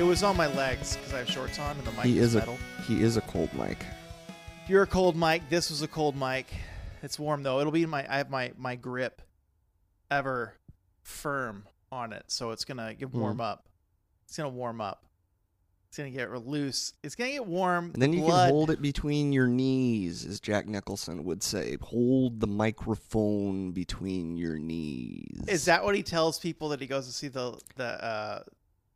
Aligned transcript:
It 0.00 0.04
was 0.04 0.22
on 0.22 0.34
my 0.34 0.46
legs 0.56 0.96
because 0.96 1.12
I 1.12 1.18
have 1.18 1.28
shorts 1.28 1.58
on 1.58 1.76
and 1.76 1.86
the 1.86 1.92
mic 1.92 2.04
He 2.06 2.18
is 2.18 2.34
is 2.34 2.42
a 2.42 2.56
he 2.86 3.02
is 3.02 3.18
a 3.18 3.20
cold 3.20 3.52
mic. 3.52 3.84
If 4.64 4.70
you're 4.70 4.84
a 4.84 4.86
cold 4.86 5.14
mic, 5.14 5.42
this 5.50 5.68
was 5.68 5.82
a 5.82 5.88
cold 5.88 6.16
mic. 6.16 6.46
It's 7.02 7.18
warm 7.18 7.42
though. 7.42 7.60
It'll 7.60 7.70
be 7.70 7.84
my 7.84 8.06
I 8.10 8.16
have 8.16 8.30
my 8.30 8.52
my 8.56 8.76
grip 8.76 9.20
ever 10.10 10.54
firm 11.02 11.64
on 11.92 12.14
it, 12.14 12.24
so 12.28 12.50
it's 12.52 12.64
gonna 12.64 12.94
get 12.94 13.10
Hmm. 13.10 13.20
warm 13.20 13.40
up. 13.42 13.68
It's 14.26 14.38
gonna 14.38 14.48
warm 14.48 14.80
up. 14.80 15.04
It's 15.88 15.98
gonna 15.98 16.10
get 16.10 16.30
loose. 16.46 16.94
It's 17.02 17.14
gonna 17.14 17.32
get 17.32 17.46
warm. 17.46 17.90
And 17.92 18.00
then 18.00 18.14
you 18.14 18.20
Blood- 18.22 18.46
can 18.46 18.54
hold 18.54 18.70
it 18.70 18.80
between 18.80 19.34
your 19.34 19.48
knees, 19.48 20.24
as 20.24 20.40
Jack 20.40 20.66
Nicholson 20.66 21.24
would 21.24 21.42
say. 21.42 21.76
Hold 21.82 22.40
the 22.40 22.46
microphone 22.46 23.72
between 23.72 24.38
your 24.38 24.56
knees. 24.56 25.44
Is 25.46 25.66
that 25.66 25.84
what 25.84 25.94
he 25.94 26.02
tells 26.02 26.38
people 26.38 26.70
that 26.70 26.80
he 26.80 26.86
goes 26.86 27.06
to 27.06 27.12
see 27.12 27.28
the 27.28 27.60
the 27.76 28.02
uh 28.02 28.42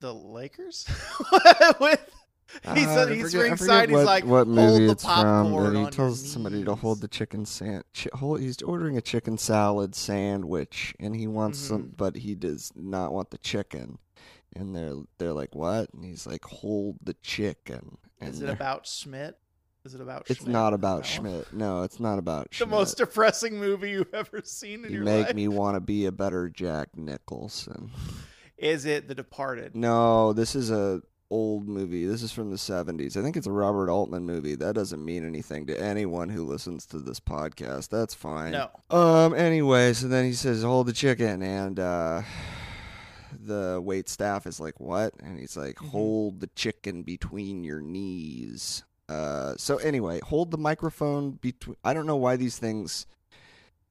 the 0.04 0.14
Lakers 0.14 0.86
with? 1.80 2.00
He's, 2.74 2.86
Uh, 2.86 3.06
he's 3.06 3.22
forget- 3.32 3.40
ringside. 3.42 3.84
forget 3.84 3.88
He's 3.90 4.04
like, 4.06 4.24
what 4.24 4.46
hold 4.46 4.48
movie 4.48 4.86
the 4.86 4.92
it's 4.92 5.02
from. 5.04 5.14
popcorn 5.14 5.72
That 5.72 5.78
he 5.80 5.84
on 5.86 5.90
tells 5.92 6.22
your 6.22 6.30
somebody 6.30 6.62
to 6.64 6.74
hold 6.74 7.00
the 7.00 7.08
chicken 7.08 7.46
sand. 7.46 7.84
Chi- 7.94 8.10
hold, 8.14 8.40
he's 8.40 8.60
ordering 8.62 8.96
a 8.96 9.00
chicken 9.00 9.38
salad 9.38 9.94
sandwich, 9.94 10.94
and 11.00 11.16
he 11.16 11.26
wants 11.26 11.58
some, 11.58 11.84
Mhm. 11.84 11.96
but 11.96 12.16
he 12.16 12.34
does 12.34 12.70
not 12.76 13.12
want 13.12 13.30
the 13.30 13.38
chicken. 13.38 13.98
And 14.54 14.76
they're 14.76 14.94
they're 15.18 15.32
like, 15.32 15.54
what? 15.54 15.92
And 15.94 16.04
he's 16.04 16.26
like, 16.28 16.44
hold 16.44 16.98
the 17.02 17.14
chicken. 17.14 17.96
And 18.20 18.32
Is 18.34 18.40
it 18.42 18.48
about 18.50 18.86
Schmidt? 18.86 19.36
Is 19.84 19.94
it 19.94 20.00
about? 20.00 20.26
It's 20.30 20.40
Schmidt? 20.40 20.52
not 20.52 20.70
No. 20.70 20.74
about 20.76 21.06
Schmidt. 21.06 21.52
No, 21.52 21.82
it's 21.82 21.98
not 21.98 22.18
about 22.20 22.48
Schmidt. 22.50 22.50
The 22.50 22.56
Schmidt. 22.66 22.68
most 22.70 22.96
depressing 22.98 23.58
movie 23.58 23.90
you've 23.90 24.14
ever 24.14 24.42
seen 24.44 24.84
in 24.84 24.92
you 24.92 25.00
make 25.00 25.26
life. 25.26 25.34
me 25.34 25.48
want 25.48 25.74
to 25.76 25.80
be 25.80 26.06
a 26.06 26.12
better 26.12 26.48
Jack 26.50 26.90
Nicholson. 26.96 27.90
Is 28.64 28.86
it 28.86 29.08
The 29.08 29.14
Departed? 29.14 29.76
No, 29.76 30.32
this 30.32 30.54
is 30.54 30.70
a 30.70 31.02
old 31.30 31.68
movie. 31.68 32.06
This 32.06 32.22
is 32.22 32.32
from 32.32 32.50
the 32.50 32.56
70s. 32.56 33.14
I 33.16 33.22
think 33.22 33.36
it's 33.36 33.46
a 33.46 33.52
Robert 33.52 33.90
Altman 33.90 34.24
movie. 34.24 34.54
That 34.54 34.74
doesn't 34.74 35.04
mean 35.04 35.26
anything 35.26 35.66
to 35.66 35.78
anyone 35.78 36.30
who 36.30 36.46
listens 36.46 36.86
to 36.86 36.98
this 36.98 37.20
podcast. 37.20 37.90
That's 37.90 38.14
fine. 38.14 38.52
No. 38.52 38.70
Um 38.88 39.34
anyway, 39.34 39.92
so 39.92 40.08
then 40.08 40.24
he 40.24 40.32
says 40.32 40.62
hold 40.62 40.86
the 40.86 40.92
chicken 40.94 41.42
and 41.42 41.78
uh 41.78 42.22
the 43.38 43.82
wait 43.84 44.08
staff 44.08 44.46
is 44.46 44.60
like 44.60 44.80
what? 44.80 45.12
And 45.22 45.38
he's 45.38 45.56
like 45.58 45.76
Mhm. 45.76 45.88
hold 45.88 46.40
the 46.40 46.46
chicken 46.54 47.02
between 47.02 47.64
your 47.64 47.82
knees. 47.82 48.82
Uh 49.10 49.56
so 49.58 49.76
anyway, 49.76 50.20
hold 50.20 50.50
the 50.50 50.58
microphone 50.58 51.32
between 51.32 51.76
I 51.84 51.92
don't 51.92 52.06
know 52.06 52.16
why 52.16 52.36
these 52.36 52.58
things 52.58 53.06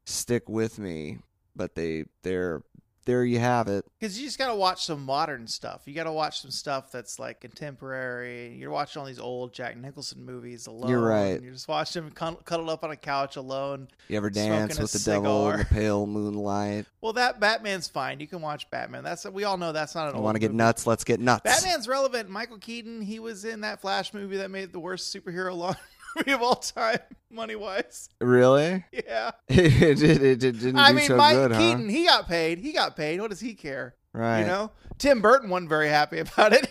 stick 0.06 0.50
with 0.50 0.80
me, 0.80 1.20
but 1.56 1.76
they 1.76 2.06
they're 2.24 2.64
there 3.06 3.26
you 3.26 3.40
have 3.40 3.68
it. 3.68 3.86
Because 4.00 4.20
you 4.20 4.26
just 4.26 4.38
got 4.38 4.48
to 4.48 4.56
watch 4.56 4.86
some 4.86 5.04
modern 5.04 5.48
stuff. 5.48 5.82
You 5.86 5.94
got 5.94 6.06
to 6.06 6.12
watch 6.12 6.42
some 6.42 6.52
stuff 6.52 6.92
that's 6.92 7.20
like 7.20 7.42
contemporary. 7.42 8.56
You're 8.56 8.72
watching 8.72 9.00
all 9.00 9.06
these 9.06 9.20
old 9.20 9.54
Jack 9.54 9.78
Nicholson 9.78 10.26
movies 10.26 10.68
alone. 10.68 10.90
You're 10.90 11.02
right. 11.02 11.42
You're 11.42 11.54
just 11.54 11.68
watching 11.68 12.04
him 12.04 12.12
cuddled 12.12 12.70
up 12.70 12.84
on 12.84 12.92
a 12.92 12.96
couch 12.96 13.36
alone. 13.36 13.88
You 14.08 14.18
ever 14.18 14.30
dance 14.30 14.80
with 14.80 14.92
the 14.92 15.00
devil 15.00 15.50
in 15.52 15.60
the 15.60 15.66
pale 15.72 16.06
moonlight? 16.06 16.86
Well, 17.02 17.14
that 17.14 17.40
Batman's 17.40 17.88
fine. 17.88 18.20
You 18.20 18.28
can 18.28 18.42
watch 18.42 18.70
Batman. 18.70 19.04
That's 19.04 19.26
we 19.26 19.44
all 19.44 19.58
know 19.58 19.72
that's 19.72 19.96
not 19.96 20.10
an 20.10 20.16
old. 20.16 20.24
want 20.24 20.36
to 20.36 20.40
get 20.40 20.54
nuts? 20.54 20.88
Let's 20.88 21.04
get 21.04 21.20
nuts. 21.20 21.44
Batman's 21.44 21.88
relevant. 21.88 22.30
Michael 22.30 22.58
Keaton, 22.58 23.02
he 23.02 23.20
was 23.20 23.46
in 23.46 23.62
that 23.62 23.82
Flash 23.82 24.14
movie 24.14 24.38
that 24.38 24.52
made 24.52 24.72
the 24.72 24.80
worst 24.80 25.14
superhero 25.16 25.56
long 25.58 25.76
movie 26.16 26.32
of 26.32 26.42
all 26.42 26.56
time, 26.56 27.00
money 27.30 27.56
wise. 27.56 28.10
Really? 28.22 28.84
Yeah. 28.92 29.32
it, 29.50 30.02
it, 30.04 30.40
did- 30.40 30.60
didn't 30.60 30.78
I 30.78 30.90
do 30.92 30.98
mean, 30.98 31.08
so 31.08 31.18
Mike 31.18 31.36
good, 31.36 31.52
huh? 31.52 31.60
Keaton, 31.60 31.90
he 31.90 32.06
got 32.06 32.28
paid. 32.28 32.60
He 32.60 32.72
got 32.74 32.96
paid. 32.96 33.20
What 33.22 33.30
does 33.30 33.40
he 33.40 33.54
care? 33.54 33.96
Right. 34.14 34.42
You 34.42 34.46
know, 34.46 34.72
Tim 35.00 35.22
Burton 35.22 35.50
wasn't 35.50 35.70
very 35.70 35.90
happy 35.90 36.20
about 36.20 36.54
it. 36.54 36.70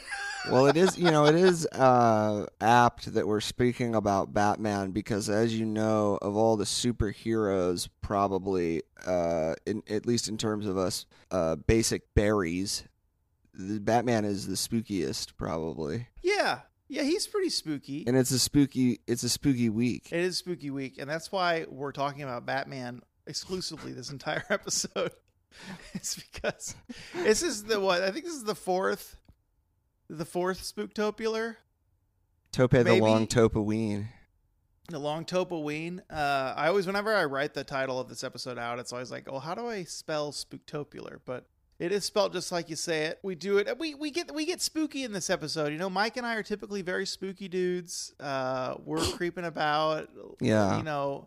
well, 0.51 0.67
it 0.67 0.77
is. 0.77 0.97
You 0.97 1.11
know, 1.11 1.27
it 1.27 1.35
is 1.35 1.67
uh, 1.67 2.47
apt 2.61 3.13
that 3.15 3.27
we're 3.27 3.41
speaking 3.41 3.95
about 3.97 4.33
Batman 4.33 4.93
because, 4.93 5.29
as 5.29 5.59
you 5.59 5.67
know, 5.67 6.19
of 6.23 6.37
all 6.37 6.57
the 6.57 6.65
superheroes, 6.65 7.89
probably, 8.01 8.83
uh, 9.07 9.55
in 9.67 9.83
at 9.91 10.07
least 10.07 10.29
in 10.29 10.39
terms 10.39 10.67
of 10.67 10.77
us, 10.79 11.07
uh, 11.33 11.57
basic 11.57 12.15
berries, 12.15 12.85
the 13.55 13.81
Batman 13.81 14.25
is 14.25 14.47
the 14.47 14.55
spookiest, 14.55 15.37
probably. 15.37 16.07
yeah. 16.23 16.61
Yeah, 16.93 17.05
he's 17.05 17.27
pretty 17.27 17.49
spooky. 17.49 18.05
And 18.07 18.17
it's 18.17 18.31
a 18.33 18.39
spooky. 18.39 19.01
It's 19.07 19.23
a 19.23 19.29
spooky 19.31 19.71
week. 19.71 20.09
It 20.13 20.21
is 20.21 20.37
spooky 20.37 20.71
week, 20.71 20.99
and 20.99 21.09
that's 21.09 21.33
why 21.33 21.65
we're 21.71 21.93
talking 21.93 22.23
about 22.23 22.45
Batman 22.45 23.01
exclusively 23.27 23.93
this 23.93 24.11
entire 24.11 24.45
episode. 24.51 25.13
it's 25.95 26.15
because 26.17 26.75
this 27.15 27.43
is 27.43 27.65
the 27.65 27.81
what 27.81 28.03
I 28.03 28.11
think 28.11 28.25
this 28.27 28.35
is 28.35 28.45
the 28.45 28.55
fourth, 28.55 29.17
the 30.11 30.25
fourth 30.27 30.63
Spooktopular, 30.63 31.57
Tope 32.53 32.73
the 32.73 32.85
Maybe- 32.85 33.01
Long 33.01 33.27
Topaween. 33.27 34.09
the 34.89 34.99
Long 34.99 35.25
Topoween. 35.25 36.01
Uh, 36.11 36.53
I 36.57 36.69
always, 36.69 36.87
whenever 36.87 37.15
I 37.15 37.25
write 37.25 37.55
the 37.55 37.65
title 37.65 37.99
of 38.01 38.09
this 38.11 38.23
episode 38.23 38.59
out, 38.59 38.79
it's 38.79 38.93
always 38.93 39.11
like, 39.11 39.29
oh, 39.31 39.39
how 39.39 39.55
do 39.55 39.67
I 39.67 39.85
spell 39.85 40.33
Spooktopular? 40.33 41.21
But 41.25 41.47
it 41.83 41.91
is 41.91 42.05
spelled 42.05 42.33
just 42.33 42.53
like 42.53 42.71
you 42.71 42.77
say 42.77 43.07
it. 43.07 43.19
We 43.25 43.35
do 43.35 43.59
it. 43.59 43.77
We 43.77 43.97
we 43.97 44.13
get 44.13 44.33
we 44.33 44.47
get 44.47 44.61
spooky 44.61 45.03
in 45.03 45.13
this 45.13 45.29
episode. 45.29 45.73
You 45.73 45.79
know, 45.79 45.91
Mike 45.91 46.17
and 46.17 46.25
I 46.25 46.37
are 46.37 46.43
typically 46.45 46.81
very 46.81 47.05
spooky 47.05 47.49
dudes. 47.49 48.15
Uh, 48.21 48.77
we're 48.85 48.99
creeping 49.17 49.45
about. 49.45 50.09
Yeah. 50.41 50.77
You 50.77 50.85
know, 50.85 51.27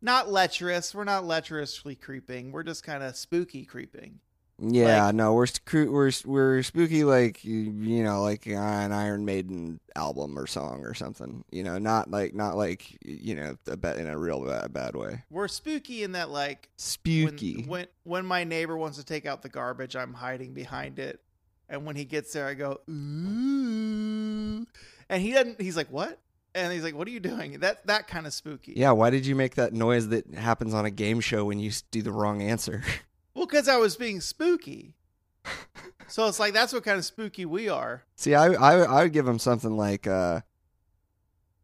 not 0.00 0.28
lecherous. 0.28 0.92
We're 0.92 1.04
not 1.04 1.24
lecherously 1.24 1.94
creeping. 1.94 2.50
We're 2.50 2.64
just 2.64 2.82
kind 2.82 3.04
of 3.04 3.14
spooky 3.14 3.64
creeping. 3.64 4.18
Yeah, 4.64 5.06
Like- 5.06 5.14
no, 5.16 5.34
we're 5.34 5.46
screw- 5.46 5.90
we're 5.90 6.12
we're 6.24 6.62
spooky 6.62 7.02
like 7.02 7.44
you, 7.44 7.56
you 7.58 8.04
know, 8.04 8.22
like 8.22 8.46
an 8.46 8.92
Iron 8.92 9.24
Maiden 9.24 9.80
album 9.96 10.38
or 10.38 10.46
song 10.46 10.84
or 10.84 10.94
something. 10.94 11.44
You 11.50 11.64
know, 11.64 11.78
not 11.78 12.10
like 12.12 12.32
not 12.32 12.56
like 12.56 12.96
you 13.04 13.34
know, 13.34 13.56
a 13.66 13.76
ba- 13.76 13.98
in 13.98 14.06
a 14.06 14.16
real 14.16 14.46
bad, 14.46 14.72
bad 14.72 14.94
way. 14.94 15.24
We're 15.30 15.48
spooky 15.48 16.04
in 16.04 16.12
that 16.12 16.30
like 16.30 16.68
Spooky. 16.76 17.64
when 17.66 17.86
when 18.04 18.24
my 18.24 18.44
neighbor 18.44 18.76
wants 18.76 18.98
to 18.98 19.04
take 19.04 19.26
out 19.26 19.42
the 19.42 19.48
garbage, 19.48 19.96
I'm 19.96 20.14
hiding 20.14 20.54
behind 20.54 21.00
it, 21.00 21.20
and 21.68 21.84
when 21.84 21.96
he 21.96 22.04
gets 22.04 22.32
there, 22.32 22.46
I 22.46 22.54
go 22.54 22.78
ooh, 22.88 24.66
and 25.08 25.22
he 25.22 25.32
doesn't. 25.32 25.60
He's 25.60 25.76
like, 25.76 25.90
"What?" 25.90 26.18
And 26.54 26.72
he's 26.72 26.82
like, 26.82 26.94
"What 26.94 27.08
are 27.08 27.10
you 27.10 27.20
doing?" 27.20 27.60
That 27.60 27.86
that 27.86 28.06
kind 28.06 28.26
of 28.26 28.32
spooky. 28.32 28.74
yeah, 28.76 28.92
why 28.92 29.10
did 29.10 29.26
you 29.26 29.34
make 29.34 29.54
that 29.56 29.72
noise 29.72 30.08
that 30.08 30.32
happens 30.34 30.74
on 30.74 30.84
a 30.84 30.90
game 30.90 31.20
show 31.20 31.44
when 31.46 31.58
you 31.58 31.70
do 31.90 32.02
the 32.02 32.12
wrong 32.12 32.42
answer? 32.42 32.82
Well, 33.34 33.46
because 33.46 33.68
I 33.68 33.76
was 33.76 33.96
being 33.96 34.20
spooky. 34.20 34.94
so 36.08 36.26
it's 36.28 36.38
like 36.38 36.52
that's 36.54 36.72
what 36.72 36.84
kind 36.84 36.98
of 36.98 37.04
spooky 37.04 37.44
we 37.44 37.68
are. 37.68 38.04
See, 38.16 38.34
I 38.34 38.46
I 38.52 38.74
I 38.82 39.02
would 39.04 39.12
give 39.12 39.26
him 39.26 39.38
something 39.38 39.76
like, 39.76 40.06
uh, 40.06 40.42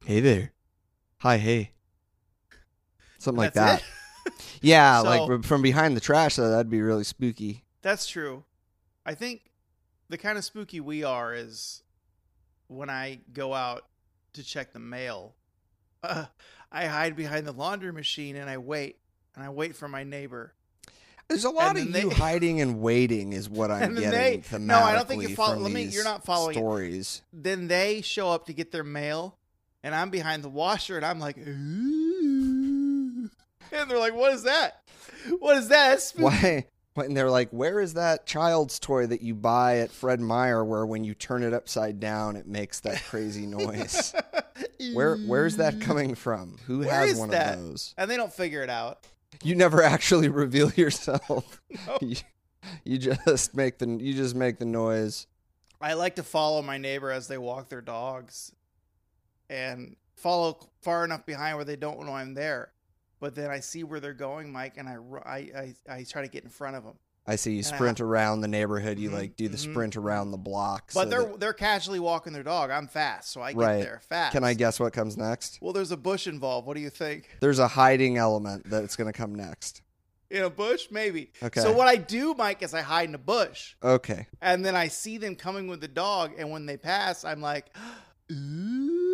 "Hey 0.05 0.21
there, 0.21 0.53
hi, 1.19 1.37
hey," 1.39 1.73
something 3.19 3.39
like 3.39 3.55
that. 3.55 3.83
Yeah, 4.61 5.03
So- 5.03 5.27
like 5.27 5.45
from 5.45 5.63
behind 5.63 5.97
the 5.97 6.01
trash. 6.01 6.37
That'd 6.37 6.69
be 6.69 6.83
really 6.83 7.05
spooky. 7.05 7.65
That's 7.81 8.07
true. 8.07 8.45
I 9.07 9.15
think 9.15 9.51
the 10.11 10.19
kind 10.19 10.37
of 10.37 10.45
spooky 10.45 10.81
we 10.81 11.03
are 11.05 11.33
is 11.35 11.83
when 12.67 12.91
I 12.91 13.21
go 13.33 13.55
out 13.55 13.85
to 14.35 14.43
check 14.43 14.73
the 14.73 14.81
mail. 14.81 15.35
Uh, 16.03 16.27
I 16.73 16.87
hide 16.87 17.17
behind 17.17 17.47
the 17.47 17.53
laundry 17.53 17.93
machine 17.93 18.37
and 18.37 18.51
I 18.51 18.59
wait 18.59 18.99
and 19.35 19.43
I 19.45 19.49
wait 19.49 19.75
for 19.77 19.89
my 19.89 20.05
neighbor. 20.05 20.53
There's 21.29 21.45
a 21.45 21.51
lot 21.51 21.77
of 21.79 21.93
then 21.93 22.03
you 22.03 22.11
hiding 22.11 22.61
and 22.61 22.81
waiting, 22.81 23.33
is 23.35 23.49
what 23.51 23.71
I'm 23.71 23.95
getting. 24.01 24.11
they- 24.51 24.59
no, 24.59 24.79
I 24.79 24.95
don't 24.95 25.07
think 25.07 25.23
you 25.29 25.35
follow- 25.37 25.59
let 25.59 25.73
me- 25.73 25.83
you're 25.85 26.05
not 26.05 26.25
following 26.25 26.57
it. 26.57 26.59
stories. 26.59 27.23
Then 27.33 27.69
they 27.69 28.01
show 28.01 28.31
up 28.31 28.47
to 28.47 28.53
get 28.55 28.73
their 28.73 28.85
mail 28.85 29.37
and 29.83 29.95
I'm 29.95 30.11
behind 30.11 30.43
the 30.43 30.49
washer 30.49 30.97
and 30.97 31.05
I'm 31.05 31.21
like, 31.21 31.37
ooh. 31.39 33.31
And 33.71 33.91
they're 33.91 33.99
like, 33.99 34.15
what 34.15 34.33
is 34.33 34.45
that? 34.45 34.83
What 35.39 35.59
is 35.59 35.69
that? 35.69 36.13
Why? 36.17 36.67
And 36.97 37.17
they're 37.17 37.31
like, 37.31 37.51
"Where 37.51 37.81
is 37.81 37.95
that 37.95 38.27
child's 38.27 38.81
toy 38.81 39.07
that 39.07 39.23
you 39.23 39.33
buy 39.37 39.79
at 39.79 39.93
Fred 39.93 40.19
Meyer, 40.21 40.65
where 40.65 40.85
when 40.85 41.05
you 41.05 41.15
turn 41.15 41.45
it 41.45 41.55
upside 41.55 42.01
down, 42.01 42.35
it 42.35 42.49
makes 42.49 42.81
that 42.81 43.01
crazy 43.05 43.47
noise? 43.47 44.13
Where 44.95 45.17
Where's 45.19 45.59
that 45.59 45.81
coming 45.81 46.17
from? 46.17 46.57
Who 46.67 46.81
Where 46.81 46.91
has 46.91 47.17
one 47.17 47.31
that? 47.31 47.55
of 47.57 47.63
those? 47.65 47.95
And 47.97 48.11
they 48.11 48.17
don't 48.17 48.33
figure 48.33 48.63
it 48.65 48.71
out. 48.71 49.07
You 49.43 49.55
never 49.55 49.83
actually 49.95 50.29
reveal 50.29 50.71
yourself. 50.73 51.61
No. 51.87 51.99
you, 52.01 52.17
you 52.85 52.99
just 52.99 53.55
make 53.55 53.79
the 53.79 53.87
you 53.87 54.15
just 54.15 54.35
make 54.35 54.59
the 54.59 54.65
noise. 54.65 55.27
I 55.81 55.93
like 55.93 56.17
to 56.17 56.23
follow 56.23 56.61
my 56.63 56.77
neighbor 56.79 57.11
as 57.11 57.29
they 57.29 57.39
walk 57.39 57.69
their 57.69 57.81
dogs 57.81 58.53
and 59.49 59.97
follow 60.17 60.59
far 60.83 61.05
enough 61.05 61.25
behind 61.25 61.57
where 61.57 61.65
they 61.65 61.77
don't 61.77 62.05
know 62.05 62.15
I'm 62.15 62.35
there. 62.35 62.73
But 63.21 63.35
then 63.35 63.51
I 63.51 63.61
see 63.61 63.85
where 63.85 64.01
they're 64.01 64.13
going, 64.13 64.53
Mike, 64.53 64.77
and 64.77 64.89
I, 64.89 64.97
I, 65.25 65.37
I, 65.37 65.75
I 65.89 66.05
try 66.05 66.23
to 66.23 66.29
get 66.29 66.45
in 66.45 66.51
front 66.51 66.77
of 66.77 66.85
them. 66.85 66.95
I 67.29 67.37
see 67.37 67.53
you 67.57 67.63
sprint 67.63 68.01
around 68.01 68.41
the 68.41 68.49
neighborhood. 68.49 68.99
You 68.99 69.11
Mhm, 69.11 69.15
like 69.15 69.37
do 69.37 69.49
the 69.49 69.59
mhm. 69.59 69.71
sprint 69.71 69.97
around 69.97 70.31
the 70.31 70.39
block. 70.39 70.91
But 70.95 71.05
so 71.05 71.09
they're 71.11 71.25
that- 71.25 71.41
they're 71.41 71.53
casually 71.53 72.01
walking 72.01 72.33
their 72.33 72.43
dog. 72.43 72.71
I'm 72.71 72.89
fast, 72.89 73.31
so 73.31 73.43
I 73.43 73.53
get 73.53 73.59
Right. 73.61 73.83
there 73.83 74.01
fast. 74.09 74.33
can 74.33 74.45
I 74.45 74.55
guess 74.55 74.81
what 74.81 74.93
comes 74.95 75.17
next? 75.17 75.59
Well, 75.61 75.73
there's 75.75 75.91
a 75.93 75.97
bush 75.99 76.27
involved. 76.27 76.67
What 76.67 76.75
do 76.75 76.81
you 76.81 76.89
think? 76.91 77.29
There's 77.41 77.59
a 77.59 77.69
hiding 77.69 78.17
element 78.17 78.69
that's 78.71 78.97
going 78.97 79.13
to 79.13 79.17
come 79.17 79.35
next. 79.35 79.83
In 80.31 80.43
a 80.43 80.51
bush, 80.51 80.89
maybe. 80.91 81.31
Okay. 81.43 81.61
So 81.61 81.73
what 81.73 81.87
I 81.89 81.97
do, 81.97 82.35
Mike, 82.35 82.63
is 82.63 82.75
I 82.75 82.81
hide 82.83 83.09
in 83.09 83.15
a 83.15 83.19
bush, 83.19 83.75
Okay. 83.83 84.27
and 84.43 84.65
then 84.65 84.75
I 84.77 84.89
see 84.89 85.17
them 85.19 85.37
coming 85.37 85.69
with 85.69 85.81
the 85.81 85.89
dog, 85.89 86.33
and 86.39 86.51
when 86.51 86.67
they 86.67 86.77
pass, 86.77 87.25
I'm 87.25 87.41
like, 87.41 87.75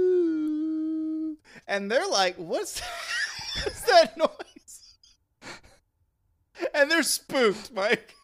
ooh, 0.05 1.37
and 1.67 1.91
they're 1.91 2.07
like, 2.09 2.37
"What's 2.37 2.81
that? 2.81 2.89
What's 3.65 3.81
that 3.83 4.17
noise?" 4.17 4.29
And 6.75 6.91
they're 6.91 7.03
spooked, 7.03 7.73
Mike. 7.75 8.15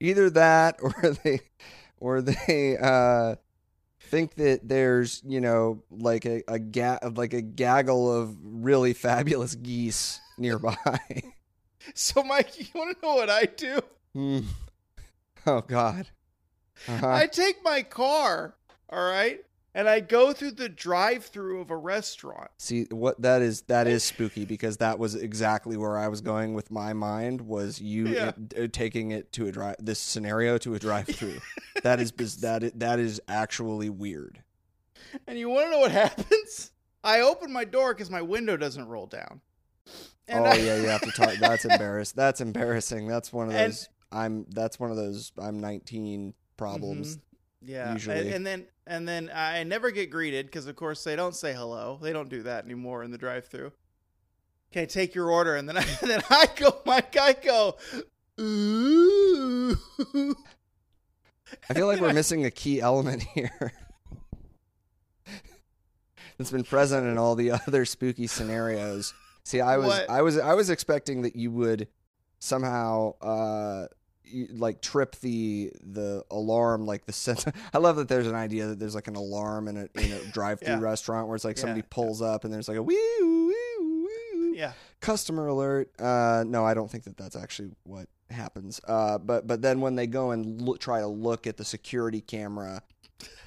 Either 0.00 0.30
that 0.30 0.76
or 0.82 0.92
they 1.24 1.40
or 1.98 2.20
they 2.22 2.76
uh 2.80 3.36
think 4.00 4.34
that 4.34 4.60
there's, 4.68 5.22
you 5.26 5.40
know, 5.40 5.82
like 5.90 6.26
a, 6.26 6.42
a 6.46 6.58
ga- 6.58 6.98
like 7.14 7.32
a 7.32 7.40
gaggle 7.40 8.12
of 8.12 8.36
really 8.42 8.92
fabulous 8.92 9.54
geese 9.54 10.20
nearby. 10.38 10.76
So, 11.92 12.22
Mike, 12.22 12.58
you 12.58 12.64
want 12.74 12.98
to 12.98 13.06
know 13.06 13.14
what 13.14 13.28
I 13.28 13.44
do? 13.44 13.78
Hmm. 14.14 14.38
Oh 15.46 15.60
god. 15.60 16.06
Uh-huh. 16.88 17.06
I 17.06 17.26
take 17.26 17.62
my 17.62 17.82
car, 17.82 18.54
all 18.88 19.04
right, 19.04 19.44
and 19.74 19.88
I 19.88 20.00
go 20.00 20.32
through 20.32 20.52
the 20.52 20.68
drive-through 20.68 21.60
of 21.60 21.70
a 21.70 21.76
restaurant. 21.76 22.50
See 22.58 22.84
what 22.90 23.20
that 23.22 23.42
is 23.42 23.62
that 23.62 23.86
is 23.86 24.02
spooky 24.12 24.44
because 24.44 24.76
that 24.78 24.98
was 24.98 25.14
exactly 25.14 25.76
where 25.76 25.98
I 25.98 26.08
was 26.08 26.20
going 26.20 26.54
with 26.54 26.70
my 26.70 26.92
mind 26.92 27.40
was 27.42 27.80
you 27.80 28.06
Yeah. 28.08 28.32
uh, 28.58 28.68
taking 28.72 29.10
it 29.10 29.32
to 29.32 29.46
a 29.46 29.52
drive 29.52 29.76
this 29.80 29.98
scenario 29.98 30.58
to 30.58 30.74
a 30.74 30.78
drive-through. 30.78 31.40
that 31.82 32.00
is 32.00 32.12
that 32.40 32.62
is, 32.62 32.72
that 32.76 32.98
is 32.98 33.20
actually 33.28 33.90
weird. 33.90 34.42
And 35.26 35.38
you 35.38 35.48
want 35.48 35.66
to 35.66 35.70
know 35.70 35.78
what 35.80 35.90
happens? 36.04 36.70
I 37.02 37.20
open 37.20 37.52
my 37.52 37.64
door 37.64 37.92
because 37.92 38.10
my 38.10 38.22
window 38.22 38.56
doesn't 38.56 38.86
roll 38.88 39.06
down. 39.06 39.40
And 40.26 40.40
oh 40.40 40.44
I- 40.50 40.54
yeah, 40.54 40.76
you 40.76 40.86
have 40.88 41.02
to 41.02 41.10
talk. 41.12 41.34
That's 41.38 41.64
embarrassing. 41.66 42.14
That's 42.16 42.40
embarrassing. 42.40 43.06
That's 43.08 43.32
one 43.32 43.48
of 43.48 43.54
And- 43.54 43.72
those. 43.72 43.88
I'm. 44.12 44.46
That's 44.50 44.78
one 44.78 44.90
of 44.92 44.96
those. 44.96 45.32
I'm 45.38 45.58
19 45.60 46.34
problems. 46.56 47.16
Mhm. 47.16 47.20
Yeah, 47.64 47.92
Usually. 47.94 48.18
and, 48.18 48.28
and 48.30 48.46
then 48.46 48.66
and 48.86 49.08
then 49.08 49.30
I 49.34 49.62
never 49.64 49.90
get 49.90 50.10
greeted 50.10 50.46
because 50.46 50.66
of 50.66 50.76
course 50.76 51.02
they 51.04 51.16
don't 51.16 51.34
say 51.34 51.52
hello. 51.54 51.98
They 52.00 52.12
don't 52.12 52.28
do 52.28 52.42
that 52.42 52.64
anymore 52.64 53.02
in 53.04 53.10
the 53.10 53.18
drive-through. 53.18 53.72
Okay, 54.72 54.86
take 54.86 55.14
your 55.14 55.30
order, 55.30 55.56
and 55.56 55.68
then 55.68 55.76
I 55.78 55.84
and 56.02 56.10
then 56.10 56.22
I 56.30 56.48
go, 56.56 56.76
Mike, 56.84 57.16
I 57.18 57.32
go, 57.32 57.76
ooh. 58.40 59.76
I 61.68 61.74
feel 61.74 61.86
like 61.86 62.00
we're 62.02 62.12
missing 62.12 62.44
a 62.44 62.50
key 62.50 62.80
element 62.80 63.22
here. 63.34 63.72
That's 66.36 66.50
been 66.50 66.64
present 66.64 67.06
in 67.06 67.16
all 67.16 67.36
the 67.36 67.52
other 67.52 67.84
spooky 67.84 68.26
scenarios. 68.26 69.14
See, 69.44 69.60
I 69.60 69.76
was, 69.76 69.86
What? 69.86 70.10
I 70.10 70.22
was, 70.22 70.36
I 70.38 70.54
was 70.54 70.68
expecting 70.68 71.22
that 71.22 71.36
you 71.36 71.52
would 71.52 71.86
somehow, 72.40 73.14
uh, 73.20 73.86
like 74.50 74.80
trip 74.80 75.16
the 75.20 75.72
the 75.82 76.24
alarm, 76.30 76.86
like 76.86 77.06
the 77.06 77.12
sense. 77.12 77.44
I 77.74 77.78
love 77.78 77.96
that 77.96 78.08
there's 78.08 78.26
an 78.26 78.34
idea 78.34 78.66
that 78.68 78.78
there's 78.78 78.94
like 78.94 79.08
an 79.08 79.16
alarm 79.16 79.68
in 79.68 79.76
a 79.76 79.88
in 80.00 80.12
a 80.12 80.24
drive-through 80.32 80.68
Yeah. 80.74 80.80
restaurant 80.80 81.28
where 81.28 81.36
it's 81.36 81.44
like 81.44 81.56
Yeah. 81.56 81.62
somebody 81.62 81.82
pulls 81.90 82.22
up 82.22 82.44
and 82.44 82.52
there's 82.52 82.68
like 82.68 82.76
a 82.78 82.82
wee 82.82 82.96
wee 83.22 83.54
wee 83.80 84.52
Yeah, 84.58 84.72
customer 85.00 85.46
alert. 85.48 85.90
Uh, 86.00 86.44
no, 86.46 86.64
I 86.64 86.74
don't 86.74 86.90
think 86.90 87.04
that 87.04 87.16
that's 87.16 87.36
actually 87.36 87.70
what 87.84 88.08
happens. 88.30 88.80
Uh, 88.86 89.18
but 89.18 89.46
but 89.46 89.62
then 89.62 89.80
when 89.80 89.94
they 89.96 90.06
go 90.06 90.30
and 90.30 90.60
look, 90.62 90.78
try 90.80 91.00
to 91.00 91.06
look 91.06 91.46
at 91.46 91.56
the 91.56 91.64
security 91.64 92.20
camera 92.20 92.82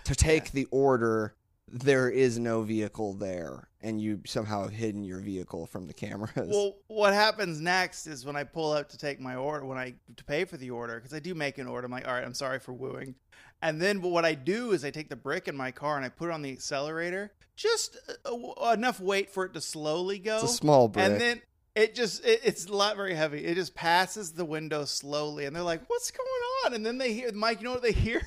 to 0.06 0.16
take 0.16 0.52
the 0.52 0.66
order, 0.72 1.34
there 1.70 2.10
is 2.10 2.40
no 2.40 2.62
vehicle 2.62 3.14
there, 3.14 3.67
and 3.82 4.02
you 4.02 4.22
somehow 4.26 4.68
hidden 4.68 5.04
your 5.04 5.20
vehicle 5.20 5.66
from 5.68 5.88
the 5.88 5.94
cameras. 5.94 6.50
Well, 6.50 6.78
what 6.88 7.14
happens 7.14 7.60
next 7.62 8.08
is 8.08 8.26
when 8.26 8.36
I 8.36 8.44
pull 8.44 8.72
up 8.72 8.90
to 8.90 8.98
take 8.98 9.20
my 9.20 9.36
order, 9.36 9.66
when 9.66 9.78
I 9.78 9.96
to 10.16 10.24
pay 10.24 10.46
for 10.46 10.58
the 10.58 10.72
order, 10.72 10.96
because 10.96 11.14
I 11.14 11.20
do 11.20 11.36
make 11.36 11.58
an 11.58 11.68
order. 11.68 11.86
I'm 11.86 11.92
like, 11.92 12.08
all 12.08 12.14
right, 12.14 12.24
I'm 12.24 12.34
sorry 12.34 12.60
for 12.60 12.74
wooing, 12.74 13.16
and 13.62 13.82
then 13.82 14.02
what 14.02 14.26
I 14.26 14.34
do 14.34 14.72
is 14.72 14.84
I 14.86 14.92
take 14.92 15.10
the 15.10 15.16
brick 15.16 15.48
in 15.48 15.56
my 15.56 15.72
car 15.72 15.96
and 15.98 16.06
I 16.06 16.10
put 16.10 16.30
it 16.30 16.34
on 16.34 16.42
the 16.42 16.52
accelerator, 16.52 17.32
just 17.56 17.98
uh, 18.26 18.72
enough 18.72 19.00
weight 19.00 19.30
for 19.30 19.46
it 19.46 19.54
to 19.54 19.62
slowly 19.62 20.20
go, 20.20 20.36
it's 20.36 20.44
a 20.54 20.56
small 20.56 20.88
brick. 20.88 21.06
and 21.06 21.20
then 21.22 21.42
it 21.76 21.94
just 21.94 22.26
it, 22.26 22.42
it's 22.44 22.68
not 22.68 22.96
very 22.96 23.14
heavy. 23.14 23.46
It 23.46 23.56
just 23.56 23.76
passes 23.76 24.32
the 24.32 24.46
window 24.46 24.86
slowly, 24.86 25.46
and 25.46 25.56
they're 25.56 25.64
like, 25.64 25.88
"What's 25.88 26.10
going 26.10 26.28
on?" 26.66 26.74
And 26.74 26.84
then 26.86 26.98
they 26.98 27.14
hear 27.14 27.32
Mike. 27.34 27.60
You 27.60 27.66
know 27.66 27.74
what 27.74 27.84
they 27.84 27.92
hear? 28.08 28.22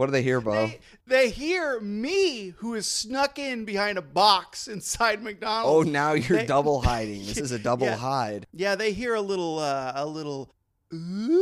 What 0.00 0.06
do 0.06 0.12
they 0.12 0.22
hear, 0.22 0.40
Beau? 0.40 0.52
They, 0.66 0.80
they 1.06 1.28
hear 1.28 1.78
me, 1.78 2.54
who 2.56 2.72
is 2.74 2.86
snuck 2.86 3.38
in 3.38 3.66
behind 3.66 3.98
a 3.98 4.02
box 4.02 4.66
inside 4.76 5.22
McDonald's. 5.22 5.88
oh, 5.88 5.90
now 5.90 6.14
you're 6.14 6.38
they- 6.38 6.46
double 6.46 6.80
hiding. 6.80 7.26
This 7.26 7.36
is 7.36 7.52
a 7.52 7.58
double 7.68 7.84
Yeah. 7.86 7.96
hide. 7.96 8.46
Yeah, 8.54 8.76
they 8.76 8.92
hear 8.94 9.14
a 9.14 9.20
little, 9.20 9.58
uh, 9.58 9.92
a 9.94 10.06
little, 10.06 10.54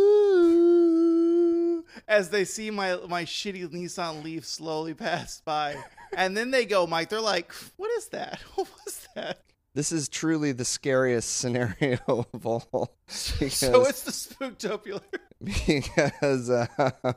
ooh, 0.08 1.84
as 2.08 2.30
they 2.30 2.44
see 2.44 2.72
my 2.72 2.96
my 3.08 3.24
shitty 3.24 3.68
Nissan 3.68 4.24
Leaf 4.24 4.44
slowly 4.44 4.92
pass 4.94 5.40
by, 5.44 5.76
and 6.16 6.36
then 6.36 6.50
they 6.50 6.64
go, 6.66 6.84
Mike. 6.86 7.10
They're 7.10 7.20
like, 7.20 7.52
"What 7.76 7.90
is 7.98 8.08
that? 8.08 8.40
What 8.56 8.66
was 8.84 9.06
that?" 9.14 9.38
This 9.74 9.92
is 9.92 10.08
truly 10.08 10.50
the 10.50 10.64
scariest 10.64 11.36
scenario 11.36 11.98
of 12.08 12.44
all. 12.44 12.96
so 13.06 13.44
it's 13.86 14.02
the 14.02 14.10
Spooktopular. 14.10 15.02
because 15.44 16.50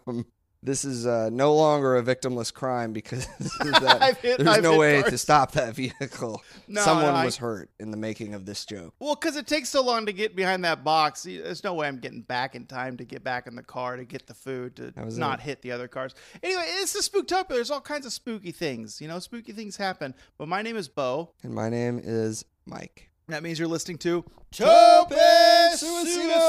um, 0.05 0.25
this 0.63 0.85
is 0.85 1.07
uh, 1.07 1.29
no 1.31 1.55
longer 1.55 1.95
a 1.97 2.03
victimless 2.03 2.53
crime 2.53 2.93
because 2.93 3.25
that, 3.59 3.97
I've 4.01 4.17
hit- 4.17 4.37
there's 4.37 4.47
I've 4.49 4.63
no 4.63 4.77
way 4.77 5.01
cars. 5.01 5.11
to 5.11 5.17
stop 5.17 5.51
that 5.53 5.73
vehicle. 5.75 6.41
No, 6.67 6.81
Someone 6.81 7.07
no, 7.07 7.13
I- 7.15 7.25
was 7.25 7.35
hurt 7.37 7.69
in 7.79 7.89
the 7.91 7.97
making 7.97 8.33
of 8.33 8.45
this 8.45 8.63
joke. 8.65 8.93
Well, 8.99 9.15
because 9.15 9.35
it 9.35 9.45
takes 9.47 9.67
so 9.69 9.83
long 9.83 10.05
to 10.05 10.13
get 10.13 10.35
behind 10.37 10.63
that 10.63 10.83
box, 10.85 11.23
there's 11.23 11.63
no 11.65 11.73
way 11.73 11.85
I'm 11.87 11.97
getting 11.97 12.21
back 12.21 12.55
in 12.55 12.65
time 12.65 12.95
to 12.97 13.03
get 13.03 13.23
back 13.25 13.45
in 13.47 13.55
the 13.55 13.63
car 13.63 13.97
to 13.97 14.05
get 14.05 14.25
the 14.27 14.33
food 14.33 14.77
to 14.77 14.93
not 15.17 15.39
it. 15.39 15.43
hit 15.43 15.61
the 15.63 15.71
other 15.73 15.89
cars. 15.89 16.15
Anyway, 16.41 16.63
it's 16.65 16.93
the 16.93 16.99
Spooktopular. 17.01 17.49
There's 17.49 17.71
all 17.71 17.81
kinds 17.81 18.05
of 18.05 18.13
spooky 18.13 18.51
things. 18.53 19.01
You 19.01 19.09
know, 19.09 19.19
spooky 19.19 19.51
things 19.51 19.75
happen. 19.75 20.13
But 20.37 20.47
my 20.47 20.61
name 20.61 20.77
is 20.77 20.87
Beau. 20.87 21.31
And 21.43 21.53
my 21.53 21.67
name 21.67 21.99
is 22.01 22.45
Mike. 22.65 23.09
That 23.27 23.43
means 23.43 23.59
you're 23.59 23.67
listening 23.67 23.97
to 23.99 24.23
Tope 24.51 25.09
Suicida! 25.11 26.39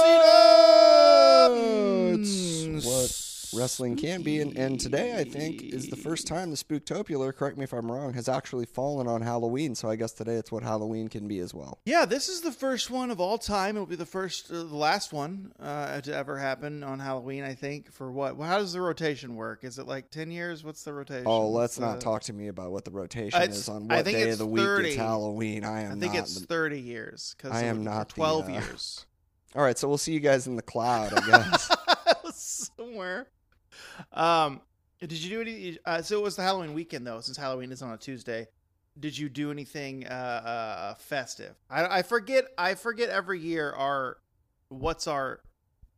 It's 2.21 2.87
what 2.87 3.11
wrestling 3.55 3.97
can 3.97 4.23
be. 4.23 4.41
And, 4.41 4.57
and 4.57 4.79
today, 4.81 5.17
I 5.19 5.25
think, 5.25 5.63
is 5.63 5.89
the 5.89 5.97
first 5.97 6.27
time 6.27 6.51
the 6.51 6.57
Spooktopular, 6.57 7.35
correct 7.35 7.57
me 7.59 7.65
if 7.65 7.73
I'm 7.73 7.91
wrong, 7.91 8.13
has 8.15 8.29
actually 8.29 8.67
fallen 8.67 9.07
on 9.07 9.23
Halloween. 9.23 9.75
So 9.75 9.89
I 9.89 9.97
guess 9.97 10.13
today 10.13 10.35
it's 10.35 10.51
what 10.53 10.63
Halloween 10.63 11.09
can 11.09 11.29
be 11.29 11.39
as 11.41 11.53
well. 11.55 11.79
Yeah, 11.85 12.05
this 12.05 12.29
is 12.29 12.41
the 12.43 12.53
first 12.53 12.91
one 12.91 13.11
of 13.11 13.21
all 13.21 13.39
time. 13.39 13.77
It'll 13.77 13.87
be 13.87 13.97
the 13.97 14.07
first, 14.07 14.51
uh, 14.51 14.55
the 14.65 14.77
last 14.77 15.13
one 15.13 15.53
uh, 15.61 16.01
to 16.01 16.15
ever 16.15 16.39
happen 16.39 16.83
on 16.83 16.99
Halloween. 16.99 17.45
I 17.45 17.55
think. 17.55 17.93
For 17.93 18.11
what? 18.11 18.37
Well, 18.37 18.49
how 18.49 18.59
does 18.59 18.73
the 18.73 18.81
rotation 18.81 19.35
work? 19.37 19.65
Is 19.65 19.79
it 19.79 19.87
like 19.87 20.11
ten 20.11 20.31
years? 20.31 20.63
What's 20.65 20.83
the 20.85 20.93
rotation? 20.93 21.25
Oh, 21.27 21.49
let's 21.49 21.79
not 21.79 22.01
talk 22.01 22.23
to 22.25 22.33
me 22.33 22.49
about 22.49 22.73
what 22.73 22.85
the 22.85 22.91
rotation 22.91 23.41
Uh, 23.41 23.45
is 23.45 23.69
on 23.69 23.91
I 23.91 23.97
what 23.97 24.05
think 24.05 24.19
day 24.19 24.31
of 24.31 24.39
the 24.39 24.47
week 24.47 24.65
30. 24.65 24.89
it's 24.89 24.97
Halloween. 24.97 25.65
I 25.65 25.83
am 25.83 25.93
I 25.93 25.95
think 26.01 26.15
it's 26.15 26.35
the- 26.41 26.47
thirty 26.47 26.81
years. 26.81 27.35
Cause 27.39 27.53
I 27.53 27.65
am 27.65 27.85
not 27.85 28.09
the, 28.09 28.15
twelve 28.15 28.49
uh, 28.49 28.53
years. 28.53 29.07
All 29.55 29.63
right, 29.63 29.77
so 29.77 29.87
we'll 29.87 29.99
see 29.99 30.13
you 30.15 30.21
guys 30.21 30.47
in 30.47 30.57
the 30.57 30.63
cloud, 30.63 31.13
I 31.15 31.27
guess. 31.27 31.71
somewhere. 32.77 33.27
Um, 34.13 34.61
did 35.01 35.13
you 35.13 35.31
do 35.31 35.41
any? 35.41 35.79
Uh, 35.85 36.03
so 36.03 36.19
it 36.19 36.23
was 36.23 36.37
the 36.37 36.43
Halloween 36.43 36.75
weekend 36.75 37.07
though, 37.07 37.21
since 37.21 37.37
Halloween 37.37 37.73
is 37.73 37.83
on 37.83 37.93
a 37.93 37.99
Tuesday. 37.99 38.47
Did 38.99 39.17
you 39.17 39.29
do 39.29 39.51
anything 39.51 40.07
uh, 40.07 40.11
uh, 40.11 40.95
festive? 40.95 41.55
I, 41.71 41.99
I 41.99 42.03
forget. 42.03 42.45
I 42.57 42.75
forget 42.75 43.09
every 43.09 43.41
year 43.41 43.73
our 43.73 44.19
what's 44.69 45.07
our 45.07 45.41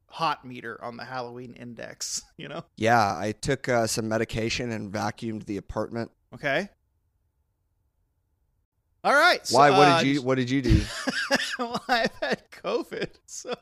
hot 0.07 0.45
meter 0.45 0.83
on 0.83 0.97
the 0.97 1.05
Halloween 1.05 1.55
index. 1.55 2.23
You 2.37 2.49
know? 2.49 2.65
yeah, 2.77 3.17
I 3.17 3.33
took 3.33 3.69
uh, 3.69 3.87
some 3.87 4.09
medication 4.09 4.73
and 4.73 4.93
vacuumed 4.93 5.45
the 5.45 5.57
apartment. 5.57 6.11
Okay. 6.35 6.69
All 9.05 9.15
right. 9.15 9.47
so, 9.47 9.57
Why? 9.57 9.71
What 9.71 9.89
uh, 9.89 9.99
did 10.01 10.07
you? 10.09 10.23
What 10.23 10.35
did 10.35 10.51
you 10.51 10.61
do? 10.61 10.81
well, 11.59 11.83
I've 11.89 12.11
had 12.21 12.43
COVID, 12.51 13.11
so 13.27 13.55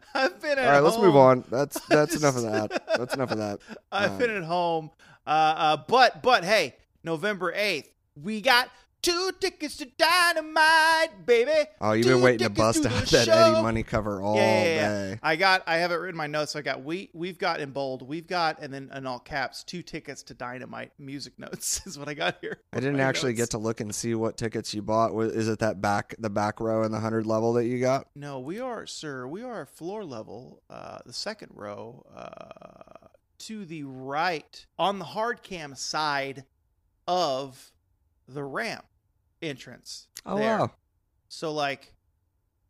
I've 0.14 0.40
been 0.40 0.58
at 0.58 0.66
All 0.66 0.72
right, 0.72 0.80
let's 0.80 0.96
move 0.98 1.12
home. 1.14 1.16
on. 1.16 1.44
That's 1.50 1.80
that's 1.88 2.16
enough 2.16 2.36
of 2.36 2.42
that. 2.42 2.86
That's 2.96 3.14
enough 3.14 3.30
of 3.30 3.38
that. 3.38 3.60
I've 3.92 4.12
Um, 4.12 4.18
been 4.18 4.30
at 4.30 4.44
home. 4.44 4.90
Uh, 5.26 5.30
uh, 5.30 5.76
but 5.88 6.22
but 6.22 6.44
hey, 6.44 6.76
November 7.04 7.52
eighth, 7.54 7.90
we 8.20 8.40
got 8.40 8.68
two 9.02 9.30
tickets 9.40 9.76
to 9.78 9.86
Dynamite, 9.86 11.26
baby. 11.26 11.50
Oh, 11.80 11.92
you've 11.92 12.06
Two 12.06 12.14
been 12.14 12.22
waiting 12.22 12.46
to 12.46 12.50
bust 12.50 12.82
to 12.84 12.88
out 12.88 13.04
that 13.06 13.26
show. 13.26 13.32
Eddie 13.32 13.62
Money 13.62 13.82
cover 13.82 14.22
all 14.22 14.36
Yeah, 14.36 14.62
yeah, 14.62 14.74
yeah. 14.74 15.10
day. 15.14 15.18
I 15.22 15.36
got. 15.36 15.62
I 15.66 15.76
have 15.78 15.90
it 15.90 15.96
written 15.96 16.10
in 16.14 16.16
my 16.16 16.26
notes. 16.26 16.52
So 16.52 16.58
I 16.58 16.62
got 16.62 16.82
we 16.84 17.10
we've 17.12 17.38
got 17.38 17.60
in 17.60 17.70
bold. 17.72 18.02
We've 18.06 18.26
got 18.26 18.60
and 18.60 18.72
then 18.72 18.90
in 18.94 19.06
all 19.06 19.18
caps 19.18 19.64
two 19.64 19.82
tickets 19.82 20.22
to 20.24 20.34
Dynamite. 20.34 20.92
Music 20.98 21.38
notes 21.38 21.82
is 21.86 21.98
what 21.98 22.08
I 22.08 22.14
got 22.14 22.36
here. 22.40 22.58
I 22.72 22.80
didn't 22.80 23.00
actually 23.00 23.32
notes. 23.32 23.42
get 23.42 23.50
to 23.50 23.58
look 23.58 23.80
and 23.80 23.94
see 23.94 24.14
what 24.14 24.36
tickets 24.36 24.72
you 24.72 24.82
bought. 24.82 25.12
Is 25.20 25.48
it 25.48 25.58
that 25.58 25.80
back 25.80 26.14
the 26.18 26.30
back 26.30 26.60
row 26.60 26.82
in 26.84 26.92
the 26.92 27.00
hundred 27.00 27.26
level 27.26 27.52
that 27.54 27.66
you 27.66 27.80
got? 27.80 28.06
No, 28.14 28.38
we 28.40 28.60
are, 28.60 28.86
sir. 28.86 29.26
We 29.26 29.42
are 29.42 29.66
floor 29.66 30.04
level, 30.04 30.62
uh, 30.70 30.98
the 31.04 31.12
second 31.12 31.50
row, 31.54 32.06
uh, 32.16 33.08
to 33.38 33.64
the 33.64 33.82
right 33.82 34.64
on 34.78 34.98
the 35.00 35.04
hard 35.04 35.42
cam 35.42 35.74
side 35.74 36.44
of 37.08 37.72
the 38.28 38.44
ramp. 38.44 38.84
Entrance. 39.42 40.08
Oh 40.24 40.36
there. 40.36 40.58
wow. 40.58 40.70
So 41.28 41.52
like 41.52 41.94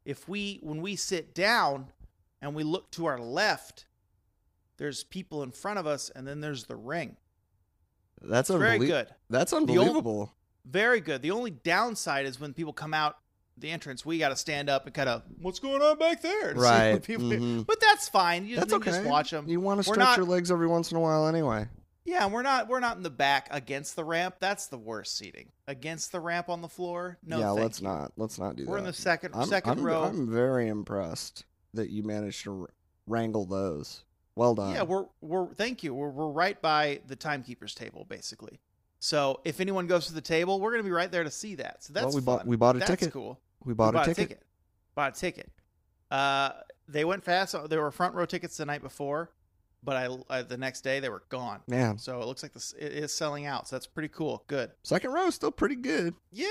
if 0.04 0.28
we 0.28 0.58
when 0.62 0.82
we 0.82 0.96
sit 0.96 1.34
down 1.34 1.88
and 2.40 2.54
we 2.54 2.64
look 2.64 2.90
to 2.92 3.06
our 3.06 3.18
left, 3.18 3.86
there's 4.78 5.04
people 5.04 5.42
in 5.42 5.50
front 5.50 5.78
of 5.78 5.86
us 5.86 6.10
and 6.14 6.26
then 6.26 6.40
there's 6.40 6.64
the 6.64 6.76
ring. 6.76 7.16
That's 8.20 8.50
It's 8.50 8.58
very 8.58 8.78
good. 8.78 9.08
That's 9.30 9.52
unbelievable. 9.52 10.32
Very 10.64 11.00
good. 11.00 11.22
The 11.22 11.32
only 11.32 11.50
downside 11.50 12.24
is 12.26 12.40
when 12.40 12.54
people 12.54 12.72
come 12.72 12.94
out 12.94 13.16
the 13.58 13.70
entrance, 13.70 14.06
we 14.06 14.18
got 14.18 14.30
to 14.30 14.36
stand 14.36 14.70
up 14.70 14.86
and 14.86 14.94
kind 14.94 15.08
of 15.08 15.22
what's 15.40 15.58
going 15.58 15.82
on 15.82 15.98
back 15.98 16.22
there, 16.22 16.54
Right. 16.56 17.02
Mhm. 17.02 17.66
But 17.66 17.80
that's 17.80 18.08
fine. 18.08 18.46
You, 18.46 18.56
That's 18.56 18.72
okay. 18.72 18.90
just 18.92 19.04
watch 19.04 19.30
them. 19.30 19.48
You 19.48 19.60
want 19.60 19.80
to 19.80 19.84
stretch 19.84 19.98
not- 19.98 20.16
your 20.16 20.26
legs 20.26 20.50
every 20.50 20.66
once 20.66 20.90
in 20.90 20.96
a 20.96 21.00
while 21.00 21.26
anyway. 21.26 21.66
Yeah, 22.04 22.26
we're 22.26 22.42
not 22.42 22.68
we're 22.68 22.80
not 22.80 22.96
in 22.96 23.02
the 23.02 23.10
back 23.10 23.48
against 23.50 23.94
the 23.94 24.04
ramp. 24.04 24.36
That's 24.40 24.66
the 24.66 24.78
worst 24.78 25.16
seating. 25.16 25.50
Against 25.68 26.10
the 26.10 26.20
ramp 26.20 26.48
on 26.48 26.60
the 26.60 26.68
floor. 26.68 27.18
No, 27.24 27.38
yeah, 27.38 27.50
let's 27.50 27.80
you. 27.80 27.86
not. 27.86 28.12
Let's 28.16 28.38
not 28.38 28.56
do 28.56 28.64
that. 28.64 28.70
We're 28.70 28.78
in 28.78 28.84
the 28.84 28.92
second 28.92 29.34
I'm, 29.34 29.48
2nd 29.48 29.66
I'm- 29.66 29.82
row. 29.82 30.02
I'm 30.02 30.30
very 30.30 30.68
impressed 30.68 31.44
that 31.74 31.90
you 31.90 32.02
managed 32.02 32.42
to 32.44 32.68
wrangle 33.06 33.46
those. 33.46 34.02
Well 34.34 34.54
done. 34.54 34.74
Yeah, 34.74 34.82
we're 34.82 35.06
we're 35.20 35.52
thank 35.54 35.82
you. 35.82 35.94
We're 35.94 36.10
we're 36.10 36.30
right 36.30 36.60
by 36.60 37.00
the 37.06 37.16
timekeeper's 37.16 37.74
table, 37.74 38.04
basically. 38.08 38.60
So 38.98 39.40
if 39.44 39.60
anyone 39.60 39.86
goes 39.86 40.06
to 40.06 40.14
the 40.14 40.20
table, 40.20 40.60
we're 40.60 40.70
gonna 40.72 40.82
be 40.82 40.90
right 40.90 41.10
there 41.10 41.24
to 41.24 41.30
see 41.30 41.54
that. 41.56 41.84
So 41.84 41.92
that's 41.92 42.06
well, 42.06 42.14
we 42.14 42.20
fun. 42.20 42.24
bought 42.24 42.46
we 42.46 42.56
bought 42.56 42.76
a 42.76 42.78
that's 42.80 42.90
ticket. 42.90 43.12
cool. 43.12 43.38
We 43.64 43.74
bought, 43.74 43.94
we 43.94 44.00
a, 44.00 44.14
ticket. 44.14 44.42
Bought 44.94 45.16
a 45.16 45.20
ticket. 45.20 45.50
Uh, 46.10 46.50
they 46.88 47.04
went 47.04 47.22
fast. 47.24 47.54
There 47.68 47.80
were 47.80 47.90
front 47.90 48.14
row 48.14 48.26
tickets 48.26 48.56
the 48.56 48.66
night 48.66 48.82
before, 48.82 49.30
but 49.82 49.96
I 49.96 50.06
uh, 50.30 50.42
the 50.42 50.56
next 50.56 50.82
day 50.82 51.00
they 51.00 51.08
were 51.08 51.24
gone. 51.28 51.60
Yeah. 51.66 51.96
So 51.96 52.20
it 52.20 52.26
looks 52.26 52.42
like 52.42 52.52
this 52.52 52.74
it 52.78 52.92
is 52.92 53.12
selling 53.12 53.46
out. 53.46 53.68
So 53.68 53.76
that's 53.76 53.86
pretty 53.86 54.08
cool. 54.08 54.44
Good. 54.46 54.70
second 54.82 55.12
row 55.12 55.26
is 55.26 55.34
still 55.34 55.50
pretty 55.50 55.76
good. 55.76 56.14
Yeah, 56.30 56.46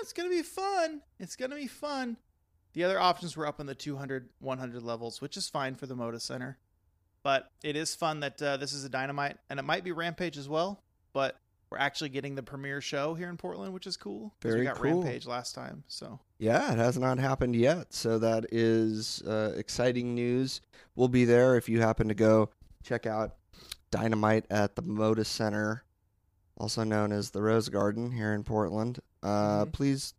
it's 0.00 0.12
gonna 0.12 0.30
be 0.30 0.42
fun. 0.42 1.02
It's 1.18 1.36
gonna 1.36 1.56
be 1.56 1.66
fun. 1.66 2.16
The 2.72 2.84
other 2.84 3.00
options 3.00 3.36
were 3.36 3.46
up 3.46 3.58
in 3.58 3.66
the 3.66 3.74
200, 3.74 4.28
100 4.38 4.82
levels, 4.82 5.20
which 5.20 5.36
is 5.36 5.48
fine 5.48 5.74
for 5.74 5.86
the 5.86 5.96
Moda 5.96 6.20
Center. 6.20 6.58
But 7.22 7.50
it 7.64 7.76
is 7.76 7.94
fun 7.94 8.20
that 8.20 8.40
uh, 8.40 8.56
this 8.56 8.72
is 8.72 8.84
a 8.84 8.88
Dynamite, 8.88 9.38
and 9.50 9.58
it 9.58 9.64
might 9.64 9.84
be 9.84 9.92
Rampage 9.92 10.38
as 10.38 10.48
well. 10.48 10.82
But 11.12 11.36
we're 11.70 11.78
actually 11.78 12.10
getting 12.10 12.34
the 12.34 12.42
premiere 12.42 12.80
show 12.80 13.14
here 13.14 13.28
in 13.28 13.36
Portland, 13.36 13.74
which 13.74 13.86
is 13.86 13.96
cool. 13.96 14.32
Very 14.40 14.60
we 14.60 14.66
got 14.66 14.76
cool. 14.76 15.02
Rampage 15.02 15.26
last 15.26 15.54
time, 15.54 15.84
so 15.88 16.18
Yeah, 16.38 16.72
it 16.72 16.78
has 16.78 16.96
not 16.96 17.18
happened 17.18 17.54
yet. 17.54 17.92
So 17.92 18.18
that 18.20 18.46
is 18.50 19.20
uh, 19.22 19.52
exciting 19.56 20.14
news. 20.14 20.60
We'll 20.94 21.08
be 21.08 21.24
there 21.24 21.56
if 21.56 21.68
you 21.68 21.80
happen 21.80 22.08
to 22.08 22.14
go 22.14 22.50
check 22.82 23.06
out 23.06 23.36
Dynamite 23.90 24.46
at 24.50 24.76
the 24.76 24.82
Moda 24.82 25.24
Center, 25.26 25.84
also 26.56 26.84
known 26.84 27.12
as 27.12 27.30
the 27.30 27.42
Rose 27.42 27.68
Garden 27.68 28.10
here 28.12 28.32
in 28.34 28.44
Portland. 28.44 29.00
Uh, 29.22 29.64
Mhm. 29.66 29.72
Please 29.72 30.14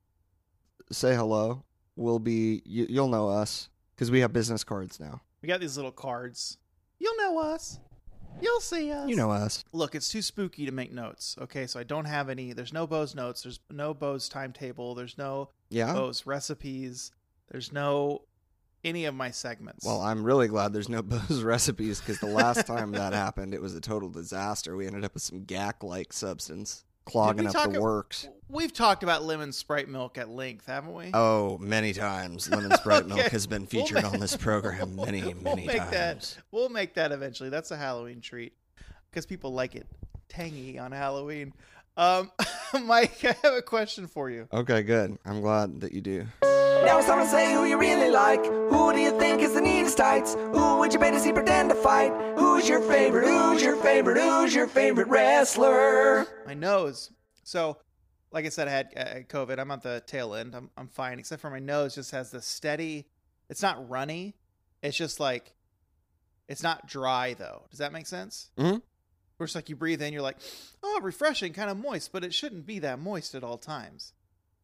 say 0.91 1.15
hello. 1.15 1.63
We'll 1.95 2.19
be, 2.19 2.61
you, 2.65 2.85
you'll 2.89 3.07
know 3.07 3.29
us 3.29 3.69
because 3.95 4.11
we 4.11 4.19
have 4.21 4.33
business 4.33 4.63
cards 4.63 4.99
now. 4.99 5.21
we 5.41 5.47
got 5.47 5.59
these 5.59 5.75
little 5.75 5.91
cards. 5.91 6.57
You'll 6.99 7.17
know 7.17 7.39
us. 7.39 7.79
You'll 8.41 8.61
see 8.61 8.91
us. 8.91 9.09
You 9.09 9.15
know 9.15 9.31
us. 9.31 9.65
Look, 9.73 9.93
it's 9.95 10.09
too 10.09 10.21
spooky 10.21 10.65
to 10.65 10.71
make 10.71 10.91
notes. 10.93 11.35
Okay, 11.41 11.65
so 11.67 11.79
I 11.79 11.83
don't 11.83 12.05
have 12.05 12.29
any. 12.29 12.53
There's 12.53 12.71
no 12.73 12.85
Beau's 12.87 13.13
notes. 13.15 13.41
There's 13.43 13.59
no 13.69 13.93
Beau's 13.93 14.29
timetable. 14.29 14.95
There's 14.95 15.17
no 15.17 15.49
Yeah. 15.69 15.93
Beau's 15.93 16.25
recipes. 16.27 17.11
There's 17.51 17.71
no 17.73 18.21
any 18.83 19.05
of 19.05 19.13
my 19.15 19.31
segments. 19.31 19.85
Well, 19.85 20.01
I'm 20.01 20.23
really 20.23 20.47
glad 20.47 20.73
there's 20.73 20.89
no 20.89 21.01
Beau's 21.03 21.43
recipes 21.43 21.99
because 21.99 22.19
the 22.19 22.25
last 22.27 22.65
time 22.67 22.91
that 22.93 23.13
happened, 23.13 23.53
it 23.53 23.61
was 23.61 23.75
a 23.75 23.81
total 23.81 24.09
disaster. 24.09 24.75
We 24.75 24.87
ended 24.87 25.05
up 25.05 25.13
with 25.13 25.23
some 25.23 25.43
gack 25.43 25.83
like 25.83 26.13
substance 26.13 26.83
clogging 27.05 27.47
up 27.47 27.53
the 27.53 27.59
ab- 27.59 27.77
works. 27.77 28.27
We've 28.47 28.73
talked 28.73 29.01
about 29.03 29.23
lemon 29.23 29.51
sprite 29.53 29.87
milk 29.89 30.17
at 30.17 30.29
length, 30.29 30.65
haven't 30.67 30.93
we? 30.93 31.11
Oh, 31.13 31.57
many 31.59 31.93
times. 31.93 32.49
Lemon 32.49 32.71
Sprite 32.77 33.03
Okay. 33.05 33.15
Milk 33.15 33.31
has 33.31 33.47
been 33.47 33.61
We'll 33.71 33.85
featured 33.85 34.03
on 34.03 34.19
this 34.19 34.35
program 34.35 34.95
many, 34.95 35.21
We'll 35.33 35.35
many 35.55 35.65
make 35.67 35.77
times. 35.77 35.91
that. 35.91 36.37
We'll 36.51 36.69
make 36.69 36.93
that 36.95 37.11
eventually. 37.11 37.49
That's 37.49 37.71
a 37.71 37.77
Halloween 37.77 38.19
treat 38.21 38.53
because 39.09 39.25
people 39.25 39.53
like 39.53 39.75
it 39.75 39.87
tangy 40.29 40.77
on 40.79 40.91
Halloween. 40.91 41.53
Um, 41.97 42.31
Mike, 42.83 43.23
I 43.25 43.35
have 43.43 43.53
a 43.53 43.61
question 43.61 44.07
for 44.07 44.29
you. 44.29 44.47
Okay, 44.53 44.83
good. 44.83 45.17
I'm 45.25 45.41
glad 45.41 45.81
that 45.81 45.91
you 45.93 46.01
do. 46.01 46.25
Now 46.85 46.97
it's 46.97 47.07
time 47.07 47.19
to 47.19 47.27
say 47.27 47.53
who 47.53 47.65
you 47.65 47.77
really 47.77 48.09
like. 48.09 48.43
Who 48.43 48.91
do 48.91 48.99
you 48.99 49.17
think 49.19 49.41
is 49.41 49.53
the 49.53 49.61
neatest 49.61 49.97
tights? 49.97 50.33
Who 50.33 50.79
would 50.79 50.91
you 50.91 50.99
bet 50.99 51.13
to 51.13 51.19
see 51.19 51.31
pretend 51.31 51.69
to 51.69 51.75
fight? 51.75 52.11
Who's 52.37 52.67
your 52.67 52.81
favorite? 52.81 53.27
Who's 53.27 53.61
your 53.61 53.75
favorite? 53.75 54.19
Who's 54.19 54.55
your 54.55 54.67
favorite 54.67 55.07
wrestler? 55.07 56.25
My 56.45 56.55
nose. 56.55 57.11
So, 57.43 57.77
like 58.31 58.45
I 58.45 58.49
said, 58.49 58.67
I 58.67 58.71
had 58.71 58.87
uh, 58.97 59.03
COVID. 59.31 59.59
I'm 59.59 59.69
at 59.69 59.83
the 59.83 60.01
tail 60.07 60.33
end. 60.33 60.55
I'm 60.55 60.71
I'm 60.75 60.87
fine, 60.87 61.19
except 61.19 61.41
for 61.41 61.51
my 61.51 61.59
nose 61.59 61.93
just 61.95 62.11
has 62.11 62.31
this 62.31 62.45
steady. 62.47 63.07
It's 63.49 63.61
not 63.61 63.87
runny. 63.87 64.35
It's 64.81 64.97
just 64.97 65.19
like, 65.19 65.53
it's 66.47 66.63
not 66.63 66.87
dry 66.87 67.35
though. 67.35 67.67
Does 67.69 67.79
that 67.79 67.93
make 67.93 68.07
sense? 68.07 68.49
Mm-hmm. 68.57 68.79
Where 69.37 69.45
it's 69.45 69.55
like 69.55 69.69
you 69.69 69.75
breathe 69.75 70.01
in, 70.01 70.13
you're 70.13 70.21
like, 70.21 70.37
oh, 70.81 70.99
refreshing, 71.03 71.53
kind 71.53 71.69
of 71.69 71.77
moist, 71.77 72.11
but 72.11 72.23
it 72.23 72.33
shouldn't 72.33 72.65
be 72.65 72.79
that 72.79 72.99
moist 72.99 73.35
at 73.35 73.43
all 73.43 73.57
times. 73.57 74.13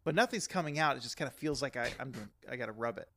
But 0.07 0.15
nothing's 0.15 0.47
coming 0.47 0.79
out. 0.79 0.95
It 0.95 1.01
just 1.01 1.17
kind 1.17 1.27
of 1.27 1.35
feels 1.35 1.61
like 1.61 1.75
I, 1.75 1.89
I'm 1.99 2.11
doing, 2.11 2.29
I 2.49 2.55
got 2.55 2.67
to 2.67 2.71
rub 2.71 2.97
it. 2.97 3.09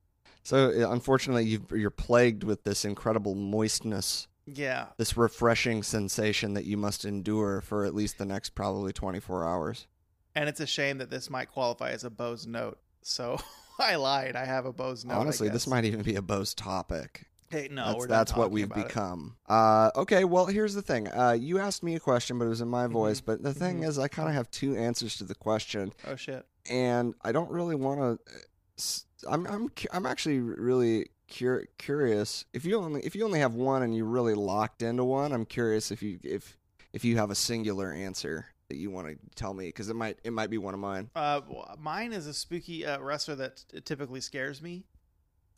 So, 0.42 0.70
uh, 0.70 0.90
unfortunately, 0.90 1.44
you've, 1.44 1.70
you're 1.70 1.88
plagued 1.88 2.42
with 2.42 2.64
this 2.64 2.84
incredible 2.84 3.36
moistness, 3.36 4.26
Yeah. 4.44 4.86
this 4.96 5.16
refreshing 5.16 5.84
sensation 5.84 6.54
that 6.54 6.64
you 6.64 6.76
must 6.76 7.04
endure 7.04 7.60
for 7.60 7.84
at 7.84 7.94
least 7.94 8.18
the 8.18 8.24
next 8.26 8.56
probably 8.56 8.92
24 8.92 9.46
hours. 9.46 9.86
And 10.34 10.48
it's 10.48 10.58
a 10.58 10.66
shame 10.66 10.98
that 10.98 11.10
this 11.10 11.30
might 11.30 11.48
qualify 11.52 11.90
as 11.90 12.02
a 12.02 12.10
Beau's 12.10 12.48
note. 12.48 12.80
So 13.02 13.38
I 13.78 13.94
lied. 13.94 14.34
I 14.34 14.44
have 14.44 14.66
a 14.66 14.72
Beau's 14.72 15.04
note. 15.04 15.14
Honestly, 15.14 15.48
this 15.48 15.68
might 15.68 15.84
even 15.84 16.02
be 16.02 16.16
a 16.16 16.22
Beau's 16.22 16.54
topic. 16.54 17.24
Hey, 17.50 17.68
no, 17.70 17.92
that's 17.92 18.06
that's 18.06 18.36
what 18.36 18.50
we've 18.50 18.68
become. 18.68 19.36
Uh, 19.48 19.90
okay, 19.96 20.22
well, 20.24 20.46
here's 20.46 20.74
the 20.74 20.82
thing. 20.82 21.06
Uh, 21.08 21.32
you 21.38 21.58
asked 21.60 21.82
me 21.84 21.96
a 21.96 22.00
question, 22.00 22.36
but 22.38 22.46
it 22.46 22.48
was 22.48 22.60
in 22.60 22.66
Mm-hmm. 22.66 22.72
my 22.72 22.86
voice. 22.88 23.20
But 23.20 23.42
the 23.44 23.54
thing 23.54 23.80
Mhm. 23.80 23.88
is, 23.88 23.96
I 23.98 24.08
kind 24.08 24.28
of 24.28 24.34
have 24.34 24.50
two 24.52 24.76
answers 24.76 25.16
to 25.18 25.24
the 25.24 25.34
question. 25.36 25.92
Oh 26.06 26.14
shit. 26.16 26.46
And 26.68 27.14
I 27.22 27.32
don't 27.32 27.50
really 27.50 27.74
want 27.74 28.18
to. 28.26 29.04
I'm 29.28 29.46
I'm 29.46 29.70
I'm 29.92 30.06
actually 30.06 30.40
really 30.40 31.10
cur- 31.30 31.66
curious. 31.78 32.44
If 32.52 32.64
you 32.64 32.78
only 32.78 33.02
if 33.02 33.14
you 33.14 33.24
only 33.24 33.40
have 33.40 33.54
one 33.54 33.82
and 33.82 33.94
you're 33.94 34.06
really 34.06 34.34
locked 34.34 34.82
into 34.82 35.04
one, 35.04 35.32
I'm 35.32 35.44
curious 35.44 35.90
if 35.90 36.02
you 36.02 36.18
if 36.22 36.56
if 36.92 37.04
you 37.04 37.16
have 37.16 37.30
a 37.30 37.34
singular 37.34 37.92
answer 37.92 38.46
that 38.68 38.76
you 38.76 38.90
want 38.90 39.08
to 39.08 39.16
tell 39.34 39.52
me 39.52 39.66
because 39.66 39.88
it 39.88 39.96
might 39.96 40.18
it 40.24 40.32
might 40.32 40.50
be 40.50 40.58
one 40.58 40.74
of 40.74 40.80
mine. 40.80 41.10
Uh, 41.14 41.40
mine 41.78 42.12
is 42.12 42.26
a 42.26 42.34
spooky 42.34 42.86
uh, 42.86 43.00
wrestler 43.00 43.34
that 43.36 43.64
typically 43.84 44.20
scares 44.20 44.62
me. 44.62 44.84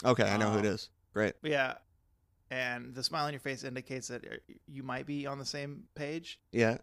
Okay, 0.04 0.24
I 0.24 0.36
know 0.36 0.50
who 0.50 0.58
it 0.58 0.64
Um. 0.66 0.88
Great. 1.12 1.34
Yeah, 1.42 1.74
and 2.50 2.94
the 2.94 3.04
smile 3.04 3.26
on 3.26 3.32
your 3.32 3.40
face 3.40 3.64
indicates 3.64 4.08
that 4.08 4.24
uh, 4.24 4.36
you 4.66 4.82
might 4.82 5.06
be 5.06 5.26
on 5.26 5.38
the 5.38 5.44
same 5.44 5.84
page, 5.94 6.40
Yeah, 6.52 6.78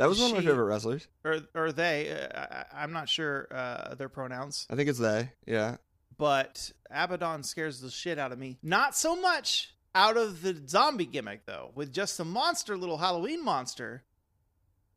that 0.00 0.08
was 0.08 0.18
one 0.20 0.30
of 0.30 0.36
my 0.36 0.40
she- 0.40 0.46
favorite 0.48 0.64
wrestlers. 0.64 1.06
or 1.24 1.38
or 1.54 1.72
they. 1.72 2.10
Uh, 2.10 2.46
I, 2.72 2.82
I'm 2.82 2.92
not 2.92 3.08
sure 3.08 3.46
uh, 3.52 3.94
their 3.94 4.08
pronouns, 4.08 4.66
I 4.68 4.74
think 4.74 4.88
it's 4.88 4.98
they. 4.98 5.30
Yeah. 5.46 5.76
but 6.18 6.72
Abadon 6.94 7.44
scares 7.44 7.80
the 7.80 7.90
shit 7.90 8.18
out 8.18 8.32
of 8.32 8.38
me. 8.38 8.58
Not 8.62 8.96
so 8.96 9.14
much 9.14 9.74
out 9.94 10.16
of 10.16 10.42
the 10.42 10.60
zombie 10.68 11.06
gimmick 11.06 11.46
though. 11.46 11.70
With 11.74 11.92
just 11.92 12.18
a 12.20 12.24
monster, 12.24 12.76
little 12.76 12.98
Halloween 12.98 13.44
monster, 13.44 14.04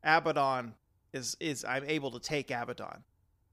Abadon 0.04 0.72
is 1.12 1.36
is 1.40 1.64
I'm 1.64 1.84
able 1.84 2.10
to 2.12 2.20
take 2.20 2.48
Abadon. 2.48 3.02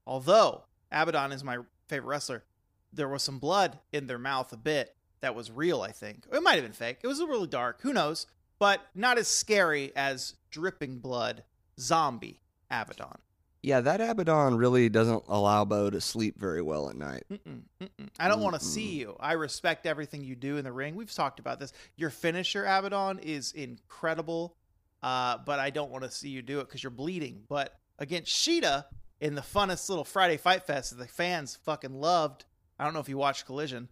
Although 0.06 0.64
Abadon 0.92 1.32
is 1.32 1.44
my 1.44 1.58
favorite 1.88 2.08
wrestler, 2.08 2.44
there 2.92 3.08
was 3.08 3.22
some 3.22 3.38
blood 3.38 3.78
in 3.92 4.06
their 4.06 4.18
mouth 4.18 4.52
a 4.52 4.56
bit 4.56 4.94
that 5.20 5.34
was 5.34 5.50
real. 5.50 5.82
I 5.82 5.92
think 5.92 6.24
it 6.32 6.42
might 6.42 6.54
have 6.54 6.64
been 6.64 6.72
fake. 6.72 6.98
It 7.02 7.06
was 7.06 7.20
really 7.20 7.46
dark. 7.46 7.80
Who 7.82 7.92
knows? 7.92 8.26
But 8.62 8.80
not 8.94 9.18
as 9.18 9.26
scary 9.26 9.90
as 9.96 10.36
dripping 10.52 11.00
blood 11.00 11.42
zombie 11.80 12.42
Abadon. 12.70 13.16
Yeah, 13.60 13.80
that 13.80 13.98
Abadon 13.98 14.56
really 14.56 14.88
doesn't 14.88 15.24
allow 15.26 15.64
Beau 15.64 15.90
to 15.90 16.00
sleep 16.00 16.38
very 16.38 16.62
well 16.62 16.88
at 16.88 16.94
night. 16.94 17.24
Mm-mm, 17.28 17.62
mm-mm. 17.80 18.08
I 18.20 18.28
don't 18.28 18.40
want 18.40 18.54
to 18.54 18.64
see 18.64 18.92
you. 19.00 19.16
I 19.18 19.32
respect 19.32 19.84
everything 19.84 20.22
you 20.22 20.36
do 20.36 20.58
in 20.58 20.64
the 20.64 20.70
ring. 20.70 20.94
We've 20.94 21.12
talked 21.12 21.40
about 21.40 21.58
this. 21.58 21.72
Your 21.96 22.10
finisher, 22.10 22.62
Abadon, 22.62 23.20
is 23.20 23.50
incredible, 23.50 24.54
uh, 25.02 25.38
but 25.44 25.58
I 25.58 25.70
don't 25.70 25.90
want 25.90 26.04
to 26.04 26.10
see 26.12 26.28
you 26.28 26.40
do 26.40 26.60
it 26.60 26.68
because 26.68 26.84
you're 26.84 26.90
bleeding. 26.90 27.42
But 27.48 27.76
against 27.98 28.30
Sheeta 28.30 28.86
in 29.20 29.34
the 29.34 29.42
funnest 29.42 29.88
little 29.88 30.04
Friday 30.04 30.36
Fight 30.36 30.62
Fest 30.62 30.90
that 30.90 31.02
the 31.02 31.08
fans 31.08 31.58
fucking 31.64 32.00
loved. 32.00 32.44
I 32.78 32.84
don't 32.84 32.94
know 32.94 33.00
if 33.00 33.08
you 33.08 33.18
watched 33.18 33.44
Collision. 33.44 33.88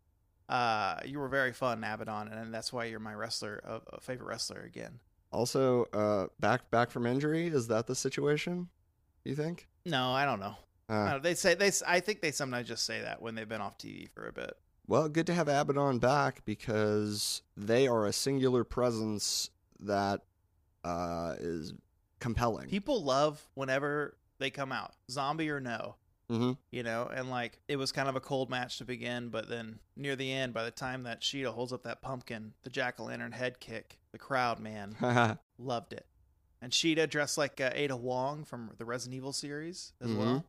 Uh, 0.50 0.98
you 1.04 1.20
were 1.20 1.28
very 1.28 1.52
fun, 1.52 1.80
Abadon, 1.82 2.36
and 2.36 2.52
that's 2.52 2.72
why 2.72 2.86
you're 2.86 2.98
my 2.98 3.14
wrestler, 3.14 3.62
uh, 3.64 3.78
uh, 3.92 4.00
favorite 4.00 4.26
wrestler 4.26 4.62
again. 4.62 4.98
Also, 5.32 5.84
uh, 5.92 6.26
back 6.40 6.68
back 6.72 6.90
from 6.90 7.06
injury. 7.06 7.46
Is 7.46 7.68
that 7.68 7.86
the 7.86 7.94
situation? 7.94 8.68
You 9.24 9.36
think? 9.36 9.68
No, 9.86 10.10
I 10.10 10.24
don't 10.24 10.40
know. 10.40 10.56
I 10.88 10.94
Uh. 10.94 11.18
They 11.20 11.34
say 11.34 11.54
they. 11.54 11.70
I 11.86 12.00
think 12.00 12.20
they 12.20 12.32
sometimes 12.32 12.66
just 12.66 12.84
say 12.84 13.00
that 13.00 13.22
when 13.22 13.36
they've 13.36 13.48
been 13.48 13.60
off 13.60 13.78
TV 13.78 14.10
for 14.10 14.26
a 14.26 14.32
bit. 14.32 14.56
Well, 14.88 15.08
good 15.08 15.26
to 15.28 15.34
have 15.34 15.46
Abadon 15.46 16.00
back 16.00 16.44
because 16.44 17.42
they 17.56 17.86
are 17.86 18.06
a 18.06 18.12
singular 18.12 18.64
presence 18.64 19.50
that 19.78 20.22
uh, 20.82 21.36
is 21.38 21.74
compelling. 22.18 22.68
People 22.68 23.04
love 23.04 23.40
whenever 23.54 24.16
they 24.40 24.50
come 24.50 24.72
out, 24.72 24.94
zombie 25.08 25.48
or 25.48 25.60
no. 25.60 25.94
Mm-hmm. 26.30 26.52
you 26.70 26.82
know, 26.84 27.10
and 27.12 27.28
like 27.28 27.58
it 27.68 27.76
was 27.76 27.90
kind 27.92 28.08
of 28.08 28.14
a 28.16 28.20
cold 28.20 28.48
match 28.50 28.78
to 28.78 28.84
begin, 28.84 29.28
but 29.30 29.48
then 29.48 29.80
near 29.96 30.14
the 30.14 30.32
end, 30.32 30.54
by 30.54 30.64
the 30.64 30.70
time 30.70 31.02
that 31.02 31.24
Sheeta 31.24 31.50
holds 31.50 31.72
up 31.72 31.82
that 31.82 32.02
pumpkin, 32.02 32.52
the 32.62 32.70
jack 32.70 33.00
o' 33.00 33.04
lantern 33.04 33.32
head 33.32 33.58
kick, 33.58 33.98
the 34.12 34.18
crowd, 34.18 34.60
man, 34.60 34.96
loved 35.58 35.92
it. 35.92 36.06
And 36.62 36.72
Sheeta 36.72 37.06
dressed 37.06 37.36
like 37.38 37.60
uh, 37.60 37.70
Ada 37.74 37.96
Wong 37.96 38.44
from 38.44 38.70
the 38.78 38.84
Resident 38.84 39.16
Evil 39.16 39.32
series 39.32 39.92
as 40.00 40.10
Mhm. 40.10 40.16
well. 40.18 40.44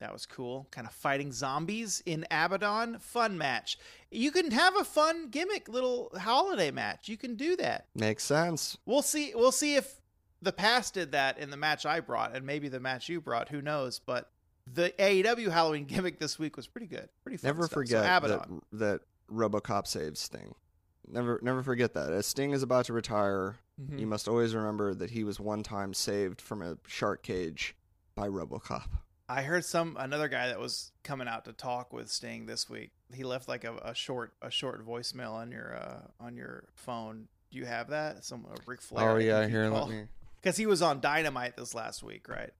That 0.00 0.12
was 0.12 0.26
cool. 0.26 0.68
Kind 0.70 0.86
of 0.86 0.92
fighting 0.92 1.32
zombies 1.32 2.02
in 2.06 2.24
Abadon. 2.30 3.00
Fun 3.00 3.36
match. 3.36 3.78
You 4.12 4.30
can 4.30 4.52
have 4.52 4.76
a 4.76 4.84
fun 4.84 5.28
gimmick 5.28 5.68
little 5.68 6.12
holiday 6.16 6.70
match. 6.70 7.08
You 7.08 7.16
can 7.16 7.34
do 7.34 7.56
that. 7.56 7.86
Makes 7.96 8.22
sense. 8.24 8.76
We'll 8.86 9.02
see. 9.02 9.32
We'll 9.34 9.50
see 9.52 9.74
if 9.74 10.00
the 10.40 10.52
past 10.52 10.94
did 10.94 11.10
that 11.12 11.38
in 11.38 11.50
the 11.50 11.56
match 11.56 11.84
I 11.84 11.98
brought, 11.98 12.34
and 12.36 12.46
maybe 12.46 12.68
the 12.68 12.78
match 12.78 13.08
you 13.08 13.20
brought. 13.20 13.48
Who 13.48 13.60
knows? 13.60 13.98
But 13.98 14.30
the 14.74 14.92
AEW 14.98 15.50
Halloween 15.50 15.84
gimmick 15.86 16.18
this 16.18 16.38
week 16.38 16.56
was 16.56 16.66
pretty 16.66 16.86
good. 16.86 17.08
Pretty 17.22 17.36
fun 17.38 17.48
Never 17.48 17.62
stuff. 17.62 17.70
So 17.70 17.74
forget 17.74 18.02
that, 18.22 18.48
that 18.72 19.00
RoboCop 19.32 19.86
saves 19.86 20.20
Sting. 20.20 20.54
Never, 21.10 21.38
never 21.42 21.62
forget 21.62 21.94
that. 21.94 22.12
As 22.12 22.26
Sting 22.26 22.50
is 22.52 22.62
about 22.62 22.84
to 22.86 22.92
retire, 22.92 23.56
Mhm. 23.80 23.98
you 24.00 24.06
must 24.06 24.26
always 24.28 24.54
remember 24.54 24.92
that 24.94 25.10
he 25.10 25.22
was 25.24 25.38
one 25.38 25.62
time 25.62 25.94
saved 25.94 26.40
from 26.40 26.62
a 26.62 26.76
shark 26.86 27.22
cage 27.22 27.76
by 28.14 28.28
RoboCop. 28.28 28.88
I 29.28 29.42
heard 29.42 29.64
some 29.64 29.96
another 29.98 30.26
guy 30.28 30.48
that 30.48 30.58
was 30.58 30.90
coming 31.04 31.28
out 31.28 31.44
to 31.44 31.52
talk 31.52 31.92
with 31.92 32.10
Sting 32.10 32.46
this 32.46 32.68
week. 32.68 32.90
He 33.12 33.24
left 33.24 33.46
like 33.46 33.64
a, 33.64 33.76
a 33.84 33.94
short 33.94 34.32
a 34.42 34.50
short 34.50 34.84
voicemail 34.86 35.32
on 35.32 35.52
your 35.52 35.76
uh, 35.76 36.00
on 36.18 36.34
your 36.34 36.64
phone. 36.74 37.28
Do 37.50 37.58
you 37.58 37.66
have 37.66 37.90
that? 37.90 38.24
Some 38.24 38.46
uh, 38.50 38.56
Ric 38.66 38.80
Flair. 38.82 39.10
oh 39.10 39.16
yeah, 39.18 39.46
here 39.46 39.68
let 39.68 39.88
me. 39.88 40.04
because 40.42 40.56
he 40.56 40.66
was 40.66 40.82
on 40.82 41.00
Dynamite 41.00 41.56
this 41.56 41.74
last 41.74 42.02
week, 42.02 42.28
right? 42.28 42.50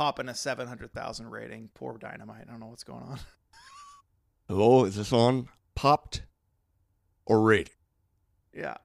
Popping 0.00 0.30
a 0.30 0.34
seven 0.34 0.66
hundred 0.66 0.94
thousand 0.94 1.28
rating. 1.28 1.68
Poor 1.74 1.98
Dynamite. 1.98 2.46
I 2.48 2.52
don't 2.52 2.60
know 2.60 2.68
what's 2.68 2.84
going 2.84 3.02
on. 3.02 3.20
Hello, 4.48 4.78
oh, 4.80 4.84
is 4.86 4.96
this 4.96 5.12
on? 5.12 5.50
Popped 5.74 6.22
or 7.26 7.42
rated? 7.42 7.74
yeah. 8.54 8.78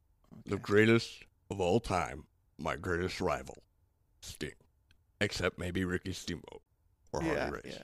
The 0.46 0.58
greatest 0.58 1.24
of 1.50 1.62
all 1.62 1.80
time, 1.80 2.26
my 2.58 2.76
greatest 2.76 3.22
rival, 3.22 3.64
Sting. 4.20 4.52
Except 5.22 5.58
maybe 5.58 5.86
Ricky 5.86 6.12
Steamboat 6.12 6.62
or 7.14 7.22
Harley 7.22 7.38
yeah, 7.38 7.50
Race. 7.50 7.64
yeah, 7.64 7.84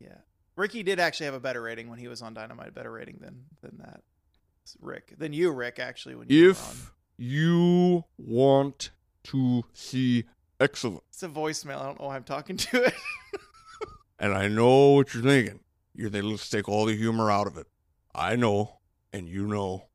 yeah. 0.00 0.18
Ricky 0.56 0.82
did 0.82 0.98
actually 0.98 1.26
have 1.26 1.34
a 1.34 1.40
better 1.40 1.62
rating 1.62 1.88
when 1.88 2.00
he 2.00 2.08
was 2.08 2.20
on 2.20 2.34
Dynamite. 2.34 2.74
Better 2.74 2.90
rating 2.90 3.18
than 3.20 3.44
than 3.60 3.78
that. 3.78 4.00
Ric 4.80 5.14
than 5.16 5.32
you, 5.32 5.52
Ric. 5.52 5.78
Actually, 5.78 6.16
when 6.16 6.28
you. 6.28 6.50
If 6.50 6.90
you 7.16 8.06
want 8.18 8.90
to 9.26 9.62
see 9.72 10.24
excellence, 10.62 11.02
It's 11.10 11.22
a 11.22 11.28
voicemail. 11.28 11.80
I 11.80 11.84
don't 11.84 12.00
know 12.00 12.06
why 12.06 12.16
I'm 12.16 12.24
talking 12.24 12.56
to 12.56 12.84
it. 12.84 12.94
and 14.18 14.32
I 14.32 14.48
know 14.48 14.92
what 14.92 15.12
you're 15.12 15.22
thinking, 15.22 15.60
you're 15.94 16.10
thinking, 16.10 16.30
let's 16.30 16.48
take 16.48 16.68
all 16.68 16.86
the 16.86 16.96
humor 16.96 17.30
out 17.30 17.46
of 17.46 17.56
it. 17.58 17.66
I 18.14 18.36
know, 18.36 18.78
and 19.12 19.28
you 19.28 19.46
know, 19.46 19.86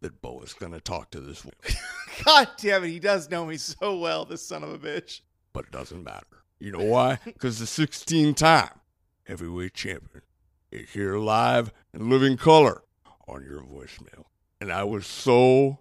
that 0.00 0.20
Beau 0.22 0.40
is 0.40 0.54
going 0.54 0.72
to 0.72 0.80
talk 0.80 1.10
to 1.10 1.20
this 1.20 1.44
woman, 1.44 1.58
God 2.24 2.48
damn 2.58 2.84
it, 2.84 2.88
he 2.88 2.98
does 3.00 3.30
know 3.30 3.44
me 3.46 3.56
so 3.56 3.98
well, 3.98 4.24
this 4.24 4.46
son 4.46 4.62
of 4.62 4.70
a 4.70 4.78
bitch. 4.78 5.20
but 5.52 5.64
it 5.66 5.72
doesn't 5.72 6.04
matter. 6.04 6.26
You 6.60 6.72
know 6.72 6.84
why? 6.84 7.18
Because 7.24 7.58
the 7.58 7.66
16 7.66 8.34
time 8.34 8.70
heavyweight 9.24 9.74
champion 9.74 10.22
is 10.70 10.90
here 10.90 11.16
live 11.18 11.72
and 11.92 12.08
living 12.10 12.36
color 12.36 12.82
on 13.26 13.44
your 13.44 13.60
voicemail. 13.62 14.24
And 14.60 14.72
I 14.72 14.84
was 14.84 15.06
so 15.06 15.80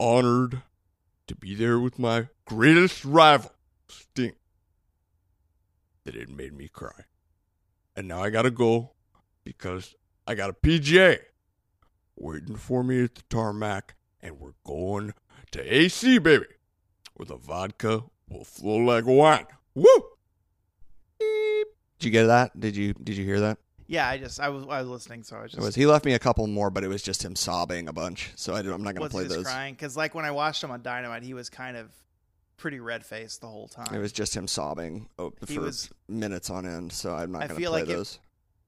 honored 0.00 0.62
to 1.28 1.34
be 1.34 1.54
there 1.54 1.78
with 1.78 1.98
my 1.98 2.28
greatest 2.44 3.04
rival, 3.04 3.52
Sting, 3.88 4.34
that 6.04 6.16
it 6.16 6.28
made 6.28 6.52
me 6.52 6.68
cry. 6.68 7.04
And 7.94 8.08
now 8.08 8.22
I 8.22 8.30
gotta 8.30 8.50
go 8.50 8.92
because 9.44 9.94
I 10.26 10.34
got 10.34 10.50
a 10.50 10.54
PGA 10.54 11.18
waiting 12.16 12.56
for 12.56 12.82
me 12.82 13.04
at 13.04 13.14
the 13.14 13.22
tarmac, 13.30 13.94
and 14.20 14.40
we're 14.40 14.52
going 14.64 15.14
to 15.52 15.74
AC, 15.74 16.18
baby, 16.18 16.46
where 17.14 17.26
the 17.26 17.36
vodka 17.36 18.04
will 18.28 18.44
flow 18.44 18.76
like 18.76 19.04
wine. 19.06 19.46
Woo! 19.74 19.86
Did 21.18 22.04
you 22.04 22.10
get 22.10 22.26
that? 22.26 22.58
Did 22.58 22.76
you 22.76 22.94
Did 22.94 23.16
you 23.16 23.24
hear 23.24 23.40
that? 23.40 23.58
Yeah, 23.90 24.06
I 24.06 24.18
just 24.18 24.38
I 24.38 24.50
was 24.50 24.64
I 24.68 24.80
was 24.82 24.88
listening, 24.88 25.22
so 25.22 25.36
I 25.36 25.42
was 25.42 25.52
It 25.52 25.56
just 25.56 25.64
was 25.66 25.74
he 25.74 25.86
left 25.86 26.04
me 26.04 26.12
a 26.12 26.18
couple 26.18 26.46
more, 26.46 26.68
but 26.70 26.84
it 26.84 26.88
was 26.88 27.02
just 27.02 27.24
him 27.24 27.34
sobbing 27.34 27.88
a 27.88 27.92
bunch. 27.92 28.30
So 28.36 28.52
I, 28.54 28.60
am 28.60 28.66
not 28.66 28.78
going 28.78 28.96
to 28.96 29.00
was 29.00 29.12
play 29.12 29.24
just 29.24 29.34
those. 29.36 29.44
crying 29.44 29.72
because 29.74 29.96
like 29.96 30.14
when 30.14 30.26
I 30.26 30.30
watched 30.30 30.62
him 30.62 30.70
on 30.70 30.82
Dynamite, 30.82 31.22
he 31.22 31.32
was 31.32 31.48
kind 31.48 31.74
of 31.76 31.90
pretty 32.58 32.80
red 32.80 33.04
faced 33.06 33.40
the 33.40 33.46
whole 33.46 33.66
time. 33.66 33.94
It 33.94 33.98
was 33.98 34.12
just 34.12 34.36
him 34.36 34.46
sobbing 34.46 35.08
oh, 35.18 35.32
He 35.46 35.54
for 35.56 35.62
was- 35.62 35.88
minutes 36.06 36.50
on 36.50 36.66
end. 36.66 36.92
So 36.92 37.14
I'm 37.14 37.32
not 37.32 37.38
I 37.42 37.46
going 37.46 37.56
to 37.56 37.62
feel 37.62 37.70
play 37.70 37.80
like 37.80 37.88
those. 37.88 38.18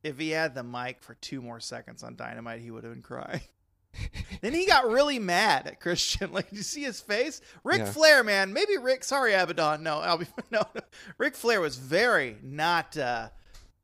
if 0.03 0.19
he 0.19 0.31
had 0.31 0.55
the 0.55 0.63
mic 0.63 1.03
for 1.03 1.15
two 1.15 1.43
more 1.43 1.61
seconds 1.61 2.03
on 2.03 2.17
Dynamite, 2.17 2.61
he 2.61 2.71
would 2.71 2.85
have 2.85 2.93
been 2.95 3.03
crying. 3.03 3.43
then 4.41 4.55
he 4.55 4.65
got 4.67 4.89
really 4.89 5.19
mad 5.19 5.67
at 5.67 5.81
Christian. 5.81 6.33
Like, 6.33 6.49
did 6.49 6.57
you 6.57 6.63
see 6.63 6.83
his 6.85 7.01
face? 7.01 7.43
Ric 7.65 7.81
Yeah. 7.81 7.87
Flair, 7.87 8.25
man. 8.25 8.53
Maybe 8.55 8.79
Ric. 8.79 9.05
Sorry, 9.05 9.33
Abadon. 9.33 9.81
No, 9.83 9.99
I'll 9.99 10.17
be 10.17 10.27
no. 10.51 10.63
no. 10.75 10.81
Ric 11.19 11.35
Flair 11.35 11.61
was 11.61 11.77
very 11.77 12.37
not. 12.43 12.97
uh 12.97 13.29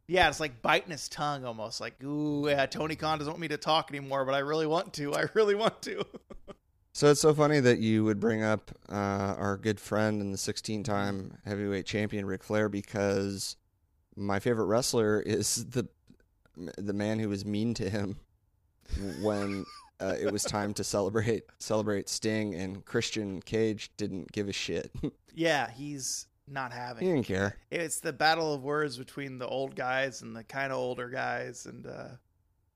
Yeah, 0.08 0.28
it's 0.28 0.40
like 0.40 0.62
biting 0.62 0.90
his 0.90 1.08
tongue 1.08 1.44
almost. 1.44 1.80
Like, 1.80 2.02
ooh, 2.02 2.48
yeah. 2.48 2.66
Tony 2.66 2.94
Khan 2.94 3.18
doesn't 3.18 3.32
want 3.32 3.40
me 3.40 3.48
to 3.48 3.56
talk 3.56 3.90
anymore, 3.90 4.24
but 4.24 4.34
I 4.34 4.38
really 4.38 4.66
want 4.66 4.92
to. 4.94 5.14
I 5.14 5.24
really 5.34 5.54
want 5.54 5.82
to. 5.82 6.04
So 6.92 7.10
it's 7.10 7.20
so 7.20 7.34
funny 7.34 7.60
that 7.60 7.78
you 7.78 8.04
would 8.04 8.20
bring 8.20 8.42
up 8.42 8.70
uh, 8.88 8.94
our 9.36 9.58
good 9.58 9.78
friend 9.78 10.22
and 10.22 10.32
the 10.32 10.38
16 10.38 10.82
time 10.82 11.36
heavyweight 11.44 11.84
champion, 11.84 12.24
Ric 12.24 12.42
Flair, 12.42 12.70
because 12.70 13.56
my 14.16 14.38
favorite 14.38 14.64
wrestler 14.64 15.20
is 15.20 15.66
the 15.66 15.86
the 16.78 16.94
man 16.94 17.18
who 17.18 17.28
was 17.28 17.44
mean 17.44 17.74
to 17.74 17.90
him 17.90 18.16
when 19.20 19.66
uh, 20.00 20.14
it 20.18 20.32
was 20.32 20.42
time 20.42 20.72
to 20.72 20.84
celebrate 20.84 21.44
celebrate 21.58 22.08
Sting, 22.08 22.54
and 22.54 22.82
Christian 22.84 23.42
Cage 23.42 23.90
didn't 23.98 24.32
give 24.32 24.48
a 24.48 24.52
shit. 24.52 24.90
yeah, 25.34 25.70
he's 25.70 26.26
not 26.48 26.72
having. 26.72 27.06
he 27.06 27.12
didn't 27.12 27.26
care. 27.26 27.56
It's 27.70 28.00
the 28.00 28.12
battle 28.12 28.54
of 28.54 28.62
words 28.62 28.96
between 28.96 29.38
the 29.38 29.46
old 29.46 29.74
guys 29.76 30.22
and 30.22 30.34
the 30.36 30.44
kind 30.44 30.72
of 30.72 30.78
older 30.78 31.08
guys, 31.08 31.66
and 31.66 31.86
uh, 31.86 32.08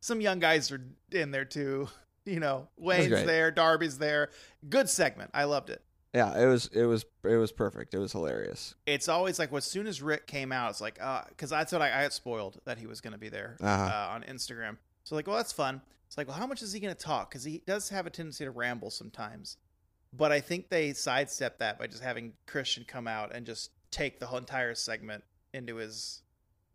some 0.01 0.21
young 0.21 0.39
guys 0.39 0.71
are 0.73 0.83
in 1.13 1.31
there 1.31 1.45
too. 1.45 1.89
You 2.27 2.39
know, 2.39 2.69
Wayne's 2.77 3.09
there, 3.25 3.51
Darby's 3.51 3.97
there. 3.99 4.29
Good 4.69 4.91
segment. 4.91 5.31
I 5.33 5.45
loved 5.45 5.71
it. 5.71 5.83
Yeah, 6.15 6.39
it 6.39 6.45
was 6.47 6.67
it 6.73 6.85
was 6.85 7.07
it 7.25 7.37
was 7.37 7.51
perfect. 7.51 7.95
It 7.95 7.99
was 7.99 8.13
hilarious. 8.13 8.75
It's 8.87 9.09
always 9.09 9.39
like 9.39 9.51
as 9.55 9.65
soon 9.65 9.87
as 9.87 10.03
Ric 10.03 10.27
came 10.27 10.53
out, 10.53 10.71
it's 10.71 10.83
like 10.83 10.99
because 11.31 11.49
that's 11.49 11.73
what 11.73 11.81
I, 11.81 11.99
I 11.99 12.03
got 12.03 12.13
spoiled 12.13 12.61
that 12.67 12.77
he 12.79 12.87
was 12.87 13.01
going 13.01 13.15
to 13.15 13.19
be 13.19 13.31
there 13.31 13.57
Uh-huh. 13.61 13.85
uh, 13.85 14.15
on 14.15 14.23
Instagram. 14.25 14.77
So 15.03 15.15
like, 15.17 15.27
well, 15.27 15.37
that's 15.37 15.51
fun. 15.53 15.81
It's 16.07 16.19
like, 16.19 16.29
well, 16.29 16.37
how 16.37 16.47
much 16.47 16.61
is 16.61 16.75
he 16.75 16.79
going 16.79 16.95
to 16.95 17.01
talk? 17.03 17.31
Because 17.31 17.43
he 17.45 17.63
does 17.67 17.89
have 17.89 18.07
a 18.07 18.11
tendency 18.11 18.45
to 18.45 18.51
ramble 18.51 18.91
sometimes. 18.91 19.57
But 20.13 20.33
I 20.33 20.41
think 20.41 20.69
they 20.69 20.93
sidestepped 20.93 21.61
that 21.61 21.79
by 21.79 21.87
just 21.87 22.03
having 22.03 22.33
Christian 22.47 22.85
come 22.87 23.07
out 23.07 23.35
and 23.35 23.47
just 23.47 23.71
take 23.91 24.19
the 24.19 24.27
whole 24.27 24.39
entire 24.39 24.75
segment 24.75 25.23
into 25.55 25.77
his 25.77 26.23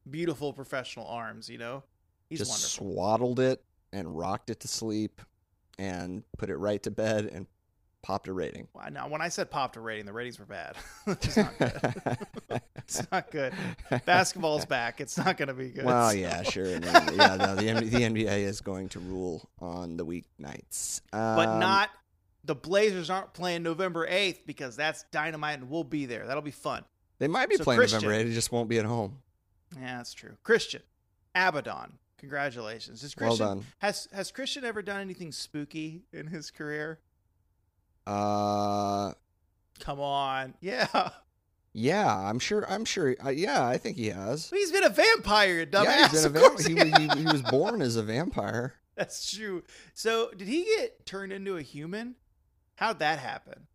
beautiful 0.10 0.54
professional 0.54 1.08
arms. 1.08 1.50
You 1.50 1.58
know, 1.58 1.84
he's 2.30 2.40
Just 2.40 2.52
wonderful. 2.80 2.94
swaddled 2.96 3.40
it 3.40 3.64
and 3.94 4.18
rocked 4.18 4.50
it 4.50 4.60
to 4.62 4.68
sleep, 4.68 5.22
and 5.78 6.24
put 6.38 6.50
it 6.50 6.56
right 6.58 6.82
to 6.84 6.92
bed 6.92 7.26
and 7.32 7.48
popped 8.02 8.28
a 8.28 8.34
rating. 8.34 8.68
Well, 8.74 8.90
Now, 8.92 9.08
when 9.10 9.22
I 9.22 9.30
said 9.30 9.50
popped 9.50 9.76
a 9.78 9.82
rating, 9.82 10.06
the 10.06 10.14
ratings 10.14 10.38
were 10.40 10.46
bad. 10.46 10.76
it's 11.08 11.36
not 11.38 11.58
good. 11.58 12.18
it's 12.78 13.12
not 13.12 13.32
good. 13.32 13.54
Basketball's 14.06 14.66
back. 14.66 15.02
It's 15.02 15.18
not 15.18 15.38
going 15.38 15.48
to 15.48 15.54
be 15.54 15.70
good. 15.70 15.86
Well, 15.86 16.10
so- 16.12 16.16
yeah, 16.18 16.44
sure. 16.44 16.68
Yeah, 16.68 16.78
no, 17.38 17.56
the, 17.56 17.74
the 17.82 18.02
NBA 18.02 18.40
is 18.44 18.62
going 18.62 18.90
to 18.90 19.00
rule 19.00 19.50
on 19.60 19.98
the 19.98 20.06
weeknights. 20.06 21.02
but 21.12 21.48
Um, 21.48 21.60
not 21.60 21.90
the 22.46 22.56
Blazers 22.56 23.10
aren't 23.10 23.34
playing 23.34 23.64
November 23.64 24.08
8th 24.08 24.46
because 24.46 24.76
that's 24.76 25.04
dynamite 25.12 25.60
and 25.60 25.70
we'll 25.70 25.84
be 25.84 26.06
there. 26.06 26.28
That'll 26.28 26.42
be 26.44 26.52
fun. 26.52 26.84
They 27.20 27.28
might 27.28 27.50
be 27.50 27.56
so 27.56 27.64
playing 27.64 27.80
Christian- 27.80 28.02
November 28.02 28.24
8th, 28.26 28.32
it 28.32 28.34
just 28.34 28.52
won't 28.52 28.70
be 28.70 28.78
at 28.80 28.86
home. 28.86 29.20
Yeah, 29.80 29.98
that's 29.98 30.14
true. 30.14 30.38
Christian, 30.44 30.82
Abadon, 31.36 31.92
congratulations. 32.18 33.02
Has 33.02 33.16
Well 33.18 33.30
Christian, 33.30 33.48
done. 33.48 33.66
Has 33.80 34.08
has 34.14 34.32
Christian 34.32 34.64
ever 34.64 34.82
done 34.82 35.02
anything 35.02 35.32
spooky 35.32 36.04
in 36.14 36.28
his 36.28 36.52
career? 36.52 37.00
Uh, 38.08 39.14
Come 39.80 40.00
on. 40.00 40.54
Yeah. 40.62 41.10
yeah, 41.74 42.16
I'm 42.30 42.40
sure. 42.40 42.66
I'm 42.70 42.86
sure. 42.86 43.16
Uh, 43.24 43.30
yeah, 43.30 43.66
I 43.68 43.78
think 43.78 43.98
he 43.98 44.08
has. 44.10 44.50
He's 44.50 44.72
been 44.72 44.84
a 44.84 44.90
vampire, 44.90 45.60
you 45.60 45.66
dumbass. 45.66 45.84
yeah, 45.86 46.08
he's 46.10 46.24
been 46.24 46.36
a 46.36 46.40
vampire. 46.40 46.86
he 46.86 47.04
He, 47.04 47.08
he, 47.10 47.20
he 47.24 47.26
was 47.26 47.42
born 47.42 47.82
as 47.82 47.96
a 47.96 48.04
vampire. 48.04 48.76
That's 48.96 49.30
true. 49.30 49.64
So, 49.94 50.32
did 50.38 50.48
he 50.48 50.64
get 50.78 51.06
turned 51.06 51.34
into 51.34 51.58
a 51.58 51.62
human? 51.62 52.16
How'd 52.76 53.00
that 53.00 53.20
happen? 53.20 53.68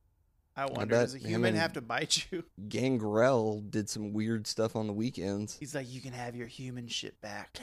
I 0.56 0.66
wonder. 0.66 0.86
bet 0.94 1.06
Does 1.06 1.14
a 1.14 1.18
human 1.18 1.54
have 1.54 1.72
to 1.74 1.80
bite 1.80 2.26
you? 2.30 2.44
Gangrel 2.68 3.60
did 3.60 3.88
some 3.88 4.12
weird 4.12 4.46
stuff 4.46 4.76
on 4.76 4.86
the 4.86 4.92
weekends. 4.92 5.56
He's 5.58 5.74
like, 5.74 5.90
you 5.90 6.00
can 6.00 6.12
have 6.12 6.36
your 6.36 6.46
human 6.46 6.86
shit 6.86 7.20
back. 7.20 7.58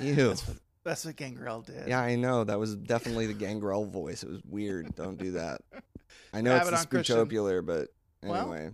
Ew. 0.00 0.14
That's 0.28 0.48
what, 0.48 0.56
that's 0.82 1.04
what 1.04 1.16
Gangrel 1.16 1.60
did. 1.60 1.88
Yeah, 1.88 2.00
I 2.00 2.16
know. 2.16 2.42
That 2.42 2.58
was 2.58 2.74
definitely 2.74 3.26
the 3.26 3.34
Gangrel 3.34 3.84
voice. 3.84 4.22
It 4.22 4.30
was 4.30 4.40
weird. 4.48 4.94
Don't 4.94 5.18
do 5.18 5.32
that. 5.32 5.60
I 6.32 6.40
know 6.40 6.56
it's 6.56 6.70
the 6.70 6.76
Abadon 6.76 6.88
Christian. 6.88 7.16
Spootopular, 7.16 7.64
but 7.64 7.88
Well, 8.22 8.40
anyway. 8.40 8.70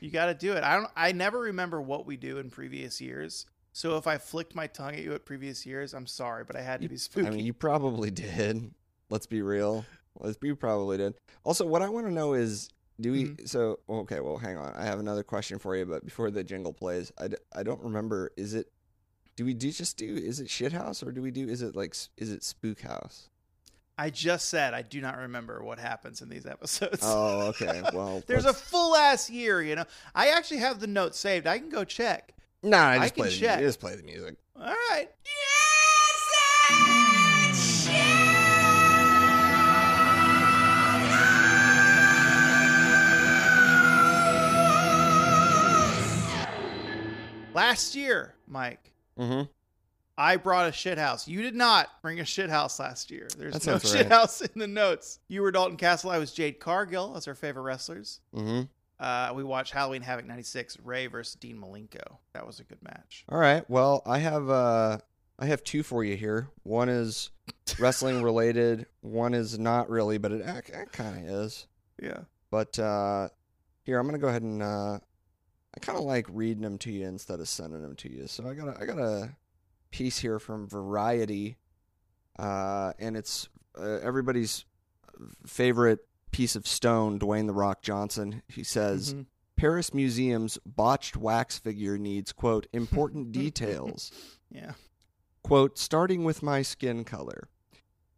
You 0.00 0.10
got 0.10 0.26
to 0.26 0.34
do 0.34 0.54
it. 0.54 0.64
I 0.64 0.76
don't. 0.76 0.88
I 0.96 1.12
never 1.12 1.40
remember 1.40 1.82
what 1.82 2.06
we 2.06 2.16
do 2.16 2.38
in 2.38 2.48
previous 2.48 2.98
years, 3.00 3.44
So 3.72 3.98
if 3.98 4.06
I 4.06 4.16
flicked 4.16 4.54
my 4.54 4.66
tongue 4.66 4.94
at 4.94 5.02
you 5.02 5.12
at 5.12 5.26
previous 5.26 5.66
years, 5.66 5.92
I'm 5.92 6.06
sorry, 6.06 6.44
but 6.44 6.56
I 6.56 6.62
had 6.62 6.80
to 6.80 6.88
be 6.88 6.96
spooky. 6.96 7.26
I 7.26 7.30
mean, 7.30 7.44
you 7.44 7.52
probably 7.52 8.10
did. 8.10 8.72
Let's 9.10 9.26
be 9.26 9.42
real. 9.42 9.84
Let's 10.20 10.38
you 10.42 10.56
probably 10.56 10.96
did. 10.98 11.14
Also, 11.44 11.66
what 11.66 11.82
I 11.82 11.88
want 11.88 12.06
to 12.06 12.12
know 12.12 12.34
is, 12.34 12.70
do 13.00 13.12
we? 13.12 13.24
Mm-hmm. 13.24 13.46
So 13.46 13.80
okay, 13.88 14.20
well, 14.20 14.36
hang 14.38 14.56
on. 14.56 14.72
I 14.76 14.84
have 14.84 14.98
another 15.00 15.22
question 15.22 15.58
for 15.58 15.76
you, 15.76 15.84
but 15.86 16.04
before 16.04 16.30
the 16.30 16.44
jingle 16.44 16.72
plays, 16.72 17.12
I, 17.18 17.28
d- 17.28 17.36
I 17.54 17.62
don't 17.62 17.82
remember. 17.82 18.30
Is 18.36 18.54
it? 18.54 18.70
Do 19.36 19.44
we 19.44 19.52
do 19.54 19.72
just 19.72 19.96
do? 19.96 20.06
Is 20.14 20.38
it 20.38 20.48
shit 20.48 20.72
house 20.72 21.02
or 21.02 21.10
do 21.10 21.20
we 21.20 21.30
do? 21.32 21.48
Is 21.48 21.60
it 21.62 21.74
like? 21.74 21.96
Is 22.16 22.30
it 22.30 22.44
spook 22.44 22.80
house? 22.82 23.28
I 23.96 24.10
just 24.10 24.48
said 24.48 24.74
I 24.74 24.82
do 24.82 25.00
not 25.00 25.16
remember 25.18 25.62
what 25.62 25.78
happens 25.78 26.20
in 26.20 26.28
these 26.28 26.46
episodes. 26.46 27.00
Oh, 27.02 27.46
okay. 27.48 27.82
Well, 27.92 28.22
There's 28.26 28.44
a 28.44 28.48
let's- 28.48 28.60
full 28.60 28.94
ass 28.96 29.28
year, 29.30 29.62
you 29.62 29.74
know. 29.76 29.84
I 30.14 30.28
actually 30.28 30.58
have 30.58 30.80
the 30.80 30.86
notes 30.88 31.18
saved. 31.18 31.46
I 31.46 31.58
can 31.58 31.68
go 31.70 31.84
check. 31.84 32.32
Nah, 32.62 32.78
I 32.78 32.94
I 32.94 32.98
just 33.00 33.14
can 33.14 33.22
play. 33.24 33.30
The, 33.30 33.36
check. 33.40 33.58
just 33.60 33.80
play 33.80 33.94
the 33.96 34.02
music. 34.02 34.36
All 34.56 34.66
right. 34.90 35.08
Last 47.54 47.94
year, 47.94 48.34
Mike, 48.46 48.90
Mm-hmm. 49.18 49.42
I 50.16 50.36
brought 50.36 50.68
a 50.68 50.72
shit 50.72 50.96
house. 50.98 51.26
You 51.26 51.42
did 51.42 51.54
not 51.56 51.88
bring 52.02 52.20
a 52.20 52.24
shit 52.24 52.48
house 52.50 52.78
last 52.78 53.10
year. 53.10 53.26
There's 53.36 53.52
That 53.54 53.66
no 53.66 53.78
sounds 53.78 53.90
shit 53.92 54.02
right. 54.02 54.12
house 54.12 54.40
in 54.42 54.58
the 54.60 54.66
notes. 54.68 55.18
You 55.28 55.42
were 55.42 55.50
Dalton 55.50 55.76
Castle. 55.76 56.10
I 56.10 56.18
was 56.18 56.32
Jade 56.32 56.60
Cargill. 56.60 57.12
That's 57.14 57.26
our 57.26 57.34
favorite 57.34 57.62
wrestlers. 57.62 58.20
Mm-hmm. 58.34 58.62
Uh, 59.00 59.32
we 59.34 59.42
watched 59.42 59.72
Halloween 59.72 60.02
Havoc 60.02 60.24
96, 60.26 60.78
Rey 60.84 61.06
versus 61.08 61.34
Dean 61.34 61.58
Malenko. 61.58 62.18
That 62.32 62.46
was 62.46 62.60
a 62.60 62.64
good 62.64 62.78
match. 62.82 63.24
All 63.28 63.38
right. 63.38 63.68
Well, 63.68 64.02
I 64.06 64.18
have 64.18 64.48
uh 64.48 64.98
I 65.38 65.46
have 65.46 65.64
two 65.64 65.82
for 65.82 66.04
you 66.04 66.16
here. 66.16 66.48
One 66.62 66.88
is 66.88 67.30
wrestling 67.80 68.22
related. 68.22 68.86
One 69.00 69.34
is 69.34 69.58
not 69.58 69.90
really, 69.90 70.18
but 70.18 70.30
it, 70.30 70.40
it 70.46 70.92
kind 70.92 71.28
of 71.28 71.34
is. 71.44 71.66
Yeah. 72.00 72.20
But 72.52 72.78
uh 72.78 73.28
here 73.82 73.98
I'm 73.98 74.06
gonna 74.06 74.18
go 74.18 74.28
ahead 74.28 74.42
and 74.42 74.62
uh 74.62 74.98
I 75.76 75.80
kind 75.80 75.98
of 75.98 76.04
like 76.04 76.26
reading 76.30 76.62
them 76.62 76.78
to 76.78 76.90
you 76.92 77.06
instead 77.06 77.40
of 77.40 77.48
sending 77.48 77.82
them 77.82 77.96
to 77.96 78.12
you. 78.12 78.26
So 78.26 78.46
I 78.48 78.54
got 78.54 78.68
a, 78.68 78.80
I 78.80 78.84
got 78.86 78.98
a 78.98 79.36
piece 79.90 80.18
here 80.18 80.38
from 80.38 80.68
Variety, 80.68 81.56
uh, 82.38 82.92
and 82.98 83.16
it's 83.16 83.48
uh, 83.78 83.98
everybody's 84.02 84.64
favorite 85.46 86.00
piece 86.30 86.56
of 86.56 86.66
stone, 86.66 87.18
Dwayne 87.18 87.46
the 87.46 87.52
Rock 87.54 87.82
Johnson. 87.82 88.42
He 88.48 88.62
says. 88.64 89.14
Mhm. 89.14 89.26
Paris 89.56 89.94
Museum's 89.94 90.58
botched 90.66 91.16
wax 91.16 91.60
figure 91.60 91.96
needs, 91.96 92.32
quote, 92.32 92.66
important 92.72 93.30
details. 93.30 94.10
Yeah. 94.50 94.72
Quote, 95.44 95.78
starting 95.78 96.24
with 96.24 96.42
my 96.42 96.60
skin 96.62 97.04
color. 97.04 97.48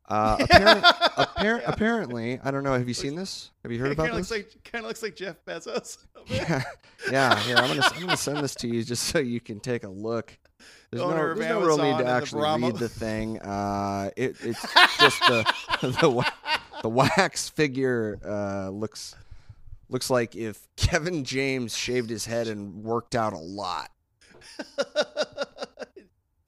Uh, 0.08 0.36
apparent, 0.40 0.84
appar- 0.84 1.62
apparently, 1.66 2.40
I 2.42 2.50
don't 2.50 2.62
know. 2.62 2.72
Have 2.72 2.88
you 2.88 2.94
seen 2.94 3.16
this? 3.16 3.50
Have 3.62 3.72
you 3.72 3.78
heard 3.80 3.92
about 3.92 4.12
this? 4.12 4.30
like 4.30 4.50
kind 4.64 4.84
of 4.84 4.88
looks 4.88 5.02
like 5.02 5.16
Jeff 5.16 5.36
Bezos. 5.44 5.98
yeah, 6.26 6.62
yeah. 7.10 7.38
Here, 7.40 7.56
I'm 7.56 7.68
gonna 7.68 7.88
I'm 7.94 8.00
gonna 8.00 8.16
send 8.16 8.38
this 8.38 8.54
to 8.56 8.68
you 8.68 8.82
just 8.82 9.04
so 9.04 9.18
you 9.18 9.40
can 9.40 9.60
take 9.60 9.84
a 9.84 9.88
look. 9.88 10.36
There's 10.90 11.02
no 11.02 11.34
there's 11.34 11.38
no 11.48 11.60
real 11.60 11.76
need 11.78 11.92
to 11.92 11.96
and 11.98 12.06
the 12.06 12.10
actually 12.10 12.62
read 12.62 12.76
the 12.76 12.88
thing. 12.88 13.38
Uh, 13.40 14.10
it 14.16 14.36
it's 14.40 14.60
just 14.98 15.20
the 15.20 15.54
the 16.00 16.10
wa- 16.10 16.30
the 16.82 16.88
wax 16.88 17.48
figure 17.48 18.18
uh, 18.24 18.70
looks 18.70 19.14
looks 19.88 20.10
like 20.10 20.34
if 20.36 20.66
Kevin 20.76 21.24
James 21.24 21.76
shaved 21.76 22.10
his 22.10 22.26
head 22.26 22.48
and 22.48 22.82
worked 22.82 23.14
out 23.14 23.32
a 23.32 23.38
lot. 23.38 23.90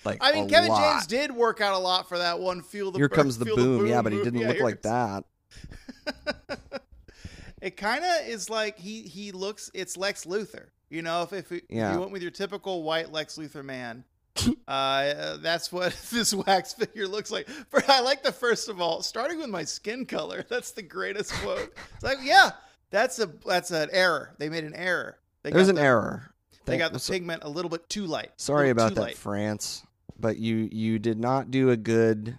Like 0.05 0.19
I 0.21 0.33
mean, 0.33 0.49
Kevin 0.49 0.69
lot. 0.71 0.93
James 0.95 1.07
did 1.07 1.33
work 1.33 1.61
out 1.61 1.75
a 1.75 1.79
lot 1.79 2.09
for 2.09 2.19
that 2.19 2.39
one. 2.39 2.63
Feel 2.63 2.91
the 2.93 2.99
Here 2.99 3.09
comes 3.09 3.37
the 3.39 3.45
feel 3.47 3.57
boom. 3.57 3.87
Yeah, 3.87 4.03
but 4.03 4.13
he 4.13 4.19
didn't 4.19 4.41
Yeah, 4.41 4.49
look 4.49 4.61
like 4.61 4.83
comes- 4.83 5.25
that. 6.07 6.59
it 7.63 7.77
kind 7.77 8.05
of 8.05 8.29
is 8.29 8.49
like 8.49 8.79
he 8.79 9.03
he 9.03 9.33
looks. 9.33 9.71
It's 9.75 9.97
Lex 9.97 10.25
Luthor. 10.25 10.67
You 10.91 11.03
know, 11.03 11.23
if 11.23 11.33
if, 11.33 11.53
if 11.53 11.63
Yeah. 11.69 11.93
you 11.95 12.01
went 12.01 12.13
with 12.13 12.23
your 12.23 12.31
typical 12.31 12.83
white 12.83 13.13
Lex 13.13 13.37
Luthor 13.37 13.65
man, 13.65 14.05
uh, 14.69 15.37
that's 15.39 15.73
what 15.73 15.93
this 16.13 16.33
wax 16.33 16.73
figure 16.75 17.09
looks 17.09 17.31
like. 17.31 17.49
For 17.49 17.83
I 17.89 18.01
like 18.01 18.23
the 18.23 18.33
first 18.33 18.69
of 18.69 18.81
all, 18.81 19.03
starting 19.03 19.39
with 19.39 19.49
my 19.51 19.65
skin 19.65 20.07
color. 20.07 20.45
That's 20.49 20.71
the 20.73 20.83
greatest 20.83 21.33
quote. 21.35 21.75
It's 21.95 22.05
like, 22.05 22.19
yeah, 22.23 22.51
that's 22.91 23.19
a 23.19 23.27
that's 23.45 23.71
an 23.71 23.89
error. 23.93 24.35
They 24.39 24.49
made 24.49 24.65
an 24.65 24.75
error. 24.75 25.19
They 25.43 25.51
There's 25.51 25.69
an 25.69 25.75
the, 25.77 25.83
error. 25.83 26.31
They 26.65 26.79
got 26.79 26.93
the 26.93 26.99
so- 26.99 27.13
pigment 27.13 27.43
a 27.45 27.49
little 27.49 27.69
bit 27.71 27.89
too 27.89 28.07
light. 28.07 28.31
Sorry 28.37 28.71
about 28.71 28.95
that, 28.95 29.01
light. 29.01 29.17
France. 29.17 29.83
But 30.19 30.39
you 30.39 30.69
you 30.73 30.99
did 30.99 31.19
not 31.19 31.51
do 31.51 31.71
a 31.71 31.77
good 31.77 32.39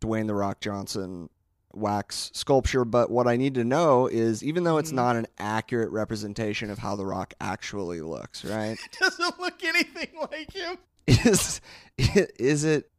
Dwayne 0.00 0.26
the 0.26 0.34
Rock 0.34 0.60
Johnson 0.60 1.28
wax 1.72 2.30
sculpture. 2.34 2.84
But 2.84 3.10
what 3.10 3.26
I 3.26 3.36
need 3.36 3.54
to 3.54 3.64
know 3.64 4.06
is, 4.06 4.42
even 4.44 4.64
though 4.64 4.78
it's 4.78 4.90
Mhm. 4.92 4.96
not 4.96 5.16
an 5.16 5.26
accurate 5.38 5.90
representation 5.90 6.70
of 6.70 6.78
how 6.78 6.96
the 6.96 7.06
Rock 7.06 7.32
actually 7.40 8.00
looks, 8.02 8.44
right? 8.44 8.76
Doesn't 9.00 9.40
look 9.40 9.62
anything 9.64 10.08
like 10.30 10.52
him. 10.52 10.76
is 11.06 11.60
is 11.98 12.64
it 12.64 12.90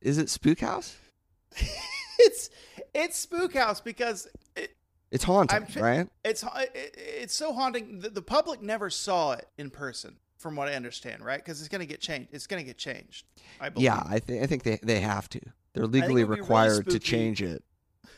is 0.00 0.18
it 0.18 0.28
Spook 0.30 0.60
House? 0.60 0.96
it's 2.18 2.50
it's 2.94 3.18
Spook 3.18 3.54
House 3.54 3.80
because 3.80 4.28
it, 4.56 4.76
It's 5.10 5.24
haunting, 5.24 5.66
I'm 5.74 5.82
right? 5.82 6.08
it's 6.24 6.42
it, 6.42 6.94
it's 6.96 7.34
so 7.34 7.52
haunting. 7.54 8.00
The, 8.00 8.10
the 8.10 8.22
public 8.22 8.60
never 8.60 8.90
saw 8.90 9.32
it 9.32 9.48
in 9.56 9.70
person, 9.70 10.16
from 10.38 10.56
what 10.56 10.68
I 10.68 10.74
understand, 10.74 11.24
right? 11.24 11.38
Because 11.38 11.60
it's 11.60 11.68
going 11.68 11.80
to 11.80 11.86
get 11.86 12.00
changed. 12.00 12.28
It's 12.32 12.46
going 12.46 12.62
to 12.62 12.66
get 12.66 12.78
changed. 12.78 13.26
I 13.60 13.68
believe. 13.68 13.84
Yeah, 13.84 14.02
I 14.06 14.18
think 14.18 14.42
I 14.42 14.46
think 14.46 14.62
they 14.62 14.78
they 14.82 15.00
have 15.00 15.28
to. 15.30 15.40
They're 15.74 15.86
legally 15.86 16.22
it'll 16.22 16.30
really 16.30 16.40
required 16.40 16.88
to 16.90 16.98
change 16.98 17.42
it. 17.42 17.62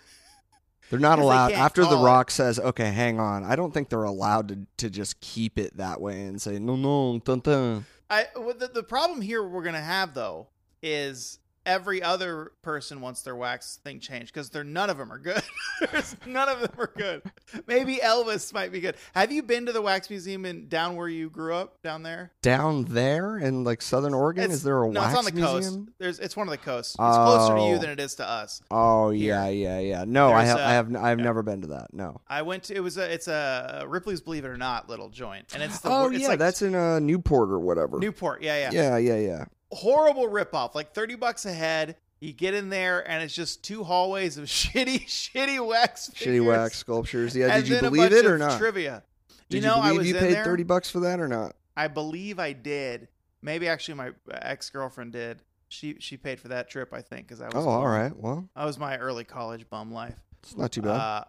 They're 0.91 0.99
not 0.99 1.17
they 1.17 1.23
allowed 1.23 1.51
can't 1.51 1.61
after 1.61 1.83
The 1.83 1.89
call 1.89 2.03
it. 2.03 2.07
Rock 2.07 2.31
says, 2.31 2.59
"Okay, 2.59 2.91
hang 2.91 3.21
on." 3.21 3.45
I 3.45 3.55
don't 3.55 3.73
think 3.73 3.91
they're 3.91 4.03
allowed 4.03 4.49
to 4.49 4.59
to 4.79 4.91
just 4.91 5.21
keep 5.21 5.57
it 5.57 5.77
that 5.77 6.01
way 6.01 6.23
and 6.23 6.43
say, 6.43 6.59
"No, 6.59 6.75
no, 6.75 7.21
dun, 7.21 7.41
dun." 7.41 7.87
I 8.09 8.27
the, 8.35 8.69
the 8.73 8.83
problem 8.83 9.21
here 9.21 9.43
we're 9.43 9.63
going 9.63 9.75
to 9.75 9.81
have 9.81 10.15
though 10.15 10.49
is 10.83 11.39
every 11.71 12.03
other 12.03 12.53
person 12.63 13.01
wants 13.01 13.23
their 13.23 13.37
wax 13.37 13.79
thing 13.85 14.01
changed 14.01 14.35
because 14.35 14.51
they're 14.51 14.65
none 14.65 14.91
of 14.91 14.99
them 14.99 15.13
are 15.13 15.19
good. 15.19 15.43
None 16.27 16.49
of 16.49 16.61
them 16.61 16.73
are 16.79 16.93
good. 16.95 17.23
Maybe 17.67 17.97
Elvis 17.97 18.53
might 18.53 18.71
be 18.71 18.81
good. 18.81 18.97
Have 19.15 19.33
you 19.33 19.43
been 19.43 19.65
to 19.67 19.73
the 19.73 19.81
wax 19.81 20.11
museum 20.11 20.45
in 20.45 20.69
down 20.69 20.95
where 20.95 21.09
you 21.09 21.31
grew 21.31 21.55
up 21.55 21.81
down 21.83 22.03
there? 22.03 22.33
Down 22.43 22.85
there 22.85 23.39
in 23.39 23.65
like 23.65 23.81
Southern 23.81 24.13
Oregon, 24.13 24.45
It's- 24.45 24.59
is 24.59 24.63
there 24.63 24.83
a 24.85 24.91
no, 24.91 25.01
wax 25.01 25.13
it's 25.15 25.19
on 25.19 25.25
the 25.25 25.33
museum? 25.41 25.87
coast. 25.87 25.89
There's 25.99 26.19
it's 26.19 26.37
one 26.37 26.49
of 26.49 26.53
the 26.53 26.59
coasts. 26.59 26.93
It's 26.93 27.17
closer 27.17 27.55
to 27.57 27.63
you 27.63 27.75
Oh. 27.77 27.79
than 27.79 27.91
it 27.91 27.99
is 28.01 28.15
to 28.17 28.29
us. 28.29 28.61
Oh 28.71 29.09
yeah, 29.11 29.49
yeah, 29.49 29.79
yeah. 29.79 30.05
No, 30.07 30.33
I 30.33 30.45
have, 30.45 30.59
a- 30.59 30.67
I 30.67 30.73
have, 30.73 30.95
I've 30.97 31.19
yeah. 31.19 31.25
never 31.25 31.43
been 31.43 31.63
to 31.63 31.69
that. 31.69 31.95
No. 31.95 32.21
I 32.29 32.43
went 32.43 32.65
to 32.65 32.75
it 32.75 32.81
was 32.81 32.99
a 32.99 33.11
it's 33.13 33.27
a 33.29 33.85
Ripley's 33.89 34.21
Believe 34.21 34.45
It 34.45 34.49
or 34.49 34.59
Not 34.59 34.89
little 34.91 35.09
joint, 35.09 35.47
and 35.55 35.63
it's 35.63 35.81
the 35.81 35.89
Oh 35.89 36.11
it's 36.11 36.21
yeah, 36.21 36.29
like 36.29 36.39
that's 36.39 36.61
in 36.61 36.75
uh, 36.75 36.99
Newport 36.99 37.49
or 37.51 37.59
whatever. 37.59 37.99
Newport. 37.99 38.43
Yeah, 38.43 38.71
yeah, 38.71 38.71
yeah, 38.73 38.97
yeah, 38.99 39.17
yeah. 39.17 39.45
Horrible 39.73 40.29
ripoff, 40.29 40.75
like 40.75 40.93
thirty 40.95 41.15
bucks 41.15 41.47
a 41.47 41.53
head. 41.53 41.97
You 42.21 42.33
get 42.33 42.53
in 42.55 42.69
there, 42.69 43.09
and 43.09 43.23
it's 43.23 43.35
just 43.35 43.65
two 43.65 43.83
hallways 43.83 44.37
of 44.37 44.45
shitty, 44.47 45.07
shitty 45.07 45.67
wax, 45.67 46.11
Shitty 46.15 46.45
wax 46.45 46.77
sculptures. 46.77 47.35
Yeah, 47.35 47.55
and 47.55 47.65
did 47.65 47.73
you 47.75 47.81
believe 47.81 48.13
it 48.13 48.27
or 48.27 48.37
not? 48.37 48.59
Trivia. 48.59 49.03
Did 49.49 49.63
you 49.63 49.69
know, 49.69 49.77
I 49.77 49.89
believe 49.93 49.99
was 49.99 50.09
you 50.09 50.15
in 50.17 50.21
paid 50.21 50.35
there. 50.35 50.45
thirty 50.45 50.63
bucks 50.65 50.91
for 50.91 51.01
that 51.01 51.19
or 51.21 51.29
not? 51.29 51.55
I 51.77 51.89
believe 51.89 52.39
I 52.39 52.53
did. 52.53 53.09
Maybe 53.43 53.69
actually 53.69 53.95
my 53.95 54.11
ex 54.31 54.69
girlfriend 54.71 55.13
did. 55.13 55.43
She 55.69 55.97
she 56.01 56.17
paid 56.17 56.41
for 56.41 56.49
that 56.49 56.69
trip, 56.69 56.93
I 56.93 57.01
think, 57.01 57.27
because 57.29 57.41
I 57.41 57.47
was. 57.47 57.55
Oh, 57.55 57.69
all 57.69 57.87
right. 57.87 58.15
Well, 58.15 58.49
I 58.55 58.65
was 58.67 58.77
my 58.79 58.99
early 58.99 59.25
college 59.25 59.69
bum 59.71 59.93
life. 59.93 60.17
it's 60.43 60.57
not 60.57 60.73
too 60.73 60.83
bad. 60.83 60.91
Uh, 60.91 61.25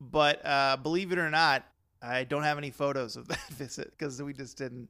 but 0.00 0.44
uh, 0.46 0.76
believe 0.76 1.10
it 1.10 1.18
or 1.18 1.30
not, 1.30 1.64
I 2.00 2.24
don't 2.24 2.42
have 2.44 2.58
any 2.58 2.70
photos 2.70 3.16
of 3.16 3.28
that 3.28 3.48
visit 3.50 3.90
because 3.90 4.22
we 4.22 4.34
just 4.34 4.56
didn't 4.56 4.88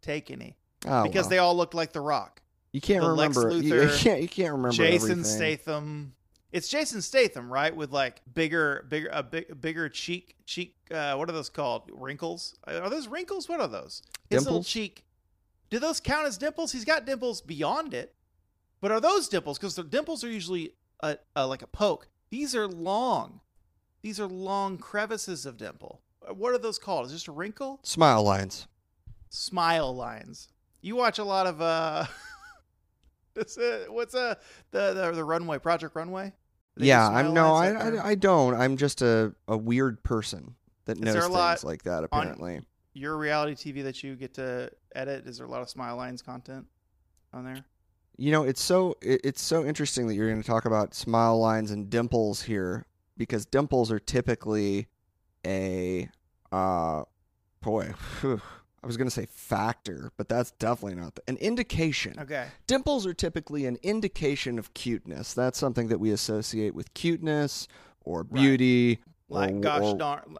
take 0.00 0.30
any 0.30 0.56
oh, 0.86 1.02
because 1.04 1.24
well. 1.24 1.30
they 1.30 1.38
all 1.38 1.56
looked 1.56 1.74
like 1.74 1.92
The 1.92 2.00
Rock. 2.00 2.42
you 2.72 2.80
can't 2.80 3.02
the 3.02 3.12
Lex 3.12 3.36
remember. 3.36 3.56
you, 3.64 3.74
you 3.74 3.82
Luthor, 3.88 3.98
can't. 4.02 4.22
You 4.22 4.28
can't 4.28 4.52
remember 4.52 4.72
Jason 4.76 5.10
everything. 5.10 5.24
Statham. 5.24 6.14
It's 6.50 6.68
Jason 6.68 7.02
Statham, 7.02 7.52
right? 7.52 7.74
With 7.76 7.90
like 7.92 8.22
bigger, 8.32 8.86
bigger, 8.88 9.10
a 9.12 9.22
big, 9.22 9.60
bigger 9.60 9.88
cheek, 9.90 10.34
cheek. 10.46 10.76
Uh, 10.90 11.14
what 11.16 11.28
are 11.28 11.32
those 11.32 11.50
called? 11.50 11.90
Wrinkles? 11.92 12.54
Are 12.66 12.88
those 12.88 13.06
wrinkles? 13.06 13.48
What 13.48 13.60
are 13.60 13.68
those? 13.68 14.02
His 14.30 14.44
little 14.44 14.58
Dimples? 14.60 14.68
cheek. 14.68 15.04
Do 15.70 15.78
those 15.78 16.00
count 16.00 16.26
as 16.26 16.38
dimples? 16.38 16.72
He's 16.72 16.86
got 16.86 17.04
dimples 17.04 17.42
beyond 17.42 17.92
it, 17.92 18.14
but 18.80 18.90
are 18.90 19.00
those 19.00 19.28
dimples? 19.28 19.58
Because 19.58 19.74
the 19.76 19.82
dimples 19.82 20.24
are 20.24 20.30
usually 20.30 20.72
a, 21.02 21.18
a, 21.36 21.46
like 21.46 21.60
a 21.60 21.66
poke. 21.66 22.08
These 22.30 22.54
are 22.54 22.66
long. 22.66 23.40
These 24.00 24.18
are 24.18 24.26
long 24.26 24.78
crevices 24.78 25.44
of 25.44 25.58
dimple. 25.58 26.00
Uh, 26.26 26.32
What 26.32 26.54
are 26.54 26.58
those 26.58 26.78
called? 26.78 27.04
Is 27.04 27.12
just 27.12 27.28
a 27.28 27.32
wrinkle? 27.32 27.80
Smile 27.82 28.22
lines. 28.22 28.66
Smile 29.28 29.94
lines. 29.94 30.48
You 30.80 30.96
watch 30.96 31.18
a 31.18 31.24
lot 31.24 31.46
of 31.46 31.60
uh, 31.60 32.04
this, 33.34 33.58
uh 33.58 33.86
what's 33.88 34.14
uh 34.14 34.34
the, 34.70 34.94
the 34.94 35.12
the 35.12 35.24
runway 35.24 35.58
Project 35.58 35.94
Runway? 35.96 36.32
Yeah, 36.76 37.08
I'm 37.08 37.34
no, 37.34 37.54
I, 37.54 37.70
I, 37.70 38.08
I 38.10 38.14
don't. 38.14 38.54
I'm 38.54 38.76
just 38.76 39.02
a, 39.02 39.34
a 39.48 39.56
weird 39.56 40.02
person 40.04 40.54
that 40.84 40.98
Is 40.98 41.02
knows 41.02 41.14
there 41.14 41.22
a 41.22 41.26
things 41.26 41.34
lot 41.34 41.64
like 41.64 41.82
that. 41.82 42.04
Apparently, 42.04 42.60
Your 42.94 43.16
reality 43.16 43.54
TV 43.54 43.82
that 43.82 44.04
you 44.04 44.14
get 44.14 44.34
to 44.34 44.70
edit 44.94 45.26
is 45.26 45.38
there 45.38 45.46
a 45.46 45.50
lot 45.50 45.60
of 45.62 45.68
smile 45.68 45.96
lines 45.96 46.22
content? 46.22 46.66
on 47.32 47.44
there. 47.44 47.64
You 48.16 48.32
know, 48.32 48.44
it's 48.44 48.62
so 48.62 48.96
it, 49.02 49.20
it's 49.24 49.42
so 49.42 49.64
interesting 49.64 50.06
that 50.08 50.14
you're 50.14 50.30
going 50.30 50.42
to 50.42 50.46
talk 50.46 50.64
about 50.64 50.94
smile 50.94 51.38
lines 51.38 51.70
and 51.70 51.90
dimples 51.90 52.42
here 52.42 52.86
because 53.16 53.44
dimples 53.44 53.90
are 53.90 53.98
typically 53.98 54.88
a 55.46 56.08
uh 56.52 57.02
boy, 57.60 57.92
I 58.82 58.86
was 58.86 58.96
going 58.96 59.08
to 59.08 59.14
say 59.14 59.26
factor, 59.26 60.12
but 60.16 60.28
that's 60.28 60.52
definitely 60.52 61.00
not 61.00 61.14
the, 61.16 61.22
an 61.26 61.36
indication. 61.38 62.14
Okay. 62.18 62.46
Dimples 62.66 63.06
are 63.06 63.14
typically 63.14 63.66
an 63.66 63.78
indication 63.82 64.58
of 64.58 64.72
cuteness. 64.74 65.34
That's 65.34 65.58
something 65.58 65.88
that 65.88 65.98
we 65.98 66.12
associate 66.12 66.74
with 66.74 66.94
cuteness 66.94 67.66
or 68.04 68.22
beauty 68.24 69.00
Like 69.28 69.54
or, 69.54 69.60
gosh 69.60 69.82
or 69.82 69.98
darn, 69.98 70.36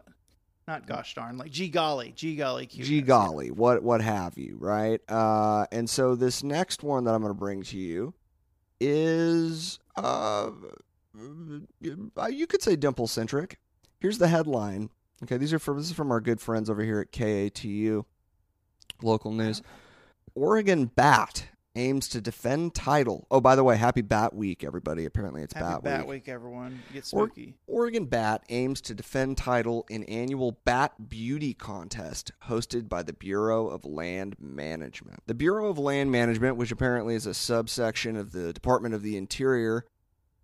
not 0.66 0.86
gosh 0.86 1.14
darn, 1.14 1.36
like 1.36 1.50
gee 1.50 1.68
golly, 1.68 2.12
gee 2.14 2.36
golly, 2.36 2.66
cute. 2.66 2.86
gee 2.86 3.02
golly, 3.02 3.50
what 3.50 3.82
what 3.82 4.00
have 4.00 4.38
you, 4.38 4.56
right? 4.60 5.00
Uh, 5.10 5.66
and 5.72 5.90
so 5.90 6.14
this 6.14 6.42
next 6.42 6.82
one 6.82 7.04
that 7.04 7.14
I'm 7.14 7.20
going 7.22 7.34
to 7.34 7.38
bring 7.38 7.62
to 7.64 7.76
you 7.76 8.14
is 8.80 9.78
uh, 9.96 10.50
you 12.30 12.46
could 12.46 12.62
say 12.62 12.76
dimple 12.76 13.08
centric. 13.08 13.58
Here's 13.98 14.18
the 14.18 14.28
headline. 14.28 14.90
Okay, 15.24 15.36
these 15.36 15.52
are 15.52 15.58
from 15.58 15.78
this 15.78 15.86
is 15.88 15.92
from 15.92 16.12
our 16.12 16.20
good 16.20 16.40
friends 16.40 16.70
over 16.70 16.82
here 16.82 17.00
at 17.00 17.10
KATU, 17.10 18.04
local 19.02 19.32
news. 19.32 19.62
Oregon 20.34 20.86
Bat 20.86 21.46
aims 21.74 22.08
to 22.08 22.20
defend 22.20 22.74
title. 22.74 23.26
Oh, 23.30 23.40
by 23.40 23.54
the 23.54 23.62
way, 23.62 23.76
happy 23.76 24.00
Bat 24.02 24.34
Week, 24.34 24.64
everybody. 24.64 25.04
Apparently, 25.04 25.42
it's 25.42 25.54
Happy 25.54 25.74
Bat, 25.74 25.84
Bat 25.84 26.00
Week. 26.00 26.08
Week, 26.08 26.28
everyone. 26.28 26.82
Get 26.92 27.04
Or- 27.12 27.26
spooky. 27.28 27.54
Oregon 27.66 28.06
Bat 28.06 28.44
aims 28.48 28.80
to 28.82 28.94
defend 28.94 29.36
title 29.38 29.86
in 29.88 30.02
annual 30.04 30.58
Bat 30.64 31.08
Beauty 31.08 31.54
Contest 31.54 32.32
hosted 32.48 32.88
by 32.88 33.02
the 33.04 33.12
Bureau 33.12 33.68
of 33.68 33.84
Land 33.84 34.36
Management. 34.40 35.22
The 35.26 35.34
Bureau 35.34 35.68
of 35.68 35.78
Land 35.78 36.10
Management, 36.10 36.56
which 36.56 36.72
apparently 36.72 37.14
is 37.14 37.26
a 37.26 37.34
subsection 37.34 38.16
of 38.16 38.32
the 38.32 38.52
Department 38.52 38.94
of 38.94 39.02
the 39.02 39.16
Interior, 39.16 39.84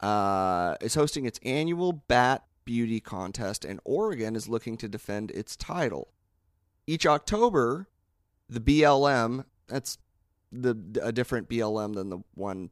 uh, 0.00 0.76
is 0.80 0.94
hosting 0.94 1.24
its 1.24 1.40
annual 1.42 1.92
Bat 1.92 2.44
Beauty 2.64 3.00
Contest, 3.00 3.64
and 3.64 3.80
Oregon 3.84 4.36
is 4.36 4.48
looking 4.48 4.76
to 4.76 4.88
defend 4.88 5.30
its 5.32 5.56
title. 5.56 6.12
Each 6.86 7.06
October, 7.06 7.88
the 8.48 8.60
BLM, 8.60 9.44
that's 9.68 9.98
the 10.52 10.76
a 11.02 11.12
different 11.12 11.48
BLM 11.48 11.94
than 11.94 12.10
the 12.10 12.18
one. 12.34 12.70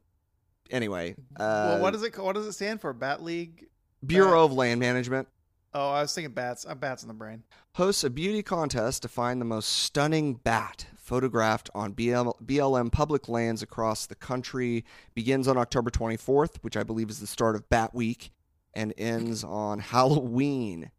Anyway, 0.71 1.15
uh, 1.35 1.73
well, 1.75 1.81
what 1.81 1.95
is 1.95 2.03
it? 2.03 2.17
What 2.17 2.35
does 2.35 2.47
it 2.47 2.53
stand 2.53 2.81
for? 2.81 2.93
Bat 2.93 3.23
League. 3.23 3.67
Bureau 4.05 4.43
of 4.43 4.51
Land 4.51 4.81
Management 4.81 5.27
Oh, 5.75 5.89
I 5.89 6.01
was 6.01 6.13
thinking 6.13 6.33
bats. 6.33 6.65
I'm 6.65 6.77
bats 6.77 7.01
in 7.01 7.07
the 7.07 7.15
brain. 7.15 7.43
hosts 7.73 8.03
a 8.03 8.09
beauty 8.09 8.43
contest 8.43 9.01
to 9.01 9.07
find 9.07 9.41
the 9.41 9.45
most 9.45 9.67
stunning 9.67 10.35
bat 10.35 10.85
photographed 10.95 11.69
on 11.73 11.93
BL, 11.93 12.29
BLM 12.45 12.91
public 12.91 13.27
lands 13.27 13.63
across 13.63 14.05
the 14.05 14.15
country. 14.15 14.85
Begins 15.15 15.47
on 15.47 15.57
October 15.57 15.89
24th, 15.89 16.57
which 16.61 16.77
I 16.77 16.83
believe 16.83 17.09
is 17.09 17.19
the 17.19 17.27
start 17.27 17.55
of 17.55 17.67
Bat 17.69 17.95
Week, 17.95 18.31
and 18.75 18.93
ends 18.97 19.43
on 19.43 19.79
Halloween. 19.79 20.91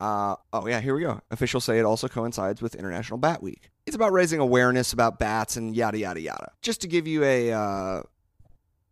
Uh, 0.00 0.36
oh, 0.52 0.68
yeah, 0.68 0.80
here 0.80 0.94
we 0.94 1.02
go. 1.02 1.20
Officials 1.32 1.64
say 1.64 1.80
it 1.80 1.84
also 1.84 2.06
coincides 2.06 2.62
with 2.62 2.76
International 2.76 3.18
Bat 3.18 3.42
Week. 3.42 3.70
It's 3.86 3.96
about 3.96 4.12
raising 4.12 4.38
awareness 4.38 4.92
about 4.92 5.18
bats 5.18 5.56
and 5.56 5.74
yada, 5.74 5.98
yada, 5.98 6.20
yada. 6.20 6.52
Just 6.62 6.80
to 6.82 6.88
give 6.88 7.06
you 7.06 7.24
a, 7.24 7.52
uh, 7.52 8.02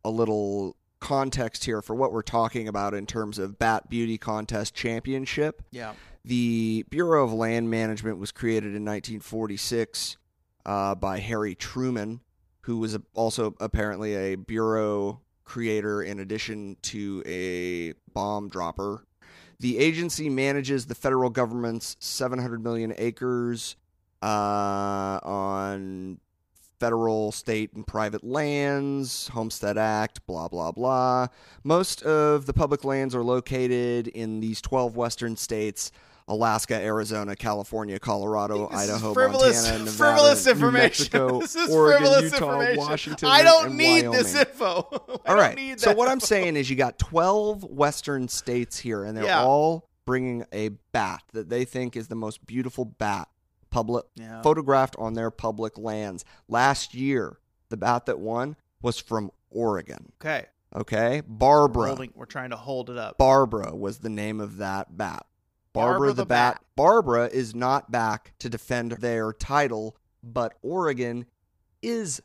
a 0.05 0.11
little 0.11 0.77
context 0.99 1.65
here 1.65 1.81
for 1.83 1.95
what 1.95 2.13
we're 2.13 2.23
talking 2.23 2.69
about 2.69 2.95
in 2.95 3.07
terms 3.07 3.39
of 3.39 3.59
Bat 3.59 3.89
Beauty 3.89 4.19
Contest 4.19 4.75
Championship. 4.75 5.63
Yeah. 5.71 5.95
The 6.25 6.85
Bureau 6.91 7.25
of 7.25 7.33
Land 7.33 7.71
Management 7.71 8.19
was 8.19 8.33
created 8.33 8.75
in 8.75 8.85
1946 8.85 10.17
uh, 10.67 10.95
by 10.95 11.19
Harry 11.19 11.55
Truman, 11.55 12.21
who 12.63 12.79
was 12.79 12.95
a, 12.95 13.03
also 13.15 13.55
apparently 13.61 14.15
a 14.15 14.35
bureau 14.37 15.21
creator 15.45 16.03
in 16.03 16.21
addition 16.21 16.77
to 16.83 17.23
a 17.27 17.95
bomb 18.13 18.49
dropper. 18.49 19.05
The 19.59 19.79
agency 19.79 20.29
manages 20.29 20.87
the 20.87 20.95
federal 20.95 21.31
government's 21.31 21.97
700 22.01 22.63
million 22.63 22.95
acres 22.97 23.77
Uh, 24.23 25.19
on 25.23 26.19
federal, 26.79 27.31
state, 27.33 27.73
and 27.75 27.87
private 27.87 28.25
lands, 28.25 29.29
Homestead 29.29 29.77
Act, 29.79 30.27
blah, 30.27 30.49
blah, 30.49 30.73
blah. 30.73 31.27
Most 31.63 32.03
of 32.03 32.47
the 32.47 32.53
public 32.55 32.85
lands 32.85 33.15
are 33.15 33.23
located 33.23 34.09
in 34.09 34.41
these 34.41 34.61
12 34.63 34.97
western 34.97 35.37
states 35.37 35.93
Alaska, 36.29 36.75
Arizona, 36.77 37.35
California, 37.35 37.99
Colorado, 37.99 38.69
Idaho, 38.71 39.13
frivolous, 39.13 39.63
Montana, 39.65 39.79
Nevada, 39.85 39.97
frivolous 39.97 40.47
New 40.47 40.53
information. 40.53 40.83
Mexico, 40.83 41.41
this 41.41 41.57
is 41.57 41.71
Oregon, 41.75 41.99
frivolous 42.07 42.33
Utah, 42.33 42.37
information. 42.61 42.77
Washington, 42.79 43.29
I 43.29 43.43
don't 43.43 43.67
and 43.67 43.77
need 43.77 44.03
Wyoming. 44.07 44.13
this 44.13 44.35
info. 44.37 44.73
All 45.27 45.55
need 45.55 45.81
So 45.81 45.93
what 45.93 46.09
I'm 46.09 46.21
saying 46.21 46.57
is 46.57 46.71
you 46.71 46.77
got 46.77 46.99
12 46.99 47.65
western 47.65 48.29
states 48.29 48.79
here 48.79 49.03
and 49.05 49.17
they're 49.17 49.25
Yeah. 49.25 49.43
all 49.43 49.89
bringing 50.07 50.45
a 50.53 50.69
bat 50.93 51.23
that 51.33 51.49
they 51.51 51.65
think 51.65 51.97
is 51.97 52.07
the 52.09 52.15
most 52.15 52.47
beautiful 52.47 52.85
bat 52.85 53.29
public 53.71 54.05
Yeah. 54.17 54.43
photographed 54.43 54.97
on 54.99 55.15
their 55.15 55.31
public 55.31 55.79
lands. 55.79 56.25
Last 56.49 56.95
year, 56.95 57.39
the 57.69 57.77
bat 57.77 58.07
that 58.07 58.19
won 58.19 58.57
was 58.83 58.99
from 58.99 59.31
Oregon. 59.51 60.13
Okay. 60.21 60.47
Okay? 60.75 61.21
We're, 61.21 61.37
Barbara. 61.37 61.87
holding, 61.89 62.13
we're 62.15 62.27
trying 62.27 62.51
to 62.51 62.57
hold 62.57 62.91
it 62.91 62.97
up. 62.97 63.19
Barbara 63.19 63.75
was 63.75 63.99
the 63.99 64.09
name 64.09 64.41
of 64.41 64.59
that 64.59 64.97
bat. 64.97 65.27
Barbara, 65.73 65.93
Barbara 65.93 66.09
the, 66.09 66.15
the 66.23 66.27
bat. 66.27 66.55
bat. 66.55 66.65
Barbara 66.77 67.27
is 67.27 67.55
not 67.55 67.91
back 67.91 68.35
to 68.41 68.49
defend 68.49 68.93
their 68.93 69.33
title, 69.33 69.97
but 70.23 70.55
Oregon 70.63 71.27
is 71.83 72.21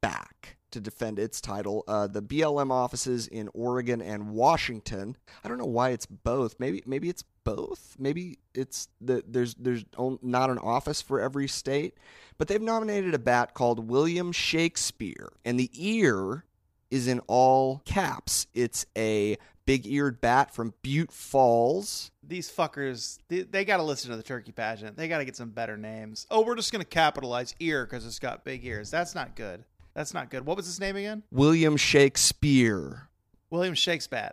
back 0.00 0.56
to 0.72 0.80
defend 0.80 1.18
its 1.18 1.40
title. 1.40 1.84
Uh, 1.86 2.06
the 2.06 2.22
BLM 2.22 2.70
offices 2.70 3.26
in 3.26 3.48
Oregon 3.54 4.00
and 4.00 4.30
Washington. 4.30 5.16
I 5.44 5.48
don't 5.48 5.58
know 5.58 5.64
why 5.64 5.90
it's 5.90 6.06
both. 6.06 6.58
Maybe 6.58 6.82
maybe 6.86 7.08
it's 7.08 7.24
both. 7.44 7.96
Maybe 7.98 8.38
it's 8.54 8.88
the 9.00 9.22
there's 9.26 9.54
there's 9.54 9.84
not 10.22 10.50
an 10.50 10.58
office 10.58 11.02
for 11.02 11.20
every 11.20 11.48
state, 11.48 11.94
but 12.38 12.48
they've 12.48 12.60
nominated 12.60 13.14
a 13.14 13.18
bat 13.18 13.54
called 13.54 13.88
William 13.88 14.32
Shakespeare, 14.32 15.30
and 15.44 15.58
the 15.58 15.70
ear 15.74 16.44
is 16.90 17.06
in 17.06 17.20
all 17.26 17.82
caps. 17.84 18.46
It's 18.54 18.84
a 18.96 19.38
big-eared 19.64 20.20
bat 20.20 20.52
from 20.52 20.74
Butte 20.82 21.12
Falls. 21.12 22.10
These 22.26 22.50
fuckers, 22.50 23.18
they, 23.28 23.42
they 23.42 23.64
got 23.64 23.76
to 23.76 23.84
listen 23.84 24.10
to 24.10 24.16
the 24.16 24.22
turkey 24.22 24.50
pageant. 24.50 24.96
They 24.96 25.06
got 25.06 25.18
to 25.18 25.24
get 25.24 25.36
some 25.36 25.50
better 25.50 25.76
names. 25.76 26.26
Oh, 26.28 26.42
we're 26.42 26.56
just 26.56 26.72
going 26.72 26.82
to 26.82 26.88
capitalize 26.88 27.54
ear 27.60 27.84
because 27.86 28.04
it's 28.04 28.18
got 28.18 28.44
big 28.44 28.64
ears. 28.64 28.90
That's 28.90 29.14
not 29.14 29.36
good. 29.36 29.64
That's 29.94 30.14
not 30.14 30.30
good. 30.30 30.46
What 30.46 30.56
was 30.56 30.66
his 30.66 30.80
name 30.80 30.96
again? 30.96 31.22
William 31.30 31.76
Shakespeare. 31.76 33.08
William 33.50 33.74
Shakespeare. 33.74 34.30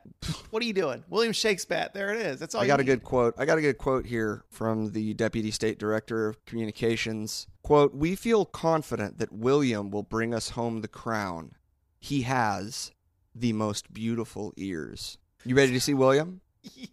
What 0.51 0.61
are 0.61 0.65
you 0.65 0.73
doing? 0.73 1.03
William 1.09 1.33
Shakespeare. 1.33 1.89
There 1.91 2.13
it 2.13 2.21
is. 2.21 2.39
That's 2.39 2.53
all 2.53 2.61
I 2.61 2.65
you 2.65 2.67
got 2.67 2.79
a 2.79 2.83
good 2.83 3.03
quote. 3.03 3.33
I 3.37 3.45
got 3.45 3.57
a 3.57 3.61
good 3.61 3.79
quote 3.79 4.05
here 4.05 4.43
from 4.51 4.91
the 4.91 5.13
Deputy 5.15 5.49
State 5.49 5.79
Director 5.79 6.27
of 6.27 6.45
Communications. 6.45 7.47
Quote, 7.63 7.95
"We 7.95 8.15
feel 8.15 8.45
confident 8.45 9.17
that 9.17 9.31
William 9.33 9.89
will 9.89 10.03
bring 10.03 10.33
us 10.35 10.51
home 10.51 10.81
the 10.81 10.87
crown. 10.87 11.53
He 11.99 12.21
has 12.21 12.91
the 13.33 13.53
most 13.53 13.91
beautiful 13.91 14.53
ears." 14.55 15.17
You 15.43 15.55
ready 15.55 15.71
to 15.71 15.79
see 15.81 15.95
William? 15.95 16.41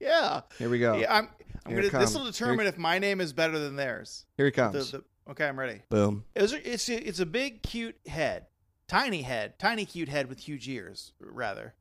Yeah. 0.01 0.43
Here 0.59 0.71
we 0.71 0.79
go. 0.79 0.97
Yeah, 0.97 1.13
I'm. 1.15 1.29
I'm 1.67 1.75
gonna. 1.75 1.91
This 1.91 2.15
will 2.15 2.25
determine 2.25 2.67
if 2.67 2.79
my 2.79 2.99
name 2.99 3.21
is 3.21 3.33
better 3.35 3.59
than 3.59 3.77
theirs. 3.77 4.25
Here 4.37 4.47
he 4.47 4.51
The, 4.51 4.57
comes. 4.57 4.93
the, 4.93 5.05
okay, 5.31 5.47
I'm 5.47 5.59
ready. 5.59 5.83
Boom. 5.91 6.25
It 6.35 6.43
was, 6.43 6.53
it's 6.55 6.89
it's 6.89 7.21
a 7.21 7.27
big, 7.27 7.63
cute 7.63 7.97
head, 8.07 8.47
tiny 8.89 9.23
head, 9.23 9.59
tiny 9.59 9.85
cute 9.85 10.09
head 10.09 10.29
with 10.29 10.39
huge 10.41 10.69
ears, 10.69 11.13
rather. 11.21 11.75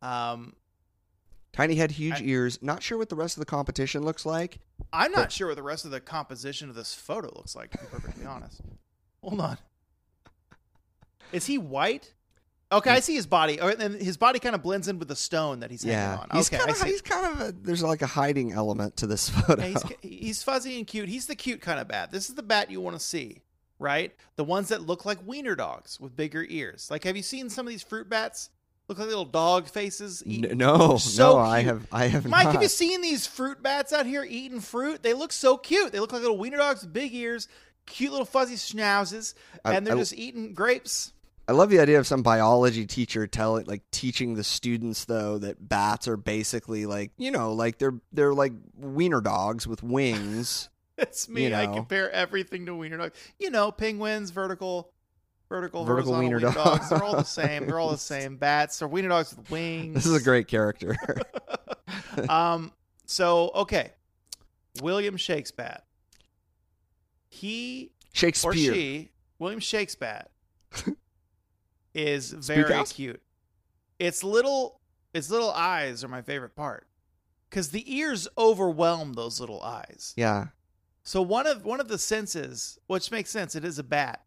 Um, 0.00 0.54
Tiny 1.52 1.74
head, 1.74 1.90
huge 1.90 2.20
I- 2.20 2.24
ears. 2.24 2.58
Not 2.62 2.82
sure 2.82 2.96
what 2.96 3.10
the 3.10 3.14
rest 3.16 3.36
of 3.36 3.40
the 3.40 3.46
competition 3.46 4.02
looks 4.02 4.24
like. 4.24 4.58
I'm 4.92 5.12
not 5.12 5.24
But- 5.24 5.32
sure 5.32 5.48
what 5.48 5.56
the 5.56 5.62
rest 5.62 5.84
of 5.84 5.90
the 5.90 6.00
composition 6.00 6.68
of 6.70 6.74
this 6.74 6.94
photo 6.94 7.28
looks 7.36 7.54
like. 7.54 7.70
To 7.72 7.78
be 7.78 7.84
perfectly 7.90 8.24
honest, 8.24 8.62
hold 9.22 9.38
on. 9.40 9.58
Is 11.32 11.46
he 11.46 11.58
white? 11.58 12.12
Okay, 12.70 12.90
I 12.90 13.00
see 13.00 13.14
his 13.14 13.26
body. 13.26 13.60
Oh, 13.60 13.68
and 13.68 14.00
his 14.00 14.16
body 14.16 14.38
kind 14.38 14.54
of 14.54 14.62
blends 14.62 14.88
in 14.88 14.98
with 14.98 15.08
the 15.08 15.16
stone 15.16 15.60
that 15.60 15.70
he's 15.70 15.84
Yeah, 15.84 16.16
hanging 16.16 16.30
on. 16.30 16.36
he's 16.38 16.48
okay, 16.48 16.56
kind 16.56 16.70
I 16.70 16.72
of 16.72 16.78
see. 16.78 16.88
he's 16.88 17.02
kind 17.02 17.26
of 17.26 17.40
a, 17.48 17.52
there's 17.52 17.82
like 17.82 18.00
a 18.00 18.06
hiding 18.06 18.52
element 18.52 18.96
to 18.98 19.06
this 19.06 19.28
photo. 19.28 19.62
Yeah, 19.62 19.74
he's, 20.00 20.18
he's 20.20 20.42
fuzzy 20.42 20.78
and 20.78 20.86
cute. 20.86 21.10
He's 21.10 21.26
the 21.26 21.34
cute 21.36 21.60
kind 21.60 21.78
of 21.78 21.86
bat. 21.88 22.12
This 22.12 22.30
is 22.30 22.34
the 22.34 22.42
bat 22.42 22.70
you 22.70 22.80
want 22.80 22.96
to 22.96 23.00
see, 23.02 23.42
right? 23.82 24.14
The 24.36 24.44
ones 24.44 24.68
that 24.68 24.82
look 24.86 25.04
like 25.04 25.18
wiener 25.26 25.54
dogs 25.54 26.00
with 26.00 26.16
bigger 26.16 26.46
ears. 26.48 26.88
Like, 26.90 27.04
have 27.04 27.16
you 27.16 27.22
seen 27.22 27.50
some 27.50 27.66
of 27.66 27.70
these 27.70 27.82
fruit 27.82 28.08
bats? 28.08 28.48
Look 28.88 28.98
like 28.98 29.08
little 29.08 29.24
dog 29.24 29.68
faces. 29.68 30.22
Eating- 30.26 30.56
no, 30.58 30.96
so 30.96 31.34
no, 31.34 31.38
I 31.38 31.60
have 31.60 31.86
I 31.92 32.06
have 32.06 32.26
Mike, 32.26 32.44
not. 32.46 32.52
have 32.54 32.62
you 32.62 32.68
seen 32.68 33.00
these 33.00 33.26
fruit 33.26 33.62
bats 33.62 33.92
out 33.92 34.06
here 34.06 34.24
eating 34.28 34.60
fruit? 34.60 35.02
They 35.02 35.14
look 35.14 35.32
so 35.32 35.56
cute. 35.56 35.92
They 35.92 36.00
look 36.00 36.12
like 36.12 36.22
little 36.22 36.38
wiener 36.38 36.56
dogs 36.58 36.82
with 36.82 36.92
big 36.92 37.14
ears, 37.14 37.46
cute 37.86 38.10
little 38.10 38.26
fuzzy 38.26 38.56
schnauzes, 38.56 39.34
I- 39.64 39.74
and 39.74 39.86
they're 39.86 39.94
I- 39.94 39.98
just 39.98 40.14
eating 40.14 40.52
grapes. 40.54 41.12
I 41.48 41.52
love 41.52 41.70
the 41.70 41.80
idea 41.80 41.98
of 41.98 42.06
some 42.06 42.22
biology 42.22 42.86
teacher 42.86 43.26
telling, 43.26 43.66
like, 43.66 43.82
teaching 43.90 44.34
the 44.34 44.44
students 44.44 45.06
though 45.06 45.38
that 45.38 45.68
bats 45.68 46.06
are 46.06 46.16
basically 46.16 46.86
like, 46.86 47.10
you 47.18 47.30
know, 47.32 47.52
like 47.52 47.78
they're 47.78 47.94
they're 48.12 48.32
like 48.34 48.52
wiener 48.76 49.20
dogs 49.20 49.66
with 49.66 49.82
wings. 49.82 50.68
It's 51.02 51.28
me. 51.28 51.48
You 51.48 51.54
I 51.54 51.66
compare 51.66 52.10
everything 52.10 52.66
to 52.66 52.74
wiener 52.74 52.96
dogs. 52.96 53.18
You 53.38 53.50
know, 53.50 53.70
penguins, 53.72 54.30
vertical, 54.30 54.92
vertical, 55.48 55.84
Vertical 55.84 56.12
wiener 56.12 56.36
wiener, 56.36 56.52
dog. 56.52 56.54
dogs. 56.54 56.88
They're 56.88 57.02
all 57.02 57.16
the 57.16 57.24
same. 57.24 57.66
They're 57.66 57.78
all 57.78 57.90
the 57.90 57.98
same. 57.98 58.36
Bats. 58.36 58.78
They're 58.78 58.88
wiener 58.88 59.08
dogs 59.08 59.36
with 59.36 59.50
wings. 59.50 59.94
This 59.94 60.06
is 60.06 60.14
a 60.14 60.22
great 60.22 60.48
character. 60.48 60.96
um. 62.28 62.72
So 63.06 63.50
okay, 63.54 63.92
William 64.80 65.16
Shakespeare. 65.16 65.78
He 67.28 67.92
or 67.94 68.16
Shakespeare. 68.16 68.52
she, 68.52 69.10
William 69.38 69.60
Shakespeare, 69.60 70.24
is 71.94 72.30
very 72.30 72.84
cute. 72.84 73.22
Its 73.98 74.22
little, 74.22 74.80
its 75.14 75.30
little 75.30 75.50
eyes 75.50 76.04
are 76.04 76.08
my 76.08 76.22
favorite 76.22 76.54
part, 76.54 76.86
because 77.48 77.70
the 77.70 77.94
ears 77.94 78.28
overwhelm 78.36 79.14
those 79.14 79.40
little 79.40 79.62
eyes. 79.62 80.12
Yeah. 80.16 80.48
So 81.04 81.20
one 81.22 81.46
of 81.46 81.64
one 81.64 81.80
of 81.80 81.88
the 81.88 81.98
senses, 81.98 82.78
which 82.86 83.10
makes 83.10 83.30
sense, 83.30 83.54
it 83.56 83.64
is 83.64 83.78
a 83.78 83.82
bat, 83.82 84.24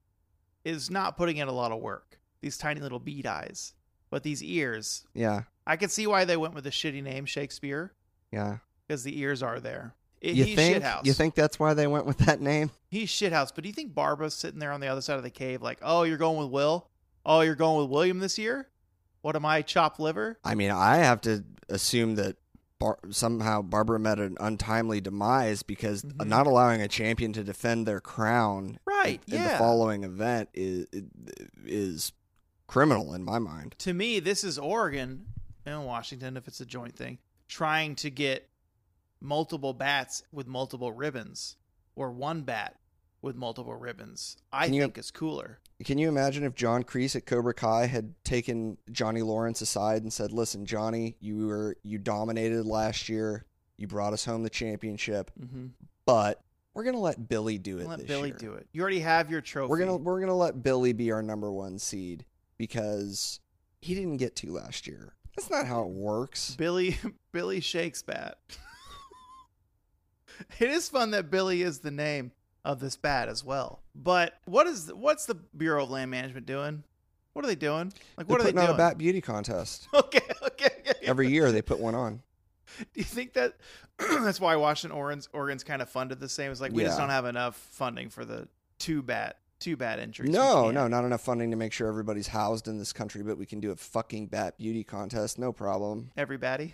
is 0.64 0.90
not 0.92 1.16
putting 1.18 1.38
in 1.38 1.48
a 1.48 1.52
lot 1.54 1.72
of 1.72 1.80
work. 1.82 2.20
These 2.42 2.58
tiny 2.58 2.82
little 2.82 3.00
bead 3.00 3.26
eyes, 3.26 3.74
but 4.10 4.24
these 4.24 4.44
ears, 4.44 5.06
Yeah. 5.14 5.44
I 5.68 5.78
can 5.78 5.90
see 5.90 6.06
why 6.06 6.26
they 6.26 6.38
went 6.38 6.54
with 6.54 6.64
the 6.64 6.70
shitty 6.70 7.02
name 7.02 7.26
Shakespeare 7.26 7.94
Yeah. 8.32 8.58
because 8.88 9.04
the 9.04 9.18
ears 9.20 9.42
are 9.42 9.60
there. 9.60 9.96
It, 10.22 10.36
You 10.36 10.44
he's 10.46 10.56
think? 10.56 10.84
shithouse. 10.84 11.06
You 11.06 11.14
think 11.14 11.34
that's 11.36 11.60
why 11.60 11.74
they 11.74 11.88
went 11.88 12.06
with 12.06 12.18
that 12.20 12.40
name? 12.42 12.72
he's 12.90 13.10
shithouse? 13.10 13.52
But 13.54 13.64
do 13.64 13.70
you 13.70 13.74
think 13.74 13.94
Barbara's 13.96 14.34
sitting 14.34 14.60
there 14.60 14.72
on 14.72 14.80
the 14.80 14.88
other 14.88 15.02
side 15.02 15.18
of 15.18 15.24
the 15.24 15.30
cave, 15.30 15.62
like, 15.62 15.80
oh, 15.82 16.04
you're 16.04 16.18
going 16.18 16.38
with 16.38 16.50
Will? 16.50 16.88
Oh, 17.26 17.42
you're 17.42 17.56
going 17.56 17.82
with 17.82 17.90
William 17.90 18.20
this 18.20 18.38
year? 18.38 18.70
What 19.22 19.36
am 19.36 19.46
I, 19.46 19.62
chopped 19.64 20.00
liver? 20.00 20.38
I 20.44 20.54
mean, 20.56 20.70
I 20.72 20.98
have 20.98 21.22
to 21.22 21.44
assume 21.70 22.16
that 22.16 22.38
Bar- 22.86 23.00
somehow 23.10 23.62
Barbara 23.63 23.98
met 24.00 24.19
an 24.19 24.38
untimely 24.39 25.02
demise 25.02 25.63
because 25.63 26.04
Mhm. 26.04 26.28
not 26.28 26.45
allowing 26.45 26.82
a 26.82 26.88
champion 26.88 27.34
to 27.34 27.43
defend 27.43 27.88
their 27.88 28.00
crown 28.00 28.78
Right? 28.86 29.21
in 29.28 29.34
yeah. 29.36 29.54
the 29.54 29.58
following 29.58 30.04
event 30.04 30.50
is 30.54 30.86
is 31.65 32.12
criminal 32.67 33.13
in 33.13 33.24
my 33.24 33.39
mind. 33.39 33.76
to 33.80 33.93
me, 33.93 34.19
this 34.19 34.43
is 34.43 34.58
Oregon 34.60 35.26
and 35.65 35.86
Washington, 35.86 36.38
if 36.38 36.48
it's 36.48 36.62
a 36.62 36.65
joint 36.65 36.95
thing, 36.95 37.17
trying 37.48 37.95
to 37.95 38.10
get 38.12 38.50
multiple 39.19 39.74
bats 39.74 40.21
with 40.32 40.45
multiple 40.48 40.91
ribbons 40.91 41.58
or 41.95 42.12
one 42.12 42.43
bat 42.43 42.80
with 43.26 43.36
multiple 43.36 43.76
ribbons. 43.76 44.38
I 44.54 44.66
Can 44.66 44.74
you- 44.76 44.82
think 44.84 44.98
is 44.98 45.12
cooler. 45.12 45.60
Can 45.84 45.98
you 45.98 46.08
imagine 46.08 46.46
if 46.46 46.56
John 46.56 46.86
Kreese 46.86 47.18
at 47.18 47.26
Cobra 47.26 47.54
Kai 47.54 47.88
had 47.88 48.14
taken 48.24 48.78
Johnny 48.92 49.22
Lawrence 49.22 49.60
aside 49.60 50.04
and 50.04 50.14
said, 50.14 50.32
"Listen, 50.32 50.66
Johnny, 50.66 51.18
you 51.20 51.48
were 51.48 51.76
you 51.84 51.98
dominated 51.98 52.66
last 52.66 53.10
year. 53.10 53.44
You 53.76 53.88
brought 53.88 54.14
us 54.14 54.24
home 54.24 54.44
the 54.44 54.50
championship, 54.50 55.32
Mm-hmm. 55.38 55.68
but 56.06 56.42
we're 56.74 56.86
gonna 56.86 57.00
let 57.02 57.28
Billy 57.28 57.58
do 57.58 57.80
it 57.80 57.88
Let 57.88 58.00
this 58.00 58.08
Billy 58.08 58.30
year. 58.30 58.38
do 58.38 58.54
it. 58.54 58.70
You 58.72 58.82
already 58.82 59.02
have 59.02 59.30
your 59.30 59.42
trophy. 59.42 59.70
We're 59.70 59.80
gonna 59.80 59.98
we're 59.98 60.22
gonna 60.22 60.34
let 60.38 60.64
Billy 60.64 60.94
be 60.94 61.12
our 61.12 61.22
number 61.22 61.52
one 61.52 61.78
seed 61.78 62.24
because 62.58 63.42
he 63.82 63.96
didn't 63.96 64.18
get 64.18 64.38
to 64.38 64.54
last 64.54 64.88
year. 64.88 65.14
That's 65.36 65.50
not 65.50 65.68
how 65.68 65.82
it 65.82 65.90
works. 65.90 66.56
Billy 66.56 66.98
Billy 67.34 67.60
shakes 67.60 68.02
bat. 68.02 68.38
it 70.60 70.70
is 70.70 70.88
fun 70.88 71.12
that 71.12 71.30
Billy 71.30 71.62
is 71.62 71.80
the 71.80 71.92
name 71.92 72.32
of 72.65 72.80
this 72.80 72.97
bat 72.97 73.30
as 73.30 73.45
well. 73.45 73.80
But 73.93 74.34
what 74.45 74.67
is 74.67 74.91
what's 74.91 75.25
the 75.25 75.36
Bureau 75.36 75.84
of 75.84 75.91
Land 75.91 76.12
Management 76.12 76.45
doing? 76.45 76.84
What 77.34 77.45
are 77.45 77.47
they 77.47 77.56
doing? 77.56 77.93
Like 78.17 78.28
what 78.28 78.39
They're 78.39 78.47
are 78.47 78.51
they 78.51 78.54
putting 78.54 78.69
on 78.69 78.75
a 78.75 78.78
bat 78.78 78.97
beauty 78.97 79.21
contest 79.21 79.88
Okay, 79.93 80.21
okay, 80.43 80.69
okay. 80.80 80.93
every 81.04 81.30
year. 81.30 81.51
They 81.51 81.62
put 81.62 81.80
one 81.80 81.95
on. 81.95 82.21
Do 82.80 82.86
you 82.95 83.04
think 83.04 83.34
that 83.34 83.54
that's 83.99 84.41
why 84.41 84.56
Washington 84.56 84.97
Oregon's, 84.97 85.30
Oregon's 85.32 85.63
kind 85.63 85.82
of 85.82 85.89
funded 85.89 86.19
the 86.19 86.28
same? 86.28 86.51
It's 86.51 86.60
like 86.60 86.73
we 86.73 86.84
just 86.84 86.97
don't 86.97 87.10
have 87.10 87.25
enough 87.25 87.56
funding 87.56 88.10
for 88.10 88.25
the 88.25 88.47
two 88.80 89.01
bat 89.01 89.38
two 89.60 89.78
bat 89.78 89.99
entries. 89.99 90.32
No, 90.32 90.71
no, 90.71 90.88
not 90.88 91.06
enough 91.06 91.21
funding 91.21 91.51
to 91.51 91.58
make 91.58 91.71
sure 91.71 91.88
everybody's 91.88 92.28
housed 92.28 92.67
in 92.67 92.78
this 92.78 92.91
country, 92.91 93.23
but 93.23 93.38
we 93.38 93.45
can 93.45 93.60
do 93.60 93.71
a 93.71 93.75
fucking 93.75 94.28
bat 94.28 94.58
beauty 94.58 94.84
contest, 94.84 95.38
no 95.39 95.54
problem. 95.54 96.12
Everybody, 96.17 96.73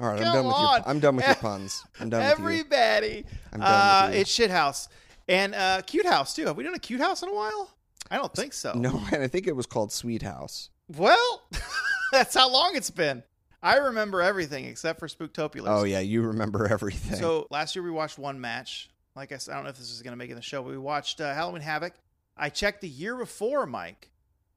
All 0.00 0.06
right, 0.08 0.18
I'm 0.18 0.24
Come 0.24 0.32
done 0.34 0.46
with 0.46 0.54
on. 0.54 0.76
your 0.80 0.88
I'm 0.88 1.00
done 1.00 1.16
with 1.16 1.26
your 1.26 1.34
puns. 1.40 1.84
I'm 2.00 2.10
done 2.10 2.20
with 2.20 2.28
you. 2.38 2.44
everybody. 2.44 3.24
I'm 3.52 3.60
done 3.60 3.70
Uh, 3.70 4.06
with 4.08 4.14
you. 4.16 4.20
it's 4.22 4.38
shithouse 4.38 4.88
and 5.28 5.54
uh, 5.54 5.82
cute 5.86 6.06
house 6.06 6.34
too. 6.34 6.46
Have 6.46 6.56
we 6.56 6.64
done 6.64 6.74
a 6.74 6.78
cute 6.78 7.00
house 7.00 7.22
in 7.22 7.28
a 7.28 7.34
while? 7.34 7.70
I 8.10 8.16
don't 8.16 8.32
think 8.34 8.52
so. 8.52 8.72
No, 8.74 9.00
and 9.12 9.22
I 9.22 9.28
think 9.28 9.46
it 9.46 9.54
was 9.56 9.66
called 9.66 9.92
Sweet 9.92 10.22
House. 10.22 10.70
Well, 10.96 11.42
that's 12.12 12.34
how 12.34 12.50
long 12.50 12.72
it's 12.74 12.90
been. 12.90 13.22
I 13.62 13.76
remember 13.76 14.20
everything 14.20 14.66
except 14.66 14.98
for 14.98 15.08
SpookTopélars. 15.08 15.64
Oh 15.68 15.84
yeah, 15.84 16.00
you 16.00 16.22
remember 16.22 16.66
everything. 16.66 17.18
So 17.18 17.46
last 17.50 17.74
year 17.74 17.82
we 17.82 17.90
watched 17.90 18.18
one 18.18 18.40
match. 18.40 18.90
Like 19.16 19.30
I 19.32 19.38
said, 19.38 19.52
I 19.52 19.54
don't 19.56 19.64
know 19.64 19.70
if 19.70 19.78
this 19.78 19.90
is 19.90 20.02
going 20.02 20.12
to 20.12 20.16
make 20.16 20.28
it 20.28 20.32
in 20.32 20.36
the 20.36 20.42
show, 20.42 20.60
but 20.62 20.70
we 20.72 20.76
watched 20.78 21.20
uh, 21.20 21.32
Halloween 21.32 21.62
Havoc. 21.62 21.94
I 22.36 22.48
checked 22.50 22.80
the 22.80 22.88
year 22.88 23.16
before, 23.16 23.64
Mike. 23.64 24.10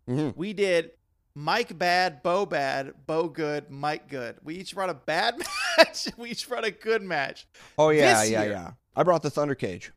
Mhm. 0.09 0.35
We 0.35 0.51
did 0.53 0.91
Mike 1.39 1.77
bad, 1.77 2.23
Beau 2.23 2.47
bad, 2.47 2.93
Beau 3.05 3.27
good, 3.29 3.69
Mike 3.69 4.07
good. 4.09 4.37
We 4.43 4.55
each 4.55 4.73
brought 4.73 4.89
a 4.89 4.95
bad 4.95 5.37
match. 5.77 6.07
we 6.17 6.31
each 6.31 6.49
brought 6.49 6.65
a 6.65 6.71
good 6.71 7.03
match. 7.03 7.45
Oh 7.77 7.89
yeah, 7.89 8.21
this 8.21 8.31
yeah, 8.31 8.41
year- 8.43 8.51
yeah. 8.53 8.71
I 8.95 9.03
brought 9.03 9.21
the 9.21 9.29
Thunder 9.29 9.53
Cage. 9.53 9.91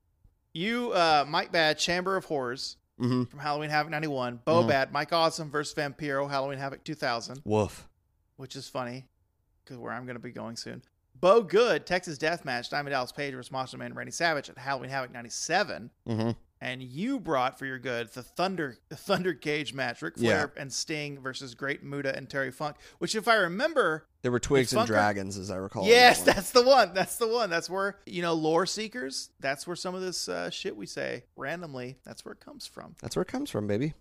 You, 0.52 0.92
uh, 0.92 1.24
Mike 1.26 1.50
bad, 1.50 1.78
Chamber 1.78 2.16
of 2.16 2.26
Horrors 2.26 2.76
Mm-hmm. 3.00 3.24
from 3.24 3.38
Halloween 3.40 3.70
Havoc 3.70 3.90
91. 3.90 4.40
Beau 4.44 4.62
Mhm. 4.62 4.68
bad, 4.68 4.92
Mike 4.92 5.10
Awesome 5.14 5.50
versus 5.50 5.72
Vampiro, 5.74 6.28
Halloween 6.28 6.58
Havoc 6.58 6.84
2000, 6.84 7.40
Woof. 7.46 7.88
which 8.36 8.54
is 8.54 8.68
funny 8.68 9.06
because 9.64 9.78
where 9.78 9.90
I'm 9.92 10.04
going 10.04 10.16
to 10.16 10.22
be 10.22 10.32
going 10.32 10.54
soon. 10.56 10.82
Beau 11.18 11.40
good, 11.42 11.86
Texas 11.86 12.18
Deathmatch, 12.18 12.68
Diamond 12.68 12.92
Dallas 12.92 13.10
Page 13.12 13.32
versus 13.32 13.50
Monster 13.50 13.78
Man 13.78 13.94
Randy 13.94 14.12
Savage 14.12 14.50
at 14.50 14.58
Halloween 14.58 14.90
Havoc 14.90 15.12
97. 15.12 15.90
Mm-hmm. 16.06 16.30
And 16.62 16.82
you 16.82 17.18
brought 17.18 17.58
for 17.58 17.64
your 17.64 17.78
good 17.78 18.12
the 18.12 18.22
Thunder 18.22 18.76
the 18.90 18.96
Thunder 18.96 19.32
Cage 19.32 19.72
match, 19.72 20.02
Ric 20.02 20.18
Flair 20.18 20.52
and 20.58 20.70
Sting 20.70 21.18
versus 21.20 21.54
Great 21.54 21.82
Muta 21.82 22.14
and 22.14 22.28
Terry 22.28 22.50
Funk. 22.50 22.76
Which, 22.98 23.14
if 23.14 23.26
I 23.28 23.36
remember, 23.36 24.06
There 24.20 24.30
were 24.30 24.38
twigs 24.40 24.74
and 24.74 24.86
dragons, 24.86 25.38
as 25.38 25.50
I 25.50 25.56
recall. 25.56 25.86
yes, 25.86 26.20
that 26.24 26.36
that's 26.36 26.50
the 26.50 26.62
one. 26.62 26.92
That's 26.92 27.16
the 27.16 27.28
one. 27.28 27.48
That's 27.48 27.70
where 27.70 27.96
you 28.04 28.20
know 28.20 28.34
lore 28.34 28.66
seekers. 28.66 29.30
That's 29.40 29.66
where 29.66 29.74
some 29.76 29.94
of 29.94 30.02
this 30.02 30.28
uh, 30.28 30.50
shit 30.50 30.76
we 30.76 30.84
say 30.84 31.24
randomly. 31.34 31.96
That's 32.04 32.24
where 32.26 32.32
it 32.32 32.40
comes 32.40 32.66
from. 32.66 32.94
that's 33.00 33.16
where 33.16 33.22
it 33.22 33.28
comes 33.28 33.48
from, 33.50 33.66
baby. 33.66 33.94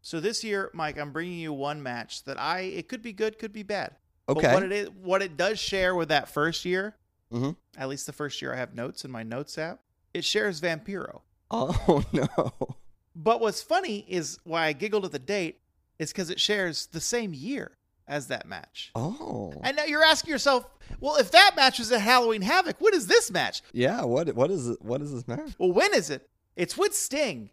So 0.00 0.20
this 0.20 0.44
year, 0.44 0.70
Mike, 0.72 0.98
I'm 0.98 1.12
bringing 1.12 1.38
you 1.40 1.52
one 1.52 1.82
match 1.82 2.22
that 2.24 2.38
I 2.38 2.60
it 2.60 2.88
could 2.88 3.02
be 3.02 3.12
good, 3.12 3.38
could 3.40 3.52
be 3.52 3.62
bad. 3.64 3.96
Okay. 4.28 4.42
But 4.42 4.54
what 4.54 4.62
it 4.62 4.72
is, 4.72 4.88
what 4.90 5.20
it 5.22 5.36
does 5.36 5.58
share 5.58 5.94
with 5.96 6.10
that 6.10 6.28
first 6.28 6.64
year, 6.64 6.94
Mhm. 7.32 7.56
at 7.76 7.88
least 7.88 8.06
the 8.06 8.12
first 8.12 8.40
year 8.40 8.52
I 8.54 8.56
have 8.56 8.72
notes 8.74 9.04
in 9.04 9.10
my 9.10 9.22
notes 9.24 9.58
app, 9.58 9.80
it 10.14 10.24
shares 10.24 10.60
Vampiro. 10.60 11.22
Oh 11.86 12.02
no. 12.12 12.76
But 13.14 13.40
what's 13.40 13.62
funny 13.62 14.04
is 14.08 14.38
why 14.44 14.66
I 14.66 14.72
giggled 14.72 15.04
at 15.04 15.12
the 15.12 15.18
date 15.20 15.60
is 16.00 16.10
because 16.12 16.28
it 16.30 16.40
shares 16.40 16.86
the 16.86 17.00
same 17.00 17.32
year 17.32 17.76
as 18.08 18.26
that 18.26 18.46
match. 18.48 18.90
Oh. 18.96 19.52
And 19.62 19.76
now 19.76 19.84
you're 19.84 20.02
asking 20.02 20.32
yourself, 20.32 20.66
well, 21.00 21.16
if 21.16 21.30
that 21.30 21.52
match 21.54 21.78
was 21.78 21.92
at 21.92 22.00
Halloween 22.00 22.42
Havoc, 22.42 22.80
what 22.80 22.92
is 22.92 23.06
this 23.06 23.30
match? 23.30 23.62
Yeah. 23.72 24.02
What? 24.02 24.34
What 24.34 24.50
is 24.50 24.68
it? 24.68 24.82
What 24.82 25.00
is 25.00 25.12
this 25.12 25.28
match? 25.28 25.52
Well, 25.58 25.72
when 25.72 25.94
is 25.94 26.10
it? 26.10 26.28
It's 26.56 26.76
with 26.76 26.94
Sting 26.94 27.50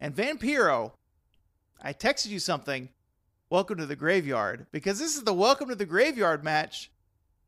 and 0.00 0.14
Vampiro. 0.14 0.92
I 1.80 1.92
texted 1.92 2.28
you 2.30 2.40
something. 2.40 2.88
Welcome 3.48 3.78
to 3.78 3.86
the 3.86 3.96
graveyard 3.96 4.66
because 4.72 4.98
this 4.98 5.16
is 5.16 5.22
the 5.24 5.32
Welcome 5.32 5.68
to 5.68 5.74
the 5.76 5.86
Graveyard 5.86 6.42
match 6.44 6.90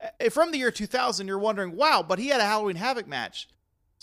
Uh, 0.01 0.31
from 0.31 0.53
the 0.53 0.59
year 0.59 0.71
2000. 0.71 1.27
You're 1.27 1.39
wondering, 1.39 1.77
wow, 1.77 2.05
but 2.07 2.19
he 2.19 2.29
had 2.29 2.41
a 2.41 2.45
Halloween 2.45 2.77
Havoc 2.77 3.07
match. 3.07 3.49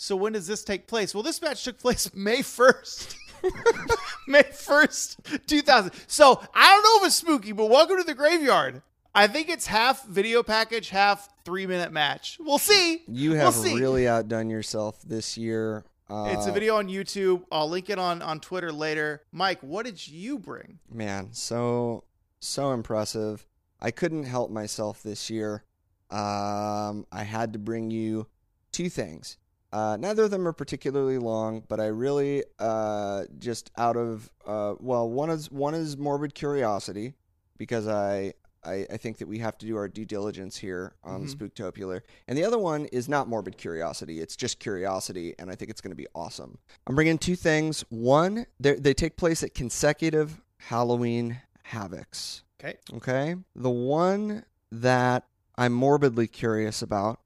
So 0.02 0.16
when 0.16 0.32
does 0.32 0.46
this 0.46 0.64
take 0.64 0.86
place? 0.86 1.12
Well, 1.14 1.22
this 1.22 1.42
match 1.42 1.62
took 1.62 1.78
place 1.78 2.10
May 2.14 2.38
1st. 2.38 3.16
May 4.26 4.44
1st, 4.44 5.46
2000. 5.46 5.92
So 6.06 6.40
I 6.54 6.70
don't 6.70 6.82
know 6.82 7.00
if 7.02 7.08
it's 7.08 7.16
spooky, 7.16 7.52
but 7.52 7.66
welcome 7.68 7.98
to 7.98 8.02
the 8.02 8.14
graveyard. 8.14 8.80
I 9.14 9.26
think 9.26 9.50
it's 9.50 9.66
half 9.66 10.06
video 10.06 10.42
package, 10.42 10.88
half 10.88 11.28
three 11.44 11.66
minute 11.66 11.92
match. 11.92 12.38
We'll 12.40 12.56
see. 12.56 13.02
You 13.08 13.32
We'll 13.32 13.40
have 13.40 13.54
see. 13.54 13.78
really 13.78 14.08
outdone 14.08 14.48
yourself 14.48 15.02
this 15.02 15.36
year. 15.36 15.84
Uh, 16.08 16.30
It's 16.32 16.46
a 16.46 16.52
video 16.52 16.76
on 16.78 16.88
YouTube. 16.88 17.44
I'll 17.52 17.68
link 17.68 17.90
it 17.90 17.98
on 17.98 18.22
on 18.22 18.40
Twitter 18.40 18.72
later. 18.72 19.20
Mike, 19.32 19.60
what 19.60 19.84
did 19.84 20.08
you 20.08 20.38
bring? 20.38 20.78
Man, 20.90 21.28
so 21.32 22.04
so 22.40 22.72
impressive. 22.72 23.46
I 23.82 23.90
couldn't 23.90 24.24
help 24.24 24.50
myself 24.50 25.02
this 25.02 25.28
year. 25.28 25.62
Um, 26.10 27.04
I 27.12 27.24
had 27.24 27.52
to 27.52 27.58
bring 27.58 27.90
you 27.90 28.28
two 28.72 28.88
things. 28.88 29.36
Uh, 29.72 29.96
neither 29.98 30.24
of 30.24 30.30
them 30.30 30.46
are 30.48 30.52
particularly 30.52 31.18
long, 31.18 31.62
but 31.68 31.78
I 31.80 31.86
really 31.86 32.42
uh, 32.58 33.24
just 33.38 33.70
out 33.76 33.96
of 33.96 34.30
uh, 34.46 34.74
well, 34.80 35.08
one 35.08 35.30
is 35.30 35.50
one 35.50 35.74
is 35.74 35.96
morbid 35.96 36.34
curiosity 36.34 37.14
because 37.56 37.86
I, 37.86 38.34
I 38.64 38.86
I 38.90 38.96
think 38.96 39.18
that 39.18 39.28
we 39.28 39.38
have 39.38 39.56
to 39.58 39.66
do 39.66 39.76
our 39.76 39.86
due 39.88 40.04
diligence 40.04 40.56
here 40.56 40.94
on 41.04 41.24
Mhm. 41.24 41.34
SpookTopélar, 41.36 42.00
and 42.26 42.36
the 42.36 42.44
other 42.44 42.58
one 42.58 42.86
is 42.86 43.08
not 43.08 43.28
morbid 43.28 43.56
curiosity; 43.58 44.20
it's 44.20 44.34
just 44.34 44.58
curiosity, 44.58 45.34
and 45.38 45.50
I 45.50 45.54
think 45.54 45.70
it's 45.70 45.80
going 45.80 45.92
to 45.92 45.96
be 45.96 46.08
awesome. 46.16 46.58
I'm 46.88 46.94
bringing 46.96 47.18
two 47.18 47.36
things. 47.36 47.84
One, 47.90 48.46
they 48.58 48.74
they 48.74 48.92
take 48.94 49.16
place 49.16 49.42
at 49.44 49.54
consecutive 49.54 50.40
Halloween 50.58 51.40
havocs. 51.70 52.42
Okay. 52.60 52.76
Okay. 52.94 53.36
The 53.54 53.70
one 53.70 54.44
that 54.72 55.26
I'm 55.56 55.72
morbidly 55.72 56.26
curious 56.26 56.82
about 56.82 57.20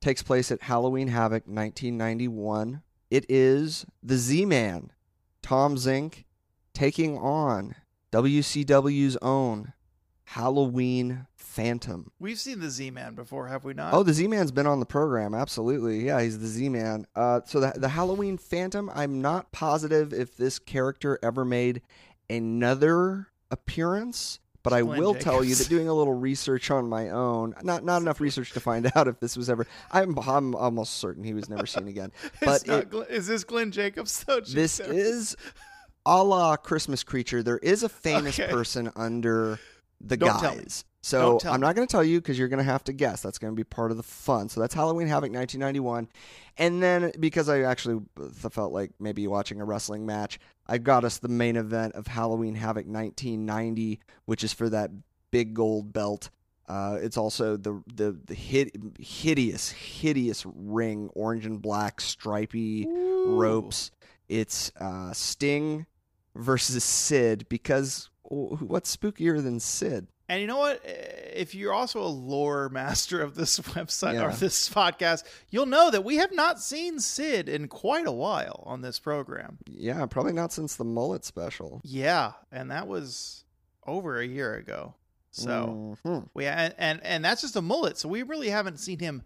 takes 0.00 0.22
place 0.22 0.50
at 0.50 0.62
Halloween 0.62 1.08
Havoc 1.08 1.44
1991. 1.46 2.82
It 3.10 3.26
is 3.28 3.86
the 4.02 4.16
Z 4.16 4.44
Man, 4.44 4.92
Tom 5.42 5.76
Zenk 5.76 6.24
taking 6.74 7.16
on 7.18 7.74
WCW's 8.12 9.16
own 9.22 9.72
Halloween 10.24 11.26
Phantom. 11.34 12.12
We've 12.18 12.38
seen 12.38 12.60
the 12.60 12.70
Z 12.70 12.90
Man 12.90 13.14
before, 13.14 13.48
have 13.48 13.64
we 13.64 13.74
not? 13.74 13.94
Oh, 13.94 14.02
the 14.02 14.12
Z 14.12 14.28
Man's 14.28 14.52
been 14.52 14.66
on 14.66 14.78
the 14.78 14.86
program. 14.86 15.34
Absolutely. 15.34 16.04
Yeah, 16.04 16.20
he's 16.20 16.38
the 16.38 16.46
Z 16.46 16.68
Man. 16.68 17.06
Uh, 17.16 17.40
so 17.46 17.60
the, 17.60 17.72
the 17.74 17.88
Halloween 17.88 18.36
Phantom, 18.36 18.90
I'm 18.94 19.22
not 19.22 19.50
positive 19.52 20.12
if 20.12 20.36
this 20.36 20.58
character 20.58 21.18
ever 21.22 21.44
made 21.44 21.82
another 22.28 23.28
appearance. 23.50 24.38
But 24.68 24.76
I 24.76 24.82
Glenn 24.82 25.00
will 25.00 25.14
tell 25.14 25.42
you 25.44 25.54
that 25.54 25.68
doing 25.68 25.88
a 25.88 25.94
little 25.94 26.12
research 26.14 26.70
on 26.70 26.88
my 26.88 27.10
own, 27.10 27.54
not 27.62 27.84
not 27.84 28.02
enough 28.02 28.20
research 28.20 28.52
to 28.52 28.60
find 28.60 28.90
out 28.96 29.08
if 29.08 29.18
this 29.20 29.36
was 29.36 29.48
ever. 29.48 29.66
I'm 29.90 30.16
I'm 30.18 30.54
almost 30.54 30.94
certain 30.94 31.24
he 31.24 31.34
was 31.34 31.48
never 31.48 31.66
seen 31.66 31.88
again. 31.88 32.12
But 32.40 32.68
it, 32.68 32.90
Glenn- 32.90 33.06
is 33.10 33.26
this 33.26 33.44
Glenn 33.44 33.70
Jacobs 33.72 34.24
though? 34.24 34.36
Oh, 34.38 34.40
this 34.40 34.78
is 34.80 35.36
a 36.06 36.22
la 36.22 36.56
Christmas 36.56 37.02
creature. 37.02 37.42
There 37.42 37.58
is 37.58 37.82
a 37.82 37.88
famous 37.88 38.38
Okay. 38.38 38.50
person 38.52 38.90
under 38.96 39.58
the 40.00 40.16
Don't 40.16 40.40
guys. 40.40 40.84
So 41.00 41.38
I'm 41.44 41.60
not 41.60 41.76
going 41.76 41.86
to 41.86 41.90
tell 41.90 42.02
you 42.02 42.20
because 42.20 42.38
you're 42.38 42.48
going 42.48 42.58
to 42.58 42.64
have 42.64 42.84
to 42.84 42.92
guess. 42.92 43.22
That's 43.22 43.38
going 43.38 43.52
to 43.52 43.56
be 43.56 43.64
part 43.64 43.90
of 43.90 43.96
the 43.96 44.02
fun. 44.02 44.48
So 44.48 44.60
that's 44.60 44.74
Halloween 44.74 45.06
Havoc 45.06 45.32
1991. 45.32 46.08
And 46.58 46.82
then 46.82 47.12
because 47.20 47.48
I 47.48 47.60
actually 47.60 48.02
felt 48.32 48.72
like 48.72 48.90
maybe 48.98 49.26
watching 49.26 49.60
a 49.60 49.64
wrestling 49.64 50.06
match, 50.06 50.40
I 50.66 50.78
got 50.78 51.04
us 51.04 51.18
the 51.18 51.28
main 51.28 51.56
event 51.56 51.94
of 51.94 52.08
Halloween 52.08 52.56
Havoc 52.56 52.86
1990, 52.86 54.00
which 54.26 54.42
is 54.42 54.52
for 54.52 54.68
that 54.70 54.90
big 55.30 55.54
gold 55.54 55.92
belt. 55.92 56.30
Uh, 56.68 56.98
it's 57.00 57.16
also 57.16 57.56
the 57.56 57.82
the 57.94 58.18
the 58.26 58.34
hid, 58.34 58.98
hideous 58.98 59.70
hideous 59.70 60.44
ring, 60.44 61.08
orange 61.14 61.46
and 61.46 61.62
black 61.62 62.00
stripy 62.00 62.86
Ooh. 62.86 63.40
ropes. 63.40 63.90
It's 64.28 64.70
uh, 64.78 65.12
Sting 65.14 65.86
versus 66.34 66.84
Sid 66.84 67.48
because 67.48 68.10
what's 68.22 68.94
spookier 68.94 69.42
than 69.42 69.60
Sid? 69.60 70.08
And 70.28 70.40
you 70.40 70.46
know 70.46 70.58
what? 70.58 70.82
Eh, 70.84 71.14
If 71.34 71.54
you're 71.54 71.72
also 71.72 72.00
a 72.02 72.06
lore 72.08 72.68
master 72.72 73.20
of 73.22 73.34
this 73.34 73.58
website 73.60 74.14
Yeah. 74.14 74.26
or 74.26 74.32
this 74.32 74.68
podcast, 74.68 75.24
you'll 75.50 75.66
know 75.66 75.90
that 75.90 76.04
we 76.04 76.16
have 76.16 76.32
not 76.32 76.60
seen 76.60 77.00
Sid 77.00 77.48
in 77.48 77.68
quite 77.68 78.06
a 78.06 78.12
while 78.12 78.62
on 78.66 78.82
this 78.82 78.98
program. 78.98 79.58
Yeah, 79.66 80.04
probably 80.06 80.32
not 80.32 80.52
since 80.52 80.76
the 80.76 80.84
mullet 80.84 81.24
special. 81.24 81.80
Yeah, 81.84 82.32
and 82.52 82.70
that 82.70 82.88
was 82.88 83.44
over 83.86 84.18
a 84.20 84.26
year 84.26 84.54
ago. 84.54 84.94
So 85.30 85.96
Mhm. 86.04 86.28
we 86.34 86.46
and, 86.46 86.74
and 86.78 87.00
and 87.04 87.24
that's 87.24 87.42
just 87.42 87.54
a 87.56 87.62
mullet. 87.62 87.96
So 87.98 88.08
we 88.08 88.22
really 88.22 88.48
haven't 88.50 88.78
seen 88.78 88.98
him 88.98 89.22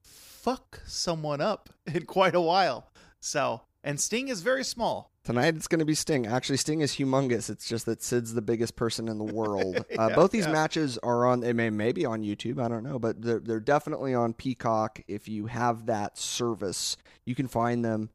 fuck 0.00 0.80
someone 0.86 1.40
up 1.40 1.70
in 1.86 2.04
quite 2.06 2.34
a 2.34 2.40
while. 2.40 2.90
So 3.20 3.62
and 3.84 4.00
Sting 4.00 4.28
is 4.28 4.40
very 4.42 4.64
small. 4.64 5.12
Tonight 5.26 5.56
it's 5.56 5.66
going 5.66 5.80
to 5.80 5.84
be 5.84 5.94
Sting. 5.94 6.26
Actually, 6.26 6.56
Sting 6.56 6.80
is 6.80 6.92
humongous. 6.92 7.50
It's 7.50 7.68
just 7.68 7.84
that 7.86 8.02
Sid's 8.02 8.32
the 8.32 8.40
biggest 8.40 8.76
person 8.76 9.08
in 9.08 9.18
the 9.18 9.24
world. 9.34 9.84
uh, 9.98 10.14
both 10.14 10.30
these 10.30 10.46
yeah. 10.46 10.52
matches 10.52 10.98
are 11.02 11.26
on. 11.26 11.40
They 11.40 11.52
may 11.52 11.68
maybe 11.68 12.06
on 12.06 12.22
YouTube. 12.22 12.64
I 12.64 12.68
don't 12.68 12.84
know, 12.84 12.98
but 12.98 13.20
they're 13.20 13.40
they're 13.40 13.60
definitely 13.60 14.14
on 14.14 14.32
Peacock. 14.32 15.00
If 15.08 15.28
you 15.28 15.46
have 15.46 15.86
that 15.86 16.16
service, 16.16 16.96
you 17.24 17.34
can 17.34 17.48
find 17.48 17.84
them 17.84 18.10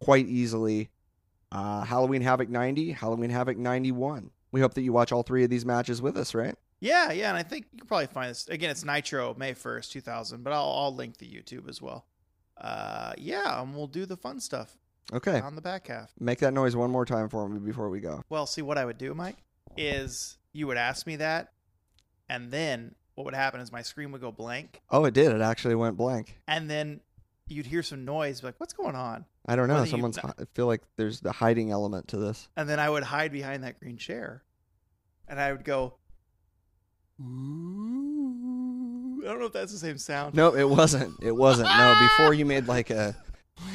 quite 0.00 0.26
easily. 0.26 0.90
Uh, 1.52 1.82
Halloween 1.84 2.22
Havoc 2.22 2.48
90, 2.48 2.90
Halloween 2.90 3.30
Havoc 3.30 3.56
91. 3.56 4.30
We 4.50 4.60
hope 4.60 4.74
that 4.74 4.82
you 4.82 4.92
watch 4.92 5.12
all 5.12 5.22
three 5.22 5.44
of 5.44 5.50
these 5.50 5.64
matches 5.64 6.02
with 6.02 6.16
us, 6.16 6.34
right? 6.34 6.56
Yeah, 6.80 7.12
yeah, 7.12 7.28
and 7.28 7.38
I 7.38 7.44
think 7.44 7.66
you 7.72 7.78
can 7.78 7.86
probably 7.86 8.08
find 8.08 8.30
this 8.30 8.48
again. 8.48 8.70
It's 8.70 8.84
Nitro 8.84 9.34
May 9.38 9.54
first, 9.54 9.92
two 9.92 10.00
thousand, 10.00 10.42
but 10.42 10.52
I'll 10.52 10.70
I'll 10.76 10.94
link 10.94 11.16
the 11.18 11.26
YouTube 11.26 11.68
as 11.68 11.80
well. 11.80 12.04
Uh, 12.60 13.12
yeah, 13.16 13.62
and 13.62 13.74
we'll 13.74 13.86
do 13.86 14.04
the 14.06 14.16
fun 14.16 14.40
stuff 14.40 14.76
Okay. 15.12 15.40
on 15.40 15.54
the 15.54 15.60
back 15.62 15.86
half. 15.86 16.10
Make 16.18 16.40
that 16.40 16.52
noise 16.52 16.74
one 16.74 16.90
more 16.90 17.04
time 17.04 17.28
for 17.28 17.48
me 17.48 17.58
before 17.60 17.88
we 17.90 18.00
go. 18.00 18.22
Well, 18.28 18.46
see 18.46 18.62
what 18.62 18.76
I 18.78 18.84
would 18.84 18.98
do, 18.98 19.14
Mike, 19.14 19.36
is 19.76 20.38
you 20.52 20.66
would 20.66 20.76
ask 20.76 21.06
me 21.06 21.16
that, 21.16 21.52
and 22.28 22.50
then 22.50 22.94
what 23.14 23.24
would 23.24 23.34
happen 23.34 23.60
is 23.60 23.70
my 23.70 23.82
screen 23.82 24.10
would 24.12 24.20
go 24.20 24.32
blank, 24.32 24.80
Oh, 24.90 25.04
it 25.04 25.14
did. 25.14 25.32
It 25.32 25.40
actually 25.40 25.76
went 25.76 25.96
blank. 25.96 26.40
and 26.48 26.68
then 26.68 27.00
you'd 27.46 27.66
hear 27.66 27.82
some 27.82 28.04
noise, 28.04 28.42
like, 28.42 28.54
"What's 28.58 28.72
going 28.72 28.96
on?" 28.96 29.24
I 29.46 29.54
don't 29.54 29.68
know. 29.68 29.74
Whether 29.74 29.86
Someone's. 29.86 30.18
I 30.18 30.32
feel 30.54 30.66
like 30.66 30.82
there's 30.96 31.20
the 31.20 31.30
hiding 31.30 31.70
element 31.70 32.08
to 32.08 32.16
this. 32.16 32.48
And 32.56 32.68
then 32.68 32.80
I 32.80 32.90
would 32.90 33.04
hide 33.04 33.30
behind 33.30 33.62
that 33.62 33.78
green 33.78 33.98
chair, 33.98 34.42
and 35.28 35.38
I 35.40 35.52
would 35.52 35.64
go. 35.64 35.98
Ooh. 37.20 39.22
I 39.24 39.28
don't 39.28 39.40
know 39.40 39.46
if 39.46 39.52
that's 39.52 39.72
the 39.72 39.78
same 39.78 39.98
sound. 39.98 40.34
No, 40.34 40.54
it 40.54 40.68
wasn't. 40.68 41.14
It 41.22 41.32
wasn't. 41.32 41.68
No, 41.68 41.96
before 42.00 42.34
you 42.34 42.44
made 42.44 42.68
like 42.68 42.90
a 42.90 43.16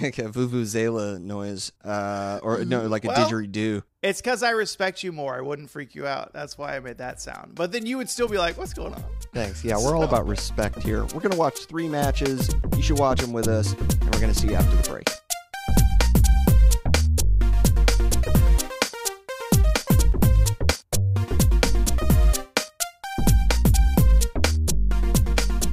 like 0.01 0.17
a 0.19 0.23
vuvuzela 0.23 1.19
noise, 1.19 1.71
uh, 1.83 2.39
or 2.43 2.63
no, 2.65 2.87
like 2.87 3.03
a 3.05 3.09
Well- 3.09 3.29
didgeridoo. 3.29 3.83
It's 4.01 4.19
because 4.19 4.41
I 4.41 4.49
respect 4.51 5.03
you 5.03 5.11
more. 5.11 5.35
I 5.37 5.41
wouldn't 5.41 5.69
freak 5.69 5.93
you 5.93 6.07
out. 6.07 6.33
That's 6.33 6.57
why 6.57 6.75
I 6.75 6.79
made 6.79 6.97
that 6.97 7.21
sound. 7.21 7.53
But 7.53 7.71
then 7.71 7.85
you 7.85 7.97
would 7.97 8.09
still 8.09 8.27
be 8.27 8.37
like, 8.39 8.57
"What's 8.57 8.73
going 8.73 8.93
on?" 8.93 9.03
Thanks. 9.33 9.63
Yeah, 9.63 9.77
we're 9.83 9.95
all 9.95 10.03
about 10.03 10.27
respect 10.27 10.81
here. 10.81 11.05
We're 11.13 11.21
gonna 11.21 11.35
watch 11.35 11.65
three 11.67 11.87
matches. 11.87 12.49
You 12.75 12.81
should 12.81 12.97
watch 12.99 13.21
them 13.21 13.31
with 13.31 13.47
us, 13.47 13.73
and 13.73 14.03
we're 14.05 14.19
gonna 14.21 14.33
see 14.33 14.47
you 14.47 14.55
after 14.55 14.75
the 14.75 14.89
break. 14.89 15.07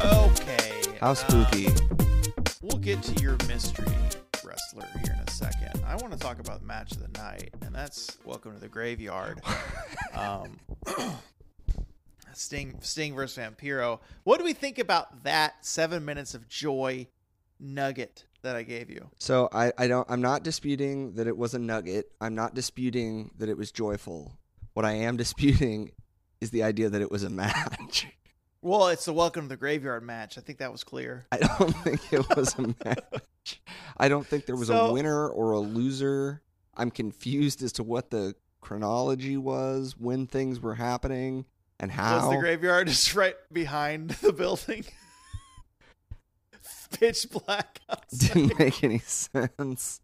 Okay. 0.02 0.82
How 1.00 1.14
spooky. 1.14 1.66
we'll 1.66 2.07
get 2.88 3.02
to 3.02 3.22
your 3.22 3.36
mystery 3.46 3.84
wrestler 4.42 4.86
here 5.04 5.12
in 5.12 5.20
a 5.20 5.30
second. 5.30 5.78
I 5.86 5.94
want 5.96 6.10
to 6.14 6.18
talk 6.18 6.38
about 6.38 6.62
match 6.62 6.92
of 6.92 7.02
the 7.02 7.18
night, 7.18 7.52
and 7.60 7.74
that's 7.74 8.16
Welcome 8.24 8.54
to 8.54 8.58
the 8.58 8.68
Graveyard. 8.68 9.42
um, 10.14 10.58
Sting, 12.32 12.78
Sting 12.80 13.14
versus 13.14 13.44
Vampiro. 13.44 14.00
What 14.24 14.38
do 14.38 14.44
we 14.44 14.54
think 14.54 14.78
about 14.78 15.24
that 15.24 15.66
seven 15.66 16.06
minutes 16.06 16.32
of 16.32 16.48
joy 16.48 17.08
nugget 17.60 18.24
that 18.40 18.56
I 18.56 18.62
gave 18.62 18.88
you? 18.88 19.10
So 19.18 19.50
I, 19.52 19.70
I 19.76 19.86
don't 19.86 20.10
I'm 20.10 20.22
not 20.22 20.42
disputing 20.42 21.12
that 21.16 21.26
it 21.26 21.36
was 21.36 21.52
a 21.52 21.58
nugget. 21.58 22.10
I'm 22.22 22.34
not 22.34 22.54
disputing 22.54 23.32
that 23.36 23.50
it 23.50 23.58
was 23.58 23.70
joyful. 23.70 24.32
What 24.72 24.86
I 24.86 24.92
am 24.92 25.16
disputing 25.18 25.90
is 26.40 26.52
the 26.52 26.62
idea 26.62 26.88
that 26.88 27.02
it 27.02 27.10
was 27.10 27.22
a 27.22 27.28
match. 27.28 28.06
Well, 28.60 28.88
it's 28.88 29.04
the 29.04 29.12
Welcome 29.12 29.44
to 29.44 29.48
the 29.50 29.56
Graveyard 29.56 30.02
match. 30.02 30.36
I 30.36 30.40
think 30.40 30.58
that 30.58 30.72
was 30.72 30.82
clear. 30.82 31.26
I 31.32 31.38
don't 31.38 31.72
think 31.76 32.12
it 32.12 32.36
was 32.36 32.54
a 32.58 32.74
match. 32.84 33.60
I 33.96 34.08
don't 34.08 34.26
think 34.26 34.46
there 34.46 34.56
was 34.56 34.68
So- 34.68 34.86
a 34.86 34.92
winner 34.92 35.28
or 35.28 35.52
a 35.52 35.60
loser. 35.60 36.42
I'm 36.76 36.90
confused 36.90 37.62
as 37.62 37.72
to 37.72 37.82
what 37.82 38.10
the 38.10 38.34
chronology 38.60 39.36
was, 39.36 39.96
when 39.98 40.26
things 40.26 40.60
were 40.60 40.74
happening, 40.74 41.44
and 41.80 41.90
how. 41.90 42.30
the 42.30 42.38
graveyard 42.38 42.88
just 42.88 43.14
right 43.14 43.36
behind 43.52 44.10
the 44.10 44.32
building? 44.32 44.84
Pitch 46.98 47.26
black. 47.30 47.80
outside. 47.88 48.34
Didn't 48.34 48.58
make 48.58 48.82
any 48.82 48.98
sense. 48.98 50.00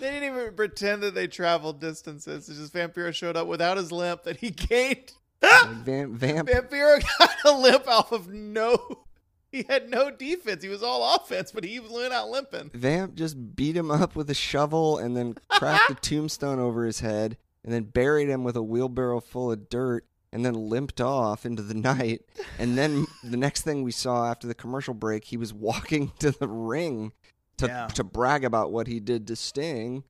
They 0.00 0.10
didn't 0.10 0.34
even 0.34 0.54
pretend 0.54 1.02
that 1.02 1.14
they 1.14 1.26
traveled 1.26 1.80
distances. 1.80 2.48
It's 2.48 2.58
just 2.58 2.74
Vampiro 2.74 3.14
showed 3.14 3.36
up 3.36 3.46
without 3.46 3.76
his 3.76 3.92
limp 3.92 4.24
that 4.24 4.38
he 4.38 4.50
gained. 4.50 5.12
Like 5.42 5.66
Vamp, 5.84 6.12
Vamp, 6.14 6.48
Vampiro 6.48 7.02
got 7.18 7.30
a 7.44 7.52
limp 7.52 7.86
off 7.88 8.12
of 8.12 8.28
no. 8.32 9.04
He 9.52 9.64
had 9.68 9.88
no 9.88 10.10
defense. 10.10 10.62
He 10.64 10.68
was 10.68 10.82
all 10.82 11.14
offense, 11.14 11.52
but 11.52 11.62
he 11.64 11.78
went 11.78 12.12
out 12.12 12.28
limping. 12.28 12.70
Vamp 12.74 13.14
just 13.14 13.54
beat 13.54 13.76
him 13.76 13.90
up 13.90 14.16
with 14.16 14.28
a 14.30 14.34
shovel 14.34 14.98
and 14.98 15.16
then 15.16 15.36
cracked 15.48 15.90
a 15.90 15.94
tombstone 16.02 16.58
over 16.58 16.84
his 16.84 17.00
head 17.00 17.36
and 17.62 17.72
then 17.72 17.84
buried 17.84 18.28
him 18.28 18.42
with 18.42 18.56
a 18.56 18.62
wheelbarrow 18.62 19.20
full 19.20 19.52
of 19.52 19.68
dirt 19.68 20.04
and 20.32 20.44
then 20.44 20.54
limped 20.54 21.00
off 21.00 21.46
into 21.46 21.62
the 21.62 21.74
night. 21.74 22.22
And 22.58 22.76
then 22.76 23.06
the 23.22 23.36
next 23.36 23.62
thing 23.62 23.84
we 23.84 23.92
saw 23.92 24.28
after 24.28 24.48
the 24.48 24.54
commercial 24.54 24.94
break, 24.94 25.24
he 25.24 25.36
was 25.36 25.54
walking 25.54 26.10
to 26.18 26.32
the 26.32 26.48
ring 26.48 27.12
to 27.58 27.66
Yeah. 27.68 27.86
to 27.88 28.02
brag 28.02 28.44
about 28.44 28.72
what 28.72 28.88
he 28.88 28.98
did 28.98 29.28
to 29.28 29.36
Sting. 29.36 30.02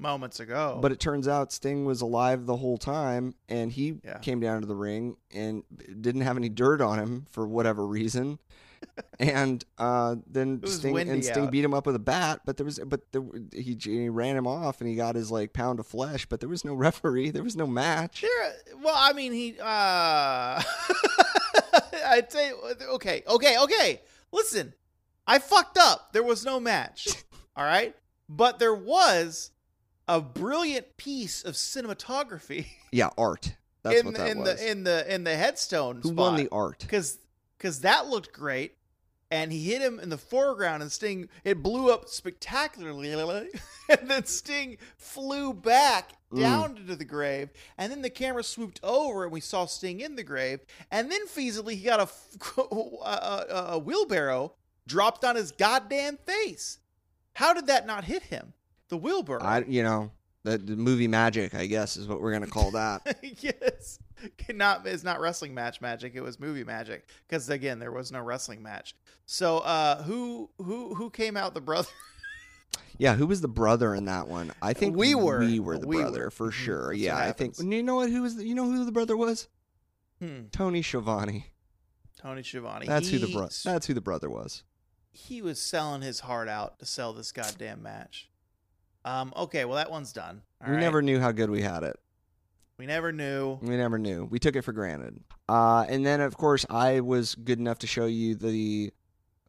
Moments 0.00 0.40
ago. 0.40 0.78
But 0.80 0.92
it 0.92 0.98
turns 1.00 1.28
out 1.28 1.52
Sting 1.52 1.84
was 1.84 2.00
alive 2.00 2.46
the 2.46 2.56
whole 2.56 2.78
time 2.78 3.34
and 3.48 3.70
he 3.70 4.00
Yeah. 4.04 4.18
came 4.18 4.40
down 4.40 4.62
to 4.62 4.66
the 4.66 4.74
ring 4.74 5.16
and 5.32 5.62
didn't 6.00 6.22
have 6.22 6.36
any 6.38 6.48
dirt 6.48 6.80
on 6.80 6.98
him 6.98 7.26
for 7.30 7.46
whatever 7.46 7.86
reason. 7.86 8.38
and 9.20 9.62
uh, 9.76 10.16
then 10.26 10.64
Sting 10.66 10.98
and 10.98 11.22
Sting 11.22 11.44
out. 11.44 11.50
beat 11.50 11.62
him 11.62 11.74
up 11.74 11.84
with 11.84 11.94
a 11.96 12.00
bat, 12.00 12.40
but 12.46 12.56
there 12.56 12.64
was 12.64 12.78
but 12.78 13.12
there, 13.12 13.22
he, 13.52 13.76
he 13.78 14.08
ran 14.08 14.36
him 14.36 14.46
off 14.46 14.80
and 14.80 14.88
he 14.88 14.96
got 14.96 15.16
his 15.16 15.30
like 15.30 15.52
pound 15.52 15.78
of 15.80 15.86
flesh, 15.86 16.24
but 16.24 16.40
there 16.40 16.48
was 16.48 16.64
no 16.64 16.72
referee, 16.86 17.28
there 17.30 17.42
was 17.44 17.56
no 17.56 17.66
match. 17.66 18.22
There, 18.22 18.52
well, 18.82 18.96
I 18.96 19.12
mean, 19.12 19.32
he. 19.32 19.56
uh 19.60 20.62
I 21.92 22.22
you, 22.34 22.74
okay, 22.94 23.22
okay, 23.28 23.58
okay. 23.58 24.00
Listen, 24.32 24.72
I 25.26 25.38
fucked 25.38 25.78
up. 25.78 26.12
There 26.12 26.22
was 26.22 26.44
no 26.44 26.58
match. 26.58 27.08
all 27.56 27.64
right, 27.64 27.94
but 28.28 28.58
there 28.58 28.74
was 28.74 29.50
a 30.16 30.20
brilliant 30.20 30.96
piece 30.96 31.42
of 31.44 31.54
cinematography 31.54 32.66
Yeah, 32.92 33.10
art. 33.16 33.54
That's 33.82 34.00
in 34.00 34.06
what 34.06 34.14
the, 34.16 34.20
that 34.22 34.30
in 34.30 34.38
was. 34.40 34.56
the 34.60 34.70
in 34.70 34.84
the 34.84 35.14
in 35.14 35.24
the 35.24 35.36
headstone. 35.36 36.00
Who 36.02 36.10
won 36.10 36.36
the 36.36 36.48
art? 36.52 36.80
Because 36.80 37.18
because 37.56 37.80
that 37.80 38.08
looked 38.08 38.32
great, 38.32 38.76
and 39.30 39.52
he 39.52 39.64
hit 39.64 39.80
him 39.80 39.98
in 40.00 40.08
the 40.10 40.18
foreground, 40.18 40.82
and 40.82 40.92
Sting 40.92 41.28
it 41.44 41.62
blew 41.62 41.90
up 41.90 42.08
spectacularly, 42.08 43.10
and 43.88 44.10
then 44.10 44.24
Sting 44.26 44.76
flew 44.96 45.54
back 45.54 46.12
Mm. 46.32 46.40
down 46.42 46.76
into 46.76 46.94
the 46.94 47.04
grave, 47.04 47.50
and 47.76 47.90
then 47.90 48.02
the 48.02 48.08
camera 48.10 48.44
swooped 48.44 48.78
over, 48.84 49.24
and 49.24 49.32
we 49.32 49.40
saw 49.40 49.66
Sting 49.66 50.00
in 50.00 50.14
the 50.14 50.22
grave, 50.22 50.60
and 50.88 51.10
then 51.10 51.26
feasibly 51.26 51.72
he 51.74 51.82
got 51.82 51.98
a 51.98 52.60
a 53.74 53.78
wheelbarrow 53.80 54.52
dropped 54.86 55.24
on 55.24 55.34
his 55.36 55.50
goddamn 55.50 56.18
face. 56.18 56.78
How 57.34 57.52
did 57.52 57.66
that 57.66 57.84
not 57.84 58.04
hit 58.04 58.22
him? 58.24 58.52
The 58.90 58.96
Wilbur. 58.96 59.42
I, 59.42 59.64
you 59.66 59.82
know, 59.82 60.10
the, 60.44 60.58
the 60.58 60.76
movie 60.76 61.08
magic, 61.08 61.54
I 61.54 61.66
guess, 61.66 61.96
is 61.96 62.06
what 62.06 62.20
we're 62.20 62.32
gonna 62.32 62.46
call 62.46 62.70
that. 62.72 63.18
yes. 63.40 63.98
Not 64.52 64.86
it's 64.86 65.02
not 65.02 65.20
wrestling 65.20 65.54
match 65.54 65.80
magic. 65.80 66.12
It 66.14 66.20
was 66.20 66.38
movie 66.38 66.64
magic 66.64 67.08
because 67.26 67.48
again 67.48 67.78
there 67.78 67.92
was 67.92 68.12
no 68.12 68.20
wrestling 68.20 68.62
match. 68.62 68.94
So 69.26 69.58
uh, 69.58 70.02
who 70.02 70.50
who 70.58 70.94
who 70.94 71.08
came 71.08 71.36
out 71.38 71.54
the 71.54 71.60
brother? 71.62 71.88
yeah, 72.98 73.14
who 73.14 73.26
was 73.26 73.40
the 73.40 73.48
brother 73.48 73.94
in 73.94 74.04
that 74.06 74.28
one? 74.28 74.52
I 74.60 74.72
think 74.74 74.96
We 74.96 75.14
were. 75.14 75.38
We 75.40 75.58
were 75.60 75.78
the 75.78 75.86
We 75.86 75.96
brother 75.96 76.24
were. 76.24 76.30
for 76.30 76.48
Mhm. 76.50 76.52
sure. 76.52 76.88
That's 76.88 76.98
yeah, 77.00 77.16
I 77.16 77.32
think. 77.32 77.58
You 77.58 77.82
know 77.82 77.94
what? 77.96 78.10
Who 78.10 78.22
was? 78.22 78.36
The, 78.36 78.46
you 78.46 78.54
know 78.54 78.64
who 78.66 78.84
the 78.84 78.92
brother 78.92 79.16
was? 79.16 79.48
Hmm. 80.20 80.48
Tony 80.52 80.82
Schiavone. 80.82 81.46
Tony 82.18 82.42
Schiavone. 82.42 82.86
That's 82.86 83.08
who 83.08 83.18
the 83.18 83.28
brother. 83.32 83.54
That's 83.64 83.86
who 83.86 83.94
the 83.94 84.00
brother 84.02 84.28
was. 84.28 84.64
He 85.12 85.40
was 85.42 85.60
selling 85.60 86.02
his 86.02 86.20
heart 86.20 86.48
out 86.48 86.78
to 86.80 86.86
sell 86.86 87.12
this 87.14 87.32
goddamn 87.32 87.82
match. 87.82 88.28
Um. 89.04 89.32
Okay. 89.36 89.64
Well, 89.64 89.76
that 89.76 89.90
one's 89.90 90.12
done. 90.12 90.42
All 90.62 90.68
we 90.68 90.74
right? 90.74 90.80
never 90.80 91.02
knew 91.02 91.18
how 91.20 91.32
good 91.32 91.50
we 91.50 91.62
had 91.62 91.82
it. 91.82 91.98
We 92.78 92.86
never 92.86 93.12
knew. 93.12 93.58
We 93.60 93.76
never 93.76 93.98
knew. 93.98 94.24
We 94.24 94.38
took 94.38 94.56
it 94.56 94.62
for 94.62 94.72
granted. 94.72 95.22
Uh, 95.48 95.84
and 95.88 96.04
then, 96.06 96.22
of 96.22 96.36
course, 96.38 96.64
I 96.70 97.00
was 97.00 97.34
good 97.34 97.58
enough 97.58 97.80
to 97.80 97.86
show 97.86 98.06
you 98.06 98.34
the 98.34 98.92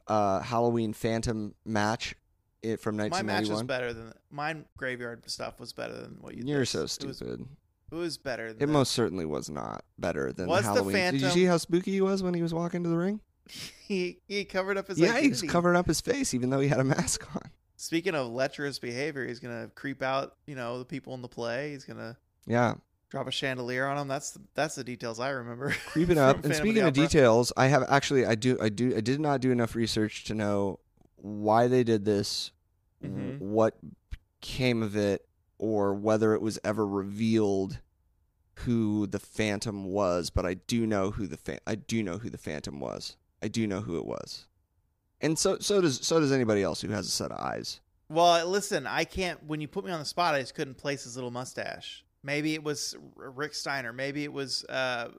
uh, 0.08 0.42
Halloween 0.42 0.92
Phantom 0.92 1.56
match 1.64 2.14
it, 2.62 2.80
from 2.80 2.98
My 2.98 3.22
match 3.22 3.48
was 3.48 3.64
better 3.64 3.94
than 3.94 4.14
mine. 4.30 4.66
Graveyard 4.78 5.30
stuff 5.30 5.60
was 5.60 5.74
better 5.74 5.94
than 5.94 6.18
what 6.22 6.36
you. 6.36 6.44
You're 6.46 6.60
did. 6.60 6.68
so 6.68 6.80
It 6.80 6.82
was, 6.84 6.92
stupid. 6.92 7.46
it 7.92 7.96
was 7.96 8.18
better. 8.18 8.54
Than 8.54 8.70
It 8.70 8.72
most 8.72 8.92
certainly 8.92 9.26
was 9.26 9.50
not 9.50 9.84
better 9.98 10.34
than 10.34 10.48
Was 10.48 10.66
the 10.66 10.74
Halloween. 10.74 11.14
Did 11.14 11.22
you 11.22 11.30
see 11.30 11.46
how 11.46 11.58
spooky 11.58 11.92
he 11.92 12.02
was 12.02 12.22
when 12.22 12.34
he 12.34 12.42
was 12.42 12.54
walking 12.54 12.84
to 12.84 12.90
the 12.90 12.98
ring? 12.98 13.22
he 13.88 14.20
he 14.28 14.46
covered 14.46 14.78
up 14.78 14.88
his. 14.88 15.00
yeah, 15.00 15.08
he 15.20 15.30
was 15.30 15.40
identity. 15.40 15.48
covering 15.48 15.76
up 15.78 15.88
his 15.88 16.02
face 16.02 16.34
even 16.34 16.50
though 16.50 16.60
he 16.60 16.68
had 16.68 16.80
a 16.80 16.84
mask 16.84 17.26
on. 17.36 17.50
Speaking 17.82 18.14
of 18.14 18.28
lecherous 18.28 18.78
behavior, 18.78 19.26
he's 19.26 19.40
gonna 19.40 19.70
creep 19.74 20.04
out. 20.04 20.36
You 20.46 20.54
know 20.56 20.78
the 20.78 20.86
people 20.86 21.16
in 21.16 21.22
the 21.24 21.28
play. 21.28 21.72
He's 21.72 21.84
gonna 21.84 22.16
Yeah, 22.46 22.76
drop 23.10 23.28
a 23.28 23.32
chandelier 23.32 23.88
on 23.88 23.98
them. 23.98 24.08
That's 24.08 24.32
the, 24.32 24.42
that's 24.54 24.76
the 24.76 24.84
details 24.84 25.20
I 25.20 25.30
remember. 25.30 25.72
creeping 25.88 26.18
up. 26.20 26.36
And 26.36 26.44
Phantom 26.44 26.60
speaking 26.60 26.84
the 26.84 26.90
of 26.90 26.94
details, 26.94 27.52
I 27.58 27.68
have 27.68 27.84
actually 27.90 28.26
I 28.26 28.36
do 28.36 28.58
I 28.62 28.70
do 28.70 28.96
I 28.96 29.02
did 29.02 29.20
not 29.20 29.42
do 29.42 29.50
enough 29.52 29.76
research 29.76 30.26
to 30.26 30.36
know 30.36 30.80
why 31.16 31.68
they 31.68 31.84
did 31.84 32.06
this, 32.06 32.52
Mhm. 33.04 33.40
what 33.40 33.78
came 34.42 34.84
of 34.84 34.96
it, 34.96 35.28
or 35.58 35.94
whether 35.96 36.36
it 36.36 36.42
was 36.42 36.60
ever 36.64 36.86
revealed 36.86 37.80
who 38.58 39.08
the 39.08 39.20
Phantom 39.20 39.86
was. 39.86 40.30
But 40.30 40.46
I 40.46 40.54
do 40.54 40.86
know 40.86 41.10
who 41.10 41.26
the 41.26 41.38
fa- 41.38 41.62
I 41.66 41.74
do 41.76 42.04
know 42.04 42.20
who 42.20 42.30
the 42.30 42.38
Phantom 42.38 42.80
was. 42.80 43.18
I 43.42 43.48
do 43.48 43.66
know 43.66 43.82
who 43.82 43.98
it 43.98 44.06
was, 44.06 44.46
and 45.22 45.38
so 45.38 45.58
so 45.60 45.82
does 45.82 46.06
so 46.06 46.20
does 46.20 46.32
anybody 46.32 46.64
else 46.64 46.82
who 46.82 46.90
has 46.90 47.08
a 47.08 47.12
set 47.12 47.32
of 47.32 47.40
eyes. 47.40 47.80
Well, 48.10 48.46
listen, 48.48 48.88
I 48.88 49.06
can't. 49.06 49.42
When 49.46 49.62
you 49.62 49.68
put 49.68 49.86
me 49.86 49.92
on 49.92 50.00
the 50.00 50.06
spot, 50.06 50.36
I 50.36 50.42
just 50.42 50.54
couldn't 50.54 50.78
place 50.78 51.04
his 51.04 51.16
little 51.16 51.32
mustache. 51.32 52.04
Maybe 52.24 52.54
it 52.54 52.64
was 52.64 52.96
Rick 53.16 53.54
Steiner. 53.54 53.94
Maybe 53.94 54.24
it 54.24 54.34
was. 54.34 54.66
Uh, 54.66 55.10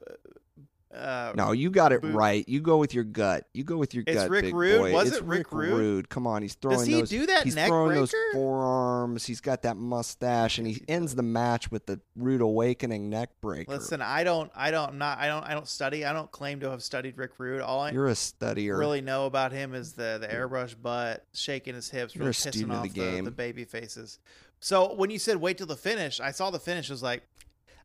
uh, 0.94 1.32
No, 1.36 1.52
you 1.52 1.70
got 1.70 1.92
it 1.92 2.02
Boo- 2.02 2.12
right. 2.12 2.46
You 2.48 2.60
go 2.60 2.76
with 2.78 2.92
your 2.94 3.04
gut. 3.04 3.46
You 3.54 3.64
go 3.64 3.76
with 3.76 3.94
your 3.94 4.04
gut. 4.04 4.14
It's 4.14 4.22
gut. 4.24 4.30
Rick 4.30 4.44
big 4.46 4.54
Rude? 4.54 4.78
boy. 4.80 4.92
Was 4.92 5.08
it's 5.08 5.16
it 5.18 5.24
Rick 5.24 5.50
Rude? 5.52 5.72
Rude? 5.72 6.08
Come 6.08 6.26
on, 6.26 6.42
he's 6.42 6.54
throwing 6.54 6.78
Does 6.78 6.86
he 6.86 6.94
those. 6.94 7.08
do 7.08 7.26
that 7.26 7.44
he's 7.44 7.54
neck 7.56 7.68
throwing 7.68 7.94
those 7.94 8.10
breaker? 8.10 8.24
forearms. 8.34 9.24
He's 9.26 9.40
got 9.40 9.62
that 9.62 9.76
mustache, 9.76 10.58
and 10.58 10.66
he 10.66 10.82
ends 10.88 11.14
the 11.14 11.22
match 11.22 11.70
with 11.70 11.86
the 11.86 12.00
Rude 12.16 12.40
Awakening 12.40 13.08
neck 13.10 13.30
breaker. 13.40 13.72
Listen, 13.72 14.02
I 14.02 14.24
don't. 14.24 14.50
I 14.54 14.70
don't. 14.70 14.98
Not. 14.98 15.18
I 15.18 15.26
don't. 15.28 15.44
I 15.44 15.54
don't 15.54 15.68
study. 15.68 16.04
I 16.04 16.12
don't 16.12 16.30
claim 16.30 16.60
to 16.60 16.70
have 16.70 16.82
studied 16.82 17.16
Rick 17.16 17.32
Rude. 17.38 17.60
All 17.62 17.80
I 17.80 17.90
you're 17.90 18.08
a 18.08 18.12
studier. 18.12 18.78
really 18.78 19.00
know 19.00 19.26
about 19.26 19.52
him 19.52 19.74
is 19.74 19.92
the 19.94 20.18
the 20.20 20.28
airbrush 20.28 20.74
butt, 20.80 21.24
shaking 21.32 21.74
his 21.74 21.90
hips, 21.90 22.14
You're 22.14 22.20
really 22.22 22.30
a 22.30 22.34
pissing 22.34 22.52
student 22.52 22.72
of 22.72 22.76
off 22.78 22.82
the 22.84 22.88
the, 22.90 22.94
game. 23.12 23.24
the 23.24 23.30
baby 23.30 23.64
faces. 23.64 24.18
So 24.60 24.94
when 24.94 25.10
you 25.10 25.18
said 25.18 25.38
wait 25.38 25.58
till 25.58 25.66
the 25.66 25.76
finish, 25.76 26.20
I 26.20 26.30
saw 26.30 26.50
the 26.50 26.60
finish. 26.60 26.88
Was 26.90 27.02
like, 27.02 27.22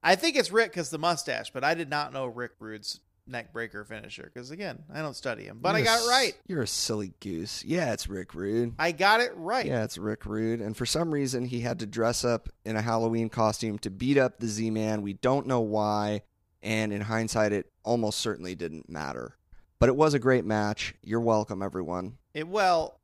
I 0.07 0.15
think 0.15 0.37
it's 0.37 0.51
Rick 0.51 0.71
because 0.71 0.89
the 0.89 0.97
mustache, 0.97 1.51
but 1.51 1.65
I 1.65 1.73
did 1.73 1.89
not 1.89 2.13
know 2.13 2.27
Rick 2.27 2.51
Rude's 2.59 3.01
neck 3.27 3.51
breaker 3.51 3.83
finisher 3.83 4.31
because 4.33 4.51
again, 4.51 4.81
I 4.93 5.01
don't 5.01 5.17
study 5.17 5.43
him, 5.43 5.59
but 5.61 5.75
I 5.75 5.79
You're 5.79 5.85
got 5.85 5.99
a 5.99 6.03
it 6.05 6.07
right. 6.09 6.33
You're 6.47 6.61
a 6.61 6.67
silly 6.67 7.11
goose. 7.19 7.65
Yeah, 7.65 7.91
it's 7.91 8.07
Rick 8.07 8.33
Rude. 8.33 8.73
I 8.79 8.93
got 8.93 9.19
it 9.19 9.33
right. 9.35 9.65
Yeah, 9.65 9.83
it's 9.83 9.97
Rick 9.97 10.25
Rude. 10.25 10.61
And 10.61 10.77
for 10.77 10.85
some 10.85 11.13
reason, 11.13 11.43
he 11.43 11.59
had 11.59 11.79
to 11.79 11.85
dress 11.85 12.23
up 12.23 12.47
in 12.63 12.77
a 12.77 12.81
Halloween 12.81 13.27
costume 13.27 13.79
to 13.79 13.89
beat 13.89 14.17
up 14.17 14.39
the 14.39 14.47
Z 14.47 14.69
Man. 14.69 15.01
We 15.01 15.11
don't 15.11 15.45
know 15.45 15.59
why. 15.59 16.21
And 16.63 16.93
in 16.93 17.01
hindsight, 17.01 17.51
it 17.51 17.69
almost 17.83 18.19
certainly 18.19 18.55
didn't 18.55 18.89
matter. 18.89 19.35
But 19.77 19.89
it 19.89 19.97
was 19.97 20.13
a 20.13 20.19
great 20.19 20.45
match. 20.45 20.95
You're 21.03 21.19
welcome, 21.19 21.61
everyone. 21.61 22.17
It 22.33 22.47
well, 22.47 23.01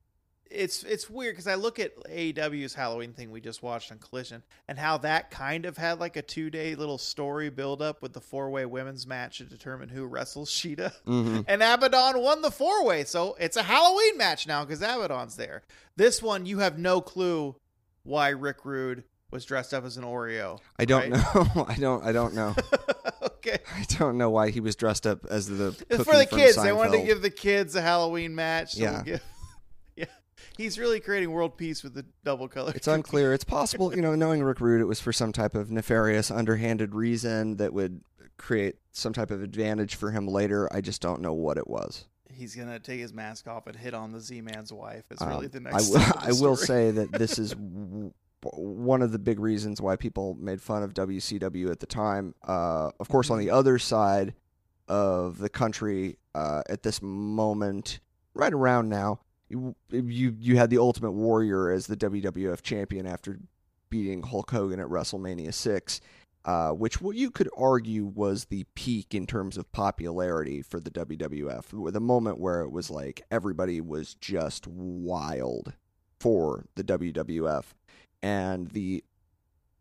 it's 0.51 0.83
it's 0.83 1.09
weird 1.09 1.33
because 1.33 1.47
I 1.47 1.55
look 1.55 1.79
at 1.79 1.95
AEW's 2.05 2.73
Halloween 2.75 3.13
thing 3.13 3.31
we 3.31 3.41
just 3.41 3.63
watched 3.63 3.91
on 3.91 3.97
Collision 3.97 4.43
and 4.67 4.77
how 4.77 4.97
that 4.99 5.31
kind 5.31 5.65
of 5.65 5.77
had 5.77 5.99
like 5.99 6.15
a 6.15 6.21
two 6.21 6.49
day 6.49 6.75
little 6.75 6.97
story 6.97 7.49
build 7.49 7.81
up 7.81 8.01
with 8.01 8.13
the 8.13 8.21
four 8.21 8.49
way 8.49 8.65
women's 8.65 9.07
match 9.07 9.39
to 9.39 9.45
determine 9.45 9.89
who 9.89 10.05
wrestles 10.05 10.49
Shida. 10.51 10.93
hmm 11.05 11.41
And 11.47 11.61
Abadon 11.61 12.21
won 12.21 12.41
the 12.41 12.51
four 12.51 12.85
way, 12.85 13.03
so 13.03 13.35
it's 13.39 13.57
a 13.57 13.63
Halloween 13.63 14.17
match 14.17 14.45
now 14.47 14.63
because 14.63 14.81
Abadon's 14.81 15.35
there. 15.35 15.63
This 15.95 16.21
one, 16.21 16.45
you 16.45 16.59
have 16.59 16.77
no 16.77 17.01
clue 17.01 17.55
why 18.03 18.29
Rick 18.29 18.65
Rude 18.65 19.03
was 19.31 19.45
dressed 19.45 19.73
up 19.73 19.83
as 19.83 19.97
an 19.97 20.03
Oreo. 20.03 20.59
I 20.77 20.85
don't 20.85 21.09
right? 21.11 21.35
know. 21.35 21.65
I 21.67 21.75
don't. 21.75 22.03
I 22.03 22.11
don't 22.11 22.35
know. 22.35 22.55
okay. 23.23 23.57
I 23.75 23.83
don't 23.97 24.17
know 24.19 24.29
why 24.29 24.51
he 24.51 24.59
was 24.59 24.75
dressed 24.75 25.07
up 25.07 25.25
as 25.25 25.47
the. 25.47 25.71
For 25.71 26.15
the 26.15 26.27
kids. 26.29 26.61
They 26.61 26.71
wanted 26.71 26.99
to 26.99 27.05
give 27.05 27.23
the 27.23 27.31
kids 27.31 27.75
a 27.75 27.81
Halloween 27.81 28.35
match. 28.35 28.73
So 28.73 28.83
Yeah. 28.83 28.91
we'll 28.91 29.03
give- 29.03 29.23
yeah. 29.95 30.05
He's 30.57 30.77
really 30.79 30.99
creating 30.99 31.31
world 31.31 31.57
peace 31.57 31.83
with 31.83 31.93
the 31.93 32.05
double 32.23 32.47
color. 32.47 32.73
It's 32.75 32.87
unclear. 32.87 33.33
It's 33.33 33.43
possible, 33.43 33.95
you 33.95 34.01
know, 34.01 34.15
knowing 34.15 34.43
Rick 34.43 34.59
Rude, 34.61 34.81
it 34.81 34.85
was 34.85 34.99
for 34.99 35.11
some 35.13 35.31
type 35.31 35.55
of 35.55 35.71
nefarious, 35.71 36.29
underhanded 36.31 36.93
reason 36.95 37.57
that 37.57 37.73
would 37.73 38.01
create 38.37 38.75
some 38.91 39.13
type 39.13 39.31
of 39.31 39.41
advantage 39.41 39.95
for 39.95 40.11
him 40.11 40.27
later. 40.27 40.67
I 40.73 40.81
just 40.81 41.01
don't 41.01 41.21
know 41.21 41.33
what 41.33 41.57
it 41.57 41.67
was. 41.67 42.05
He's 42.31 42.55
gonna 42.55 42.79
take 42.79 42.99
his 42.99 43.13
mask 43.13 43.47
off 43.47 43.67
and 43.67 43.75
hit 43.75 43.93
on 43.93 44.11
the 44.11 44.19
Z 44.19 44.41
Man's 44.41 44.73
wife. 44.73 45.03
It's 45.11 45.21
Um, 45.21 45.29
really 45.29 45.47
the 45.47 45.59
next. 45.59 45.85
step 45.85 46.15
of 46.15 46.21
the 46.21 46.27
I 46.27 46.31
will 46.41 46.55
say 46.55 46.89
that 46.91 47.11
this 47.11 47.37
is 47.37 47.55
one 48.41 49.01
of 49.01 49.11
the 49.11 49.19
big 49.19 49.39
reasons 49.39 49.79
why 49.81 49.95
people 49.95 50.35
made 50.39 50.61
fun 50.61 50.83
of 50.83 50.93
WCW 50.93 51.69
at 51.71 51.79
the 51.79 51.85
time. 51.85 52.35
Uh, 52.45 52.91
of 52.99 53.07
course, 53.07 53.29
on 53.29 53.37
the 53.39 53.47
Mm-hmm. 53.47 53.55
other 53.55 53.79
side 53.79 54.33
of 54.87 55.37
the 55.37 55.47
country 55.49 56.17
uh, 56.35 56.61
at 56.69 56.83
this 56.83 57.01
moment, 57.01 57.99
right 58.33 58.51
around 58.53 58.89
now, 58.89 59.19
you, 59.49 59.75
you 60.39 60.57
had 60.57 60.69
the 60.69 60.77
Ultimate 60.77 61.11
Warrior 61.11 61.71
as 61.71 61.87
the 61.87 61.97
WWF 61.97 62.61
champion 62.61 63.05
after 63.05 63.39
beating 63.89 64.23
Hulk 64.23 64.49
Hogan 64.49 64.79
at 64.79 64.87
WrestleMania 64.87 65.53
six. 65.53 66.01
Uh, 66.45 66.71
which 66.71 66.99
what 66.99 67.15
you 67.15 67.31
could 67.31 67.49
argue 67.55 68.03
was 68.03 68.45
the 68.45 68.65
peak 68.75 69.15
in 69.15 69.25
terms 69.25 69.57
of 69.57 69.71
popularity 69.71 70.61
for 70.61 70.81
the 70.81 70.91
WWF, 70.91 71.93
the 71.93 72.01
moment 72.01 72.37
where 72.37 72.59
it 72.63 72.69
was 72.69 72.89
like 72.89 73.21
everybody 73.31 73.79
was 73.79 74.15
just 74.15 74.67
wild 74.67 75.71
for 76.19 76.65
the 76.75 76.83
WWF, 76.83 77.63
and 78.21 78.69
the 78.71 79.05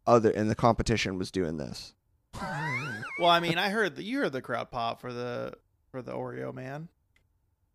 other 0.06 0.30
and 0.30 0.48
the 0.48 0.54
competition 0.54 1.18
was 1.18 1.32
doing 1.32 1.56
this. 1.56 1.94
Well, 3.18 3.30
I 3.30 3.40
mean, 3.40 3.58
I 3.58 3.68
heard 3.68 3.96
that 3.96 4.04
you 4.04 4.18
heard 4.18 4.32
the 4.32 4.40
crowd 4.40 4.70
pop 4.70 5.00
for 5.00 5.12
the 5.12 5.54
for 5.90 6.00
the 6.00 6.12
Oreo 6.12 6.54
man 6.54 6.88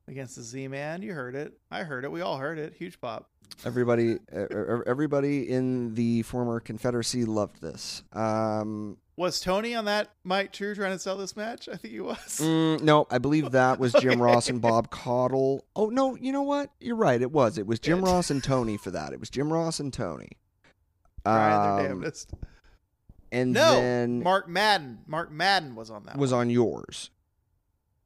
against 0.08 0.36
the 0.36 0.42
Z 0.42 0.68
Man. 0.68 1.02
You 1.02 1.14
heard 1.14 1.36
it. 1.36 1.54
I 1.72 1.84
heard 1.84 2.04
it. 2.06 2.12
We 2.12 2.22
all 2.22 2.38
heard 2.38 2.58
it. 2.60 2.74
Huge 2.74 3.00
pop. 3.02 3.30
Everybody, 3.66 4.18
everybody 4.86 5.50
in 5.50 5.96
the 5.96 6.22
former 6.24 6.60
Confederacy 6.60 7.26
loved 7.26 7.60
this. 7.62 8.04
Um, 8.14 8.98
Was 9.16 9.40
Tony 9.40 9.74
on 9.74 9.86
that 9.86 10.10
Mike 10.24 10.52
True 10.54 10.76
trying 10.76 10.92
to 10.92 11.00
sell 11.00 11.18
this 11.18 11.36
match? 11.36 11.68
I 11.68 11.76
think 11.78 11.94
he 11.94 12.00
was. 12.00 12.18
mm, 12.42 12.82
no, 12.82 13.08
I 13.10 13.18
believe 13.18 13.52
that 13.52 13.80
was 13.80 13.94
Jim 13.94 14.12
Okay. 14.12 14.22
Ross 14.22 14.50
and 14.50 14.62
Bob 14.62 14.92
Caudle. 14.92 15.66
Oh 15.76 15.88
no, 15.88 16.16
you 16.16 16.32
know 16.32 16.44
what? 16.44 16.70
You're 16.80 16.96
right. 16.98 17.20
It 17.22 17.32
was. 17.32 17.58
It 17.58 17.66
was 17.66 17.80
Jim. 17.80 18.04
Ross 18.04 18.30
and 18.30 18.44
Tony 18.44 18.78
for 18.78 18.92
that. 18.92 19.12
It 19.14 19.20
was 19.20 19.30
Jim 19.30 19.52
Ross 19.52 19.80
and 19.80 19.92
Tony. 19.94 20.30
Their 21.26 21.34
Um, 21.34 21.84
damnedest. 21.84 22.32
and 23.32 23.54
No, 23.54 23.72
then 23.76 24.22
Mark 24.24 24.48
Madden. 24.48 25.00
Mark 25.08 25.32
Madden 25.32 25.74
was 25.76 25.90
on 25.90 26.04
that. 26.06 26.18
was 26.18 26.32
one. 26.32 26.42
on 26.42 26.50
yours. 26.52 27.10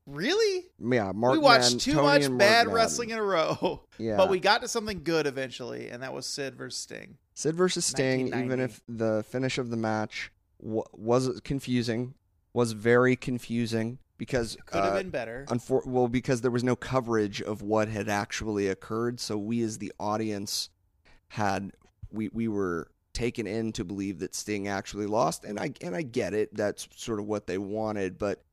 Really. 0.06 0.66
Yeah, 0.80 1.12
Mark. 1.14 1.34
we 1.34 1.39
watched 1.39 1.64
Madden- 1.64 1.80
too 1.80 1.93
Tony 1.93 2.04
much 2.08 2.22
bad 2.24 2.38
Madden. 2.68 2.74
wrestling 2.74 3.10
in 3.12 3.18
a 3.18 3.24
row, 3.24 3.84
Yeah, 3.97 4.18
but 4.18 4.30
we 4.30 4.39
got 4.39 4.62
to 4.62 4.68
something 4.68 5.04
good 5.04 5.28
eventually, 5.28 5.89
and 5.89 6.04
that 6.04 6.14
was 6.14 6.26
Sid 6.26 6.56
versus 6.56 6.80
Sting. 6.80 7.18
Sid 7.34 7.56
versus 7.56 7.86
Sting. 7.86 8.28
Even 8.28 8.60
if 8.60 8.82
the 8.88 9.24
finish 9.30 9.58
of 9.58 9.70
the 9.70 9.78
match 9.78 10.32
w- 10.62 10.84
was 10.93 11.39
confusing, 11.43 12.14
was 12.54 12.74
very 12.74 13.16
confusing 13.16 13.99
because 14.18 14.58
Could 14.66 14.84
have 14.84 14.93
uh, 14.93 14.97
been 14.97 15.10
better. 15.10 15.45
Unfor- 15.49 15.86
well, 15.86 16.08
because 16.08 16.41
there 16.41 16.52
was 16.52 16.64
no 16.64 16.76
coverage 16.76 17.41
of 17.41 17.62
what 17.62 17.88
had 17.88 18.10
actually 18.10 18.68
occurred, 18.68 19.20
so 19.20 19.38
we 19.38 19.62
as 19.62 19.78
the 19.78 19.91
audience 19.99 20.70
had 21.30 21.72
we 22.12 22.30
we 22.34 22.47
were 22.47 22.89
taken 23.14 23.45
in 23.47 23.72
to 23.74 23.84
believe 23.84 24.20
that 24.20 24.36
Sting 24.36 24.68
actually 24.68 25.06
lost, 25.06 25.45
and 25.45 25.60
I 25.60 25.72
and 25.82 25.95
I 25.95 26.02
get 26.02 26.34
it. 26.34 26.54
That's 26.56 26.88
sort 26.95 27.20
of 27.20 27.26
what 27.26 27.47
they 27.47 27.58
wanted, 27.58 28.18
but 28.18 28.43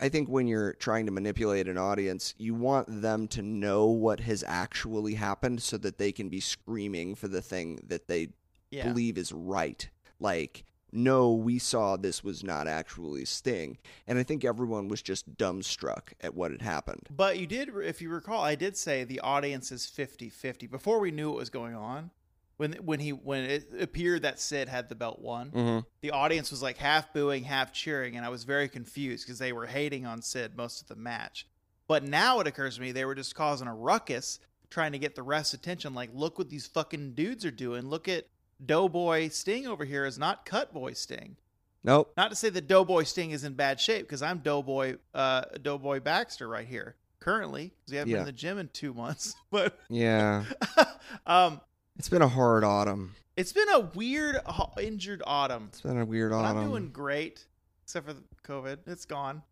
I 0.00 0.08
think 0.08 0.28
when 0.28 0.46
you're 0.46 0.74
trying 0.74 1.06
to 1.06 1.12
manipulate 1.12 1.68
an 1.68 1.78
audience, 1.78 2.34
you 2.38 2.54
want 2.54 3.02
them 3.02 3.28
to 3.28 3.42
know 3.42 3.86
what 3.86 4.20
has 4.20 4.44
actually 4.46 5.14
happened, 5.14 5.62
so 5.62 5.76
that 5.78 5.98
they 5.98 6.12
can 6.12 6.28
be 6.28 6.40
screaming 6.40 7.14
for 7.14 7.28
the 7.28 7.42
thing 7.42 7.80
that 7.86 8.08
they 8.08 8.28
yeah. 8.70 8.88
believe 8.88 9.18
is 9.18 9.32
right. 9.32 9.88
Like, 10.20 10.64
no, 10.92 11.32
we 11.32 11.58
saw 11.58 11.96
this 11.96 12.24
was 12.24 12.42
not 12.42 12.66
actually 12.66 13.24
Sting. 13.24 13.78
And 14.06 14.18
I 14.18 14.22
think 14.22 14.44
everyone 14.44 14.88
was 14.88 15.02
just 15.02 15.36
dumbstruck 15.36 16.12
at 16.20 16.34
what 16.34 16.50
had 16.50 16.62
happened. 16.62 17.08
But 17.14 17.38
you 17.38 17.46
did, 17.46 17.70
if 17.82 18.00
you 18.00 18.08
recall, 18.08 18.42
I 18.42 18.54
did 18.54 18.76
say 18.76 19.04
the 19.04 19.20
audience 19.20 19.70
is 19.70 19.86
50 19.86 20.30
50 20.30 20.66
before 20.66 20.98
we 20.98 21.10
knew 21.10 21.30
what 21.30 21.38
was 21.38 21.50
going 21.50 21.74
on. 21.74 22.10
When, 22.58 22.72
when 22.74 23.00
he 23.00 23.10
when 23.12 23.44
it 23.44 23.68
appeared 23.80 24.22
that 24.22 24.38
Sid 24.38 24.68
had 24.68 24.88
the 24.88 24.94
belt 24.94 25.20
won, 25.20 25.50
Mm-hmm. 25.52 25.78
the 26.02 26.10
audience 26.10 26.50
was 26.50 26.60
like 26.62 26.76
half 26.76 27.12
booing, 27.12 27.44
half 27.44 27.72
cheering, 27.72 28.16
and 28.16 28.26
I 28.26 28.28
was 28.28 28.44
very 28.44 28.68
confused 28.68 29.24
because 29.26 29.38
they 29.38 29.52
were 29.52 29.66
hating 29.66 30.04
on 30.06 30.20
Sid 30.22 30.56
most 30.56 30.82
of 30.82 30.88
the 30.88 30.96
match. 30.96 31.46
But 31.86 32.04
now 32.04 32.40
it 32.40 32.46
occurs 32.46 32.74
to 32.74 32.80
me 32.82 32.92
they 32.92 33.04
were 33.04 33.14
just 33.14 33.34
causing 33.34 33.66
a 33.68 33.74
ruckus, 33.74 34.40
trying 34.70 34.92
to 34.92 34.98
get 34.98 35.14
the 35.14 35.22
ref's 35.22 35.54
attention. 35.54 35.94
Like, 35.94 36.10
look 36.12 36.36
what 36.36 36.50
these 36.50 36.66
fucking 36.66 37.12
dudes 37.14 37.44
are 37.44 37.50
doing. 37.52 37.88
Look 37.88 38.08
at 38.08 38.26
Doughboy 38.64 39.28
Sting 39.28 39.66
over 39.66 39.84
here 39.84 40.04
is 40.04 40.18
not 40.18 40.44
Cutboy 40.44 40.96
Sting. 40.96 41.36
Nope. 41.84 42.12
Not 42.16 42.30
to 42.30 42.36
say 42.36 42.50
that 42.50 42.66
Doughboy 42.66 43.04
Sting 43.04 43.30
is 43.30 43.44
in 43.44 43.54
bad 43.54 43.80
shape 43.80 44.02
because 44.06 44.20
I'm 44.20 44.38
Doughboy 44.38 44.96
uh, 45.14 45.42
Doughboy 45.62 46.00
Baxter 46.00 46.48
right 46.48 46.66
here 46.66 46.96
currently 47.20 47.72
because 47.78 47.92
we 47.92 47.96
haven't 47.98 48.12
been 48.12 48.20
in 48.20 48.26
the 48.26 48.32
gym 48.32 48.58
in 48.58 48.68
two 48.72 48.92
months. 48.92 49.36
But 49.50 49.78
Yeah. 49.88 50.44
um, 51.26 51.60
It's 51.98 52.08
been 52.08 52.22
a 52.22 52.28
hard 52.28 52.64
autumn. 52.64 53.14
it's 53.36 53.52
been 53.52 53.68
a 53.70 53.80
weird 53.80 54.38
injured 54.80 55.22
autumn. 55.26 55.66
It's 55.68 55.80
been 55.80 56.00
a 56.00 56.04
weird 56.04 56.30
But 56.30 56.38
autumn. 56.44 56.58
I'm 56.58 56.68
doing 56.68 56.90
great, 56.90 57.44
except 57.82 58.06
for 58.06 58.12
the 58.12 58.22
COVID. 58.44 58.78
It's 58.86 59.04
gone. 59.04 59.42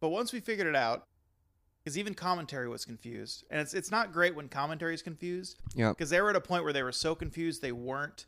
But 0.00 0.08
once 0.08 0.32
we 0.32 0.40
figured 0.40 0.66
it 0.66 0.76
out, 0.76 1.06
because 1.82 1.96
even 1.96 2.14
commentary 2.14 2.68
was 2.68 2.84
confused, 2.84 3.44
and 3.50 3.60
it's 3.60 3.74
it's 3.74 3.90
not 3.90 4.12
great 4.12 4.34
when 4.34 4.48
commentary 4.48 4.94
is 4.94 5.02
confused. 5.02 5.58
Yeah. 5.74 5.90
Because 5.90 6.10
they 6.10 6.20
were 6.20 6.30
at 6.30 6.36
a 6.36 6.40
point 6.40 6.64
where 6.64 6.72
they 6.72 6.82
were 6.82 6.92
so 6.92 7.14
confused 7.14 7.62
they 7.62 7.72
weren't 7.72 8.26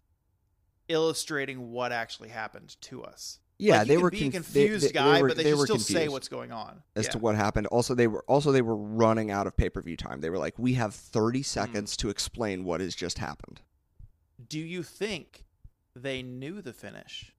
illustrating 0.88 1.72
what 1.72 1.90
actually 1.90 2.28
happened 2.28 2.76
to 2.82 3.02
us. 3.02 3.40
Yeah, 3.58 3.78
Like, 3.78 3.88
they 3.88 3.96
were 3.98 4.10
be 4.10 4.18
conf- 4.20 4.34
a 4.34 4.36
confused 4.36 4.84
they, 4.84 4.88
they, 4.88 4.92
guy, 4.92 5.14
they 5.16 5.22
were, 5.22 5.28
but 5.28 5.36
they, 5.36 5.42
they 5.44 5.50
should 5.50 5.58
were 5.58 5.66
still 5.66 5.78
say 5.78 6.08
what's 6.08 6.28
going 6.28 6.52
on 6.52 6.82
as 6.94 7.06
Yeah. 7.06 7.10
to 7.12 7.18
what 7.18 7.36
happened. 7.36 7.66
Also, 7.68 7.94
they 7.94 8.06
were 8.06 8.24
also 8.28 8.52
they 8.52 8.62
were 8.62 8.76
running 8.76 9.30
out 9.30 9.46
of 9.46 9.56
pay 9.56 9.70
per 9.70 9.80
view 9.82 9.96
time. 9.96 10.20
They 10.20 10.30
were 10.30 10.38
like, 10.38 10.58
"We 10.58 10.74
have 10.74 10.94
Hmm. 10.94 10.98
30 11.12 11.42
seconds 11.42 11.96
to 11.98 12.10
explain 12.10 12.64
what 12.64 12.80
has 12.80 12.94
just 12.94 13.18
happened." 13.18 13.62
Do 14.48 14.58
you 14.58 14.82
think 14.82 15.44
they 15.94 16.22
knew 16.22 16.60
the 16.60 16.72
finish? 16.72 17.32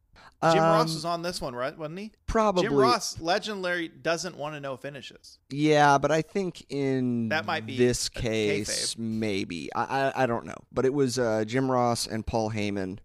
Jim 0.43 0.57
Ross 0.61 0.89
Um, 0.89 0.95
was 0.95 1.05
on 1.05 1.21
this 1.21 1.39
one, 1.39 1.53
right? 1.55 1.77
Wasn't 1.77 1.97
he? 1.99 2.11
probably. 2.25 2.63
Jim 2.63 2.73
Ross, 2.73 3.19
legendary, 3.19 3.87
doesn't 3.87 4.35
want 4.35 4.55
to 4.55 4.59
know 4.59 4.75
finishes. 4.75 5.37
Yeah, 5.51 5.97
but 5.99 6.11
I 6.11 6.21
think 6.23 6.65
in 6.69 7.29
That 7.29 7.45
might 7.45 7.65
be 7.67 7.77
this 7.77 8.09
case, 8.09 8.95
kayfabe. 8.95 8.97
maybe 8.97 9.69
I, 9.75 9.83
I 10.15 10.23
I 10.23 10.25
don't 10.25 10.45
know, 10.45 10.55
but 10.71 10.85
it 10.85 10.93
was 10.93 11.17
uh, 11.19 11.43
Jim 11.45 11.69
Ross 11.71 12.07
and 12.07 12.25
Paul 12.25 12.51
Heyman, 12.51 12.97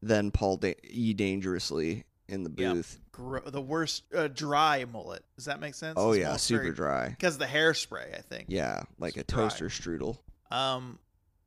then 0.00 0.30
Paul 0.30 0.56
da- 0.58 0.76
E 0.84 1.12
dangerously 1.12 2.04
in 2.30 2.42
the 2.44 2.50
booth. 2.50 2.98
Gro- 3.12 3.48
the 3.48 3.60
worst 3.60 4.04
uh, 4.14 4.28
dry 4.28 4.84
mullet. 4.90 5.24
Does 5.36 5.44
that 5.46 5.60
make 5.60 5.74
sense? 5.74 5.94
Oh 5.96 6.12
yeah, 6.12 6.36
super 6.36 6.62
very, 6.62 6.74
dry. 6.74 7.08
Because 7.10 7.38
the 7.38 7.46
hairspray, 7.46 8.16
I 8.16 8.20
think. 8.22 8.46
Yeah, 8.48 8.82
like 8.98 9.16
a 9.16 9.20
It's 9.20 9.32
dry. 9.32 9.42
toaster 9.44 9.68
strudel. 9.68 10.18
Um, 10.50 10.98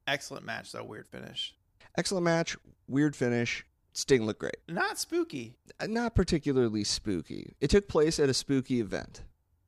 excellent 0.08 0.46
match 0.46 0.72
though. 0.72 0.84
Weird 0.84 1.08
finish. 1.08 1.56
Excellent 1.98 2.24
match, 2.26 2.58
weird 2.88 3.16
finish. 3.16 3.66
Sting 3.94 4.26
looked 4.26 4.40
great. 4.40 4.58
Not 4.68 4.98
spooky. 4.98 5.54
Uh, 5.80 5.86
Not 5.88 6.16
particularly 6.16 6.84
spooky. 6.84 7.54
It 7.62 7.70
took 7.70 7.88
place 7.88 8.20
at 8.20 8.28
a 8.30 8.34
spooky 8.34 8.80
event. 8.80 9.22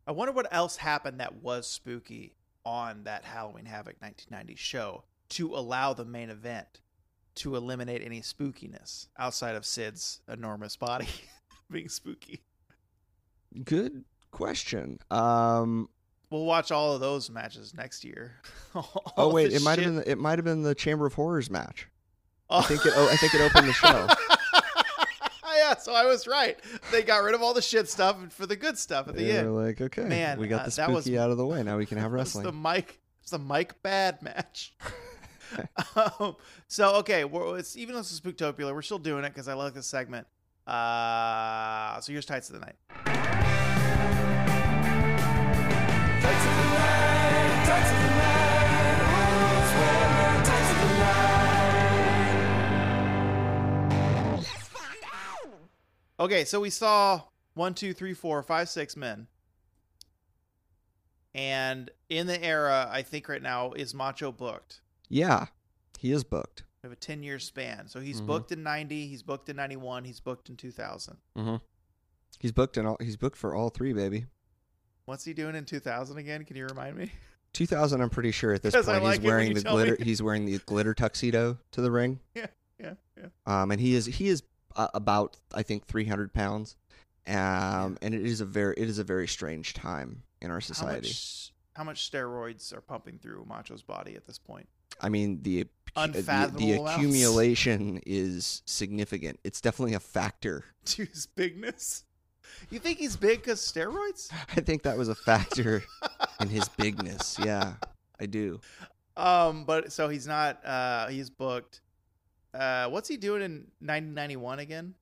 I 0.08 0.12
wonder 0.14 0.32
what 0.34 0.48
else 0.52 0.78
happened 0.78 1.20
that 1.20 1.44
was 1.44 1.68
spooky 1.68 2.36
on 2.66 3.04
that 3.04 3.24
Halloween 3.24 3.66
Havoc 3.66 3.96
1990 4.00 4.56
show 4.56 5.04
to 5.30 5.54
allow 5.56 5.94
the 5.94 6.06
main 6.06 6.32
event 6.32 6.82
to 7.36 7.56
eliminate 7.56 8.02
any 8.04 8.22
spookiness 8.22 9.08
outside 9.18 9.56
of 9.56 9.66
Sid's 9.66 10.22
enormous 10.32 10.76
body 10.78 11.08
being 11.72 11.90
spooky. 11.90 12.42
Good 13.64 14.04
question. 14.32 15.00
Um. 15.12 15.90
We'll 16.32 16.46
watch 16.46 16.72
all 16.72 16.92
of 16.94 17.00
those 17.00 17.30
matches 17.30 17.74
next 17.74 18.04
year. 18.04 18.34
Oh 19.18 19.32
wait, 19.32 19.54
it 19.54 19.62
might 19.62 19.78
have 19.80 19.86
been 19.86 19.96
the, 19.98 20.12
it 20.12 20.18
might 20.18 20.38
have 20.38 20.44
been 20.44 20.62
the 20.64 20.76
Chamber 20.76 21.06
of 21.06 21.14
Horrors 21.14 21.50
match. 21.50 21.88
Oh. 22.50 22.60
I 22.60 22.64
think 22.64 22.86
it. 22.86 22.92
Oh, 22.96 23.08
I 23.10 23.16
think 23.16 23.34
it 23.34 23.40
opened 23.42 23.70
the 23.70 23.74
show. 23.74 24.08
yeah, 25.56 25.78
so 25.78 25.94
I 25.94 26.06
was 26.06 26.28
right. 26.28 26.58
They 26.92 27.02
got 27.04 27.24
rid 27.24 27.36
of 27.36 27.42
all 27.42 27.54
the 27.54 27.62
shit 27.62 27.88
stuff 27.88 28.18
for 28.34 28.46
the 28.46 28.56
good 28.58 28.78
stuff 28.78 29.08
at 29.08 29.16
the 29.16 29.24
They 29.24 29.38
end. 29.38 29.56
like, 29.56 29.80
okay, 29.80 30.04
Man, 30.04 30.40
we 30.40 30.48
got 30.50 30.62
uh, 30.64 30.66
the 30.70 30.76
that 30.76 30.92
was- 30.92 31.06
spooky 31.06 31.18
out 31.18 31.32
of 31.32 31.38
the 31.38 31.46
way. 31.46 31.64
Now 31.64 31.78
we 31.78 31.86
can 31.86 31.98
have 31.98 32.12
wrestling. 32.12 32.44
the. 32.44 32.52
Mike. 32.52 33.00
It's 33.22 33.32
the 33.32 33.40
Mike 33.40 33.82
Bad 33.82 34.22
match. 34.22 34.74
um, 36.20 36.36
so 36.68 36.96
okay, 36.96 37.26
well, 37.26 37.56
it's 37.56 37.76
even 37.78 37.94
though 37.94 38.02
it's 38.02 38.20
Spooktopia, 38.20 38.74
we're 38.74 38.82
still 38.82 39.00
doing 39.00 39.24
it 39.24 39.30
because 39.30 39.48
I 39.48 39.54
like 39.54 39.74
this 39.74 39.88
segment. 39.88 40.28
Uh, 40.68 42.00
so 42.00 42.12
here's 42.12 42.26
tights 42.26 42.50
of 42.50 42.60
the 42.60 42.66
night? 42.66 42.76
Okay, 56.18 56.46
so 56.46 56.62
we 56.62 56.70
saw 56.70 57.22
one, 57.56 57.74
two, 57.74 57.94
three, 57.94 58.14
four, 58.14 58.42
five, 58.42 58.70
six 58.70 58.96
men. 58.96 59.28
And 61.34 61.92
in 62.10 62.28
the 62.28 62.42
era, 62.42 62.88
I 62.90 63.02
think 63.02 63.28
right 63.28 63.42
now 63.42 63.74
is 63.74 63.94
Macho 63.94 64.32
booked. 64.32 64.80
Yeah, 65.10 65.48
he 66.00 66.12
is 66.12 66.24
booked. 66.24 66.64
We 66.84 66.88
have 66.88 66.94
a 66.94 66.96
10 67.00 67.24
year 67.24 67.40
span. 67.40 67.88
So 67.88 68.00
he's 68.00 68.22
Mhm. 68.22 68.28
booked 68.28 68.52
in 68.52 68.64
90, 68.64 69.08
he's 69.08 69.24
booked 69.24 69.50
in 69.50 69.56
91, 69.56 70.04
he's 70.06 70.20
booked 70.20 70.50
in 70.50 70.56
2000. 70.58 71.18
Mm-hmm. 71.38 71.56
He's 72.40 72.52
booked 72.52 72.78
in 72.78 72.86
all. 72.86 72.98
He's 73.00 73.18
booked 73.18 73.38
for 73.38 73.56
all 73.56 73.70
three, 73.70 73.94
baby. 73.94 74.26
What's 75.06 75.24
he 75.26 75.34
doing 75.34 75.56
in 75.56 75.66
2000 75.66 76.18
again? 76.18 76.44
Can 76.46 76.58
you 76.58 76.66
remind 76.66 76.96
me? 76.98 77.12
2000. 77.54 78.02
I'm 78.02 78.10
pretty 78.10 78.32
sure 78.32 78.54
at 78.54 78.62
this 78.62 78.74
point 78.86 78.88
like 79.04 79.20
he's 79.20 79.26
wearing 79.26 79.54
the 79.54 79.62
tell 79.62 79.78
me. 79.78 79.86
glitter. 79.86 80.04
He's 80.04 80.22
wearing 80.22 80.46
the 80.46 80.58
glitter 80.60 80.94
tuxedo 80.94 81.58
to 81.72 81.82
the 81.82 81.92
ring. 81.92 82.20
Yeah, 82.36 82.48
yeah, 82.80 82.94
yeah. 83.18 83.62
Um, 83.62 83.72
and 83.72 83.80
he 83.80 83.96
is 83.96 84.06
he 84.06 84.28
is 84.28 84.44
uh, 84.76 84.90
about 84.94 85.38
I 85.54 85.64
think 85.64 85.86
300 85.88 86.34
pounds. 86.34 86.76
Um, 87.28 87.98
and 88.02 88.14
it 88.14 88.26
is 88.26 88.42
a 88.42 88.46
very 88.46 88.76
it 88.78 88.90
is 88.90 89.00
a 89.00 89.04
very 89.06 89.28
strange 89.28 89.74
time 89.74 90.24
in 90.42 90.52
our 90.52 90.58
How 90.58 90.60
society. 90.60 91.08
much, 91.08 91.54
how 91.76 91.84
much 91.86 92.12
steroids 92.12 92.76
are 92.76 92.82
pumping 92.82 93.18
through 93.18 93.46
Macho's 93.48 93.82
body 93.82 94.16
at 94.16 94.26
this 94.26 94.38
point? 94.38 94.68
I 95.02 95.10
mean 95.10 95.42
the 95.42 95.68
the, 95.96 96.52
the 96.58 96.74
amounts. 96.74 96.96
accumulation 96.96 98.02
is 98.06 98.62
significant. 98.66 99.40
It's 99.44 99.62
definitely 99.62 99.94
a 99.94 100.00
factor. 100.00 100.66
To 100.86 101.04
his 101.06 101.26
bigness? 101.26 102.04
You 102.70 102.78
think 102.78 103.00
he's 103.00 103.16
big 103.18 103.42
because 103.42 103.60
steroids? 103.60 104.32
I 104.56 104.62
think 104.62 104.84
that 104.84 104.98
was 104.98 105.10
a 105.10 105.16
factor 105.16 105.84
in 106.40 106.48
his 106.48 106.70
bigness. 106.70 107.38
Yeah, 107.44 107.74
I 108.20 108.28
do. 108.28 108.60
Um, 109.18 109.66
but 109.66 109.92
so 109.92 110.10
he's 110.10 110.28
not. 110.28 110.64
Uh, 110.64 111.08
he's 111.08 111.32
booked. 111.32 111.82
Uh, 112.54 112.88
what's 112.90 113.10
he 113.10 113.18
doing 113.18 113.42
in 113.42 113.52
1991 113.80 114.60
again? 114.60 114.94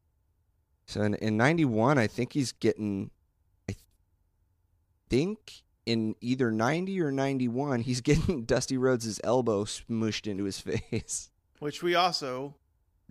So 0.88 1.02
in, 1.02 1.16
in 1.16 1.38
91, 1.38 1.98
I 1.98 2.08
think 2.08 2.34
he's 2.34 2.52
getting, 2.52 3.12
I 3.70 3.76
think 5.10 5.64
in 5.86 6.16
either 6.22 6.52
90 6.52 7.02
or 7.02 7.12
91, 7.12 7.82
he's 7.82 8.02
getting 8.10 8.44
Dusty 8.46 8.78
Rhodes' 8.78 9.20
elbow 9.24 9.66
smooshed 9.66 10.28
into 10.28 10.44
his 10.46 10.60
face. 10.62 11.30
Which 11.60 11.82
we 11.84 11.96
also 11.96 12.56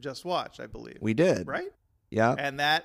just 0.00 0.24
watched, 0.24 0.60
I 0.60 0.66
believe. 0.66 0.98
We 1.00 1.14
did. 1.14 1.46
right, 1.46 1.70
Yeah. 2.10 2.34
and 2.38 2.60
that 2.60 2.84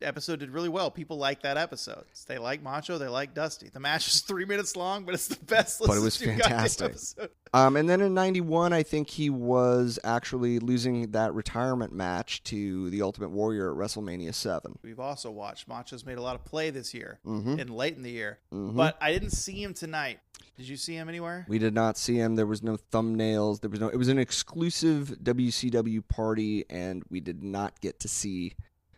episode 0.00 0.40
did 0.40 0.50
really 0.50 0.68
well. 0.68 0.90
People 0.90 1.16
like 1.18 1.42
that 1.42 1.56
episode. 1.56 2.04
They 2.26 2.38
like 2.38 2.62
Macho. 2.62 2.98
They 2.98 3.08
like 3.08 3.34
Dusty. 3.34 3.68
The 3.68 3.80
match 3.80 4.06
was 4.06 4.20
three 4.26 4.44
minutes 4.44 4.76
long, 4.76 5.04
but 5.04 5.14
it's 5.14 5.28
the 5.28 5.44
best. 5.44 5.80
But 5.80 5.86
it 5.96 6.00
was 6.00 6.20
listened 6.20 6.36
to 6.36 6.42
goddamn 6.42 6.58
fantastic. 6.68 7.30
Um, 7.54 7.76
and 7.76 7.88
then 7.88 8.00
in 8.00 8.14
91, 8.14 8.72
I 8.72 8.82
think 8.82 9.10
he 9.10 9.28
was 9.28 9.98
actually 10.04 10.58
losing 10.58 11.10
that 11.10 11.34
retirement 11.34 11.92
match 11.92 12.42
to 12.44 12.88
the 12.90 13.02
Ultimate 13.02 13.30
Warrior 13.30 13.70
at 13.72 13.76
WrestleMania 13.76 14.32
7. 14.34 14.78
We've 14.82 15.00
also 15.00 15.30
watched 15.30 15.68
Macho's 15.68 16.06
made 16.06 16.16
a 16.18 16.22
lot 16.22 16.34
of 16.34 16.44
play 16.44 16.70
this 16.70 16.94
year 16.94 17.18
Mm-hmm. 17.26 17.58
and 17.60 17.70
late 17.70 17.96
in 17.96 18.02
the 18.02 18.10
year, 18.10 18.38
Mhm. 18.52 18.74
but 18.76 18.96
I 19.00 19.12
didn't 19.12 19.30
see 19.30 19.62
him 19.62 19.74
tonight. 19.74 20.20
Did 20.56 20.68
you 20.68 20.76
see 20.76 20.94
him 20.94 21.08
anywhere? 21.08 21.44
We 21.48 21.58
did 21.58 21.74
not 21.74 21.96
see 21.98 22.16
him. 22.16 22.36
There 22.36 22.46
was 22.46 22.62
no 22.62 22.76
thumbnails. 22.76 23.60
There 23.60 23.70
was 23.70 23.80
no. 23.80 23.88
It 23.88 23.96
was 23.96 24.08
an 24.08 24.18
exclusive 24.18 25.16
WCW 25.22 26.06
party, 26.06 26.64
and 26.70 27.02
we 27.10 27.20
did 27.20 27.42
not 27.42 27.80
get 27.80 28.00
to 28.00 28.08
see 28.08 28.52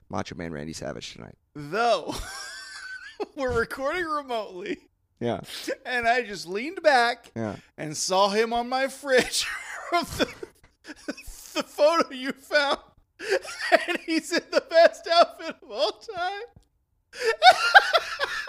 Macho 0.09 0.35
Man 0.35 0.53
Randy 0.53 0.73
Savage 0.73 1.13
tonight. 1.15 1.37
Though 1.55 2.15
we're 3.37 3.59
recording 3.59 4.05
remotely, 4.05 4.79
Yeah, 5.21 5.41
and 5.87 6.07
I 6.07 6.23
just 6.23 6.47
leaned 6.47 6.83
back 6.83 7.31
yeah. 7.37 7.57
and 7.79 7.97
saw 7.97 8.29
him 8.31 8.53
on 8.53 8.69
my 8.69 8.89
fridge 8.89 9.45
from 9.91 10.05
the, 10.19 10.29
the 11.55 11.63
photo 11.63 12.11
you 12.13 12.33
found. 12.33 12.79
And 13.71 13.99
he's 14.05 14.33
in 14.33 14.43
the 14.51 14.63
best 14.69 15.09
outfit 15.11 15.57
of 15.63 15.71
all 15.71 15.93
time. 15.93 16.43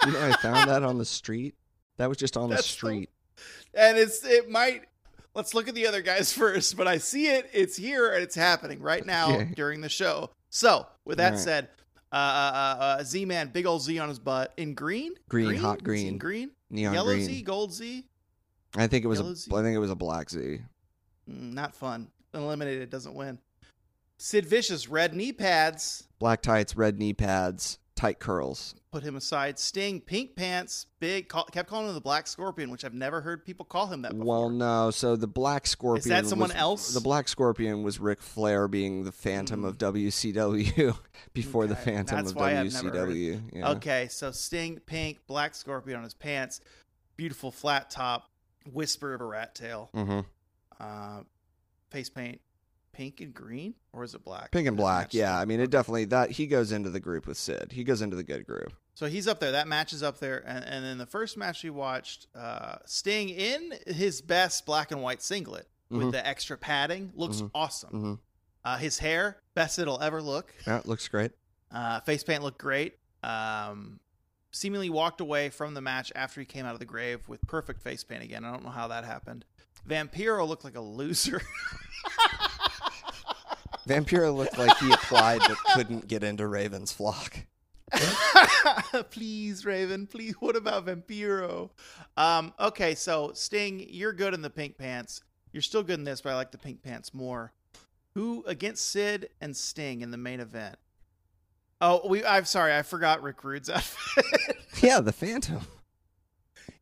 You 0.06 0.12
know, 0.12 0.20
I 0.28 0.32
found 0.42 0.68
that 0.68 0.82
on 0.82 0.98
the 0.98 1.04
street. 1.04 1.54
That 1.98 2.08
was 2.08 2.18
just 2.18 2.36
on 2.36 2.50
the 2.50 2.56
That's 2.56 2.66
so- 2.68 2.74
street. 2.88 3.10
and 3.74 3.96
it's 3.96 4.24
it 4.24 4.50
might 4.50 4.84
let's 5.36 5.54
look 5.54 5.68
at 5.68 5.74
the 5.74 5.86
other 5.86 6.02
guys 6.02 6.32
first 6.42 6.76
but 6.76 6.88
i 6.88 6.98
see 6.98 7.28
it 7.28 7.48
it's 7.52 7.76
here 7.76 8.12
and 8.12 8.22
it's 8.22 8.34
happening 8.34 8.80
right 8.80 9.06
now 9.06 9.42
during 9.54 9.80
the 9.80 9.88
show 9.88 10.30
so 10.50 10.86
with 11.04 11.18
that 11.18 11.32
Alright. 11.34 11.44
said 11.44 11.68
uh, 12.12 12.16
uh, 12.16 12.82
uh, 12.82 13.02
z-man 13.04 13.48
big 13.52 13.66
old 13.66 13.82
z 13.82 13.98
on 13.98 14.08
his 14.08 14.18
butt 14.18 14.52
in 14.56 14.74
green 14.74 15.12
Green, 15.28 15.54
hot 15.56 15.82
green. 15.84 16.18
green 16.18 16.50
Neon 16.70 16.94
yellow 16.94 17.12
green. 17.12 17.24
z 17.26 17.42
gold 17.42 17.72
z 17.72 18.04
I 18.76 18.88
think 18.88 19.04
it 19.04 19.08
was 19.08 19.20
Yellow 19.20 19.30
a. 19.32 19.36
Z. 19.36 19.50
I 19.54 19.62
think 19.62 19.74
it 19.74 19.78
was 19.78 19.90
a 19.90 19.94
black 19.94 20.28
Z. 20.28 20.58
Mm, 21.30 21.54
not 21.54 21.74
fun 21.74 22.08
eliminated 22.34 22.90
doesn't 22.90 23.14
win 23.14 23.38
sid 24.18 24.44
vicious 24.46 24.88
red 24.88 25.14
knee 25.14 25.32
pads 25.32 26.08
Black 26.18 26.42
tights, 26.42 26.76
red 26.76 26.98
knee 26.98 27.12
pads, 27.14 27.78
tight 27.96 28.18
curls. 28.20 28.74
put 28.92 29.02
him 29.02 29.16
aside 29.16 29.58
sting 29.58 30.00
pink 30.00 30.36
pants 30.36 30.86
big 31.00 31.28
call, 31.28 31.44
kept 31.44 31.68
calling 31.68 31.88
him 31.88 31.94
the 31.94 32.00
black 32.00 32.26
scorpion 32.26 32.70
which 32.70 32.84
i've 32.84 32.92
never 32.94 33.20
heard 33.22 33.44
people 33.44 33.64
call 33.64 33.86
him 33.86 34.02
that 34.02 34.12
before 34.12 34.26
Well, 34.26 34.50
no. 34.50 34.90
So 34.90 35.16
the 35.16 35.26
Black 35.26 35.66
Scorpion. 35.66 35.98
is 36.00 36.04
that 36.04 36.26
someone 36.26 36.50
was- 36.50 36.56
else? 36.56 36.94
The 36.94 37.00
Black 37.00 37.26
Scorpion 37.28 37.82
was 37.82 37.98
Ric 37.98 38.20
Flair 38.20 38.68
being 38.68 39.04
the 39.04 39.12
Phantom 39.12 39.64
of 39.64 39.78
WCW 39.78 40.96
before 41.32 41.66
the 41.66 41.74
Hmm. 41.74 41.82
Phantom 41.84 42.16
that's 42.18 42.30
of 42.30 42.36
why 42.36 42.58
I've 42.58 42.72
never 42.72 42.90
heard 42.90 43.08
WCW. 43.08 43.42
Yeah. 43.54 43.70
Okay, 43.72 44.08
so 44.08 44.30
Sting, 44.30 44.78
pink, 44.86 45.18
black 45.26 45.54
scorpion 45.54 45.96
on 45.98 46.04
his 46.04 46.14
pants, 46.14 46.60
beautiful 47.16 47.50
flat 47.50 47.90
top, 47.90 48.28
whisper 48.70 49.14
of 49.14 49.20
a 49.20 49.24
rat 49.24 49.54
tail, 49.54 49.90
mm-hmm. 49.94 50.20
uh, 50.80 51.20
face 51.90 52.10
paint, 52.10 52.40
pink 52.96 53.20
and 53.20 53.34
green, 53.34 53.74
or 53.92 54.04
is 54.04 54.14
it 54.14 54.24
black? 54.24 54.50
Pink 54.50 54.66
and 54.66 54.76
black. 54.76 55.12
Yeah. 55.12 55.38
I 55.38 55.44
mean, 55.44 55.60
it 55.60 55.70
definitely 55.70 56.06
that 56.06 56.30
he 56.30 56.46
goes 56.46 56.72
into 56.72 56.88
the 56.90 57.00
group 57.00 57.26
with 57.26 57.36
Sid. 57.36 57.72
He 57.72 57.84
goes 57.84 58.00
into 58.00 58.16
the 58.16 58.22
good 58.24 58.46
group. 58.46 58.72
So 58.94 59.06
he's 59.06 59.28
up 59.28 59.38
there. 59.40 59.52
That 59.52 59.68
match 59.68 59.92
is 59.92 60.02
up 60.02 60.18
there, 60.20 60.42
and, 60.46 60.64
and 60.64 60.82
then 60.84 60.96
the 60.96 61.04
first 61.06 61.36
match 61.36 61.62
we 61.62 61.68
watched, 61.70 62.26
uh, 62.34 62.76
Sting 62.86 63.28
in 63.28 63.74
his 63.86 64.22
best 64.22 64.64
black 64.64 64.90
and 64.92 65.02
white 65.02 65.20
singlet 65.22 65.68
with 65.90 66.12
the 66.12 66.26
extra 66.26 66.56
padding 66.56 67.12
looks 67.14 67.42
Mhm. 67.42 67.50
awesome. 67.54 67.90
hmm 67.90 68.14
Uh, 68.64 68.76
his 68.78 68.98
hair, 68.98 69.36
best 69.54 69.78
it'll 69.78 70.00
ever 70.02 70.20
look. 70.22 70.52
Yeah, 70.66 70.78
it 70.78 70.86
looks 70.86 71.06
great. 71.08 71.32
Uh, 71.70 72.00
face 72.00 72.24
paint 72.24 72.42
looked 72.42 72.58
great. 72.58 72.96
Um, 73.22 74.00
seemingly 74.50 74.88
walked 74.90 75.20
away 75.20 75.50
from 75.50 75.74
the 75.74 75.80
match 75.82 76.10
after 76.16 76.40
he 76.40 76.46
came 76.46 76.64
out 76.64 76.72
of 76.72 76.78
the 76.80 76.86
grave 76.86 77.28
with 77.28 77.40
perfect 77.46 77.82
face 77.82 78.02
paint 78.02 78.22
again. 78.24 78.44
I 78.44 78.50
don't 78.50 78.64
know 78.64 78.70
how 78.70 78.88
that 78.88 79.04
happened. 79.04 79.44
Vampiro 79.86 80.48
looked 80.48 80.64
like 80.64 80.74
a 80.76 80.80
loser. 80.80 81.42
Vampiro 83.86 84.34
looked 84.34 84.58
like 84.58 84.76
he 84.78 84.92
applied 84.92 85.40
but 85.46 85.56
couldn't 85.74 86.08
get 86.08 86.22
into 86.22 86.46
Raven's 86.46 86.92
flock. 86.92 87.38
please, 89.10 89.64
Raven. 89.64 90.06
Please. 90.06 90.34
What 90.40 90.56
about 90.56 90.86
Vampiro? 90.86 91.70
Um, 92.16 92.52
okay, 92.58 92.94
so 92.94 93.30
Sting, 93.34 93.86
you're 93.88 94.12
good 94.12 94.34
in 94.34 94.42
the 94.42 94.50
pink 94.50 94.76
pants. 94.76 95.22
You're 95.52 95.62
still 95.62 95.82
good 95.82 95.98
in 95.98 96.04
this, 96.04 96.20
but 96.20 96.32
I 96.32 96.34
like 96.34 96.50
the 96.50 96.58
pink 96.58 96.82
pants 96.82 97.14
more. 97.14 97.52
Who 98.14 98.44
against 98.46 98.90
Sid 98.90 99.28
and 99.40 99.56
Sting 99.56 100.00
in 100.00 100.10
the 100.10 100.16
main 100.16 100.40
event? 100.40 100.76
Oh, 101.80 102.08
we. 102.08 102.24
I'm 102.24 102.46
sorry, 102.46 102.74
I 102.74 102.82
forgot 102.82 103.22
Rick 103.22 103.44
Rude's 103.44 103.70
outfit. 103.70 104.24
Yeah, 104.82 105.00
the 105.00 105.12
Phantom, 105.12 105.60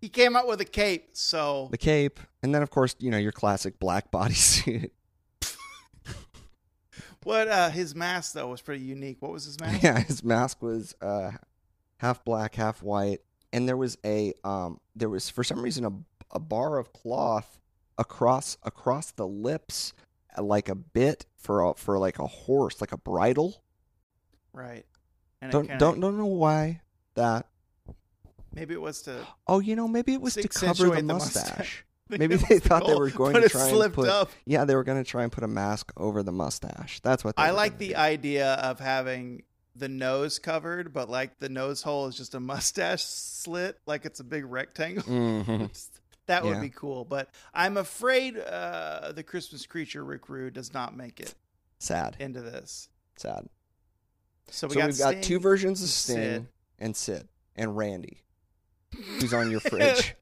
he 0.00 0.08
came 0.08 0.36
out 0.36 0.46
with 0.46 0.60
a 0.60 0.64
cape, 0.64 1.10
so 1.12 1.68
the 1.70 1.78
cape, 1.78 2.20
and 2.42 2.54
then 2.54 2.62
of 2.62 2.70
course 2.70 2.94
you 2.98 3.10
know 3.10 3.18
your 3.18 3.32
classic 3.32 3.78
black 3.78 4.10
bodysuit. 4.10 4.90
What? 7.24 7.48
Uh, 7.48 7.70
his 7.70 7.94
mask 7.94 8.32
though 8.34 8.48
was 8.48 8.60
pretty 8.60 8.84
unique. 8.84 9.16
What 9.20 9.32
was 9.32 9.44
his 9.44 9.58
mask? 9.60 9.82
Yeah, 9.82 9.98
his 10.00 10.22
mask 10.22 10.62
was 10.62 10.94
uh, 11.00 11.32
half 11.98 12.24
black, 12.24 12.54
half 12.54 12.82
white, 12.82 13.20
and 13.52 13.68
there 13.68 13.76
was 13.76 13.98
a 14.04 14.32
um, 14.44 14.80
there 14.94 15.08
was 15.08 15.28
for 15.30 15.42
some 15.44 15.60
reason 15.62 15.84
a 15.84 15.92
a 16.30 16.38
bar 16.40 16.78
of 16.78 16.92
cloth 16.92 17.58
across 17.98 18.56
across 18.62 19.10
the 19.12 19.26
lips, 19.26 19.92
uh, 20.36 20.42
like 20.42 20.68
a 20.68 20.74
bit 20.74 21.26
for 21.36 21.62
a, 21.62 21.74
for 21.74 21.98
like 21.98 22.18
a 22.18 22.26
horse, 22.26 22.80
like 22.80 22.92
a 22.92 22.98
bridle. 22.98 23.62
Right. 24.52 24.84
And 25.42 25.52
Don't 25.52 25.66
kinda- 25.66 25.78
don't 25.78 26.00
don't 26.00 26.16
know 26.18 26.26
why 26.26 26.80
that. 27.14 27.46
Maybe 28.54 28.72
it 28.74 28.80
was 28.80 29.02
to 29.02 29.26
Oh, 29.46 29.58
you 29.58 29.74
know, 29.76 29.88
maybe 29.88 30.12
it 30.14 30.20
was 30.20 30.34
to 30.34 30.46
cover 30.48 30.88
the 30.90 30.96
the 30.96 31.02
mustache. 31.02 31.84
Maybe 32.10 32.36
they 32.36 32.58
thought 32.58 32.86
they 32.86 32.94
were 32.94 33.10
going 33.10 33.34
to 33.40 33.48
try 33.48 33.68
and 33.68 33.92
put. 33.94 34.08
up. 34.08 34.30
Yeah, 34.44 34.64
they 34.64 34.74
were 34.74 34.84
going 34.84 35.02
to 35.02 35.08
try 35.08 35.22
and 35.22 35.32
put 35.32 35.42
a 35.44 35.48
mask 35.48 35.92
over 35.96 36.22
the 36.22 36.32
mustache. 36.32 37.00
That's 37.00 37.24
what 37.24 37.36
they 37.36 37.42
I 37.42 37.50
like 37.50 37.78
the 37.78 37.88
do. 37.88 37.94
idea 37.96 38.52
of 38.54 38.78
having 38.78 39.44
the 39.74 39.88
nose 39.88 40.38
covered, 40.38 40.92
but 40.92 41.08
like 41.08 41.38
the 41.40 41.48
nose 41.48 41.82
hole 41.82 42.06
is 42.06 42.16
just 42.16 42.34
a 42.34 42.40
mustache 42.52 43.02
slit, 43.02 43.78
like 43.86 44.04
it's 44.04 44.20
a 44.20 44.24
big 44.24 44.44
rectangle. 44.44 45.02
Mhm. 45.08 45.70
that 46.26 46.44
would 46.44 46.60
be 46.60 46.70
cool, 46.70 47.04
but 47.04 47.28
I'm 47.52 47.76
afraid 47.76 48.38
uh, 48.38 49.12
the 49.12 49.22
Christmas 49.22 49.66
creature 49.66 50.04
Rick 50.04 50.28
Rude 50.28 50.54
does 50.54 50.72
not 50.72 50.96
make 50.96 51.20
it 51.20 51.34
Sad, 51.78 52.16
into 52.20 52.40
this. 52.40 52.88
sad. 53.16 53.48
So 54.50 54.68
we 54.68 54.74
so 54.74 54.80
got 54.80 54.86
we've 54.88 54.98
got 54.98 55.22
two 55.22 55.38
versions 55.40 55.82
of 55.82 55.88
Sting 55.88 56.16
Sid. 56.16 56.46
and 56.78 56.94
Sid 56.96 57.28
and 57.56 57.76
Randy, 57.76 58.22
who's 59.18 59.32
on 59.34 59.50
your 59.50 59.60
fridge. 59.60 60.14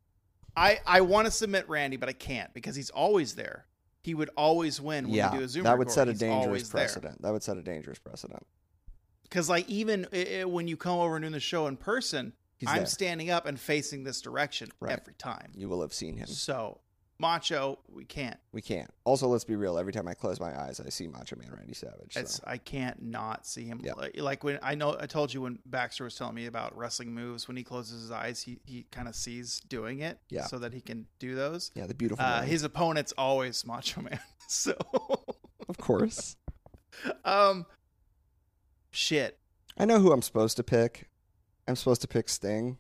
I 0.57 0.81
I 0.87 1.01
want 1.03 1.27
to 1.27 1.31
submit 1.31 1.69
Randy, 1.69 1.97
but 1.97 2.09
I 2.09 2.13
can't 2.13 2.53
because 2.55 2.75
he's 2.77 2.91
always 2.91 3.35
there. 3.35 3.67
He 4.03 4.15
would 4.15 4.31
always 4.37 4.81
win 4.81 5.05
when 5.07 5.15
yeah, 5.15 5.33
we 5.33 5.39
do 5.39 5.45
a 5.45 5.49
Zoom. 5.49 5.65
that 5.65 5.79
would 5.79 5.91
set 5.91 6.09
a. 6.09 6.11
He's 6.13 6.21
dangerous 6.21 6.47
always 6.47 6.71
there. 6.71 6.81
precedent. 6.85 7.23
That 7.23 7.33
would 7.33 7.43
set 7.43 7.57
a 7.57 7.63
dangerous 7.63 7.99
precedent. 7.99 8.45
Because 9.23 9.49
like 9.49 9.69
even 9.69 10.07
i 10.13 10.41
i 10.41 10.45
when 10.45 10.69
you 10.69 10.77
come 10.77 10.99
over 10.99 11.17
and 11.17 11.25
do 11.25 11.31
the 11.31 11.41
show 11.41 11.67
in 11.69 11.77
person, 11.77 12.33
He's 12.59 12.69
I'm 12.69 12.79
there. 12.79 12.87
standing 12.87 13.31
up 13.31 13.47
and 13.47 13.59
facing 13.59 14.05
this 14.05 14.21
direction 14.21 14.69
Right. 14.79 14.93
every 15.01 15.15
time. 15.15 15.53
You 15.55 15.69
will 15.69 15.81
have 15.81 15.93
seen 15.95 16.17
him. 16.17 16.27
So 16.27 16.81
Macho, 17.23 17.79
we 17.89 18.05
can't. 18.05 18.37
We 18.53 18.61
can't. 18.61 18.91
Also, 19.05 19.29
let's 19.29 19.45
be 19.45 19.55
real. 19.55 19.79
Every 19.79 19.93
time 19.93 20.09
I 20.09 20.15
close 20.15 20.41
my 20.41 20.61
eyes, 20.61 20.81
I 20.85 20.89
see 20.89 21.07
Macho 21.07 21.37
Man 21.37 21.53
Randy 21.57 21.73
Savage. 21.73 22.17
It's 22.17 22.35
So. 22.35 22.43
I 22.45 22.59
can't 22.59 23.01
not 23.01 23.47
see 23.47 23.65
him. 23.65 23.81
Yeah. 23.83 23.93
Like, 23.93 24.21
like 24.21 24.43
when 24.45 24.59
I 24.61 24.75
know 24.75 24.97
I 24.99 25.07
told 25.07 25.33
you 25.33 25.41
when 25.43 25.61
Baxter 25.65 26.03
was 26.03 26.17
telling 26.17 26.35
me 26.35 26.47
about 26.47 26.77
wrestling 26.77 27.15
moves. 27.15 27.47
When 27.47 27.57
he 27.57 27.63
closes 27.63 28.03
his 28.03 28.11
eyes, 28.11 28.43
he 28.43 28.59
he 28.65 28.87
kind 28.91 29.07
of 29.07 29.15
sees 29.15 29.61
doing 29.61 30.01
it. 30.01 30.19
Yeah. 30.31 30.47
So 30.47 30.59
that 30.59 30.73
he 30.75 30.81
can 30.81 31.07
do 31.21 31.37
those. 31.37 31.71
Yeah, 31.77 31.87
the 31.87 31.95
beautiful. 31.95 32.25
Uh, 32.25 32.43
his 32.43 32.65
opponent's 32.65 33.13
always 33.17 33.65
Macho 33.65 34.03
Man. 34.03 34.19
So, 34.49 34.75
of 35.69 35.79
course. 35.79 36.37
um, 37.25 37.65
shit. 38.91 39.39
I 39.79 39.85
know 39.87 39.99
who 40.01 40.13
I'm 40.13 40.21
supposed 40.21 40.57
to 40.59 40.63
pick. 40.63 41.09
I'm 41.67 41.77
supposed 41.77 42.03
to 42.03 42.09
pick 42.09 42.29
Sting, 42.29 42.77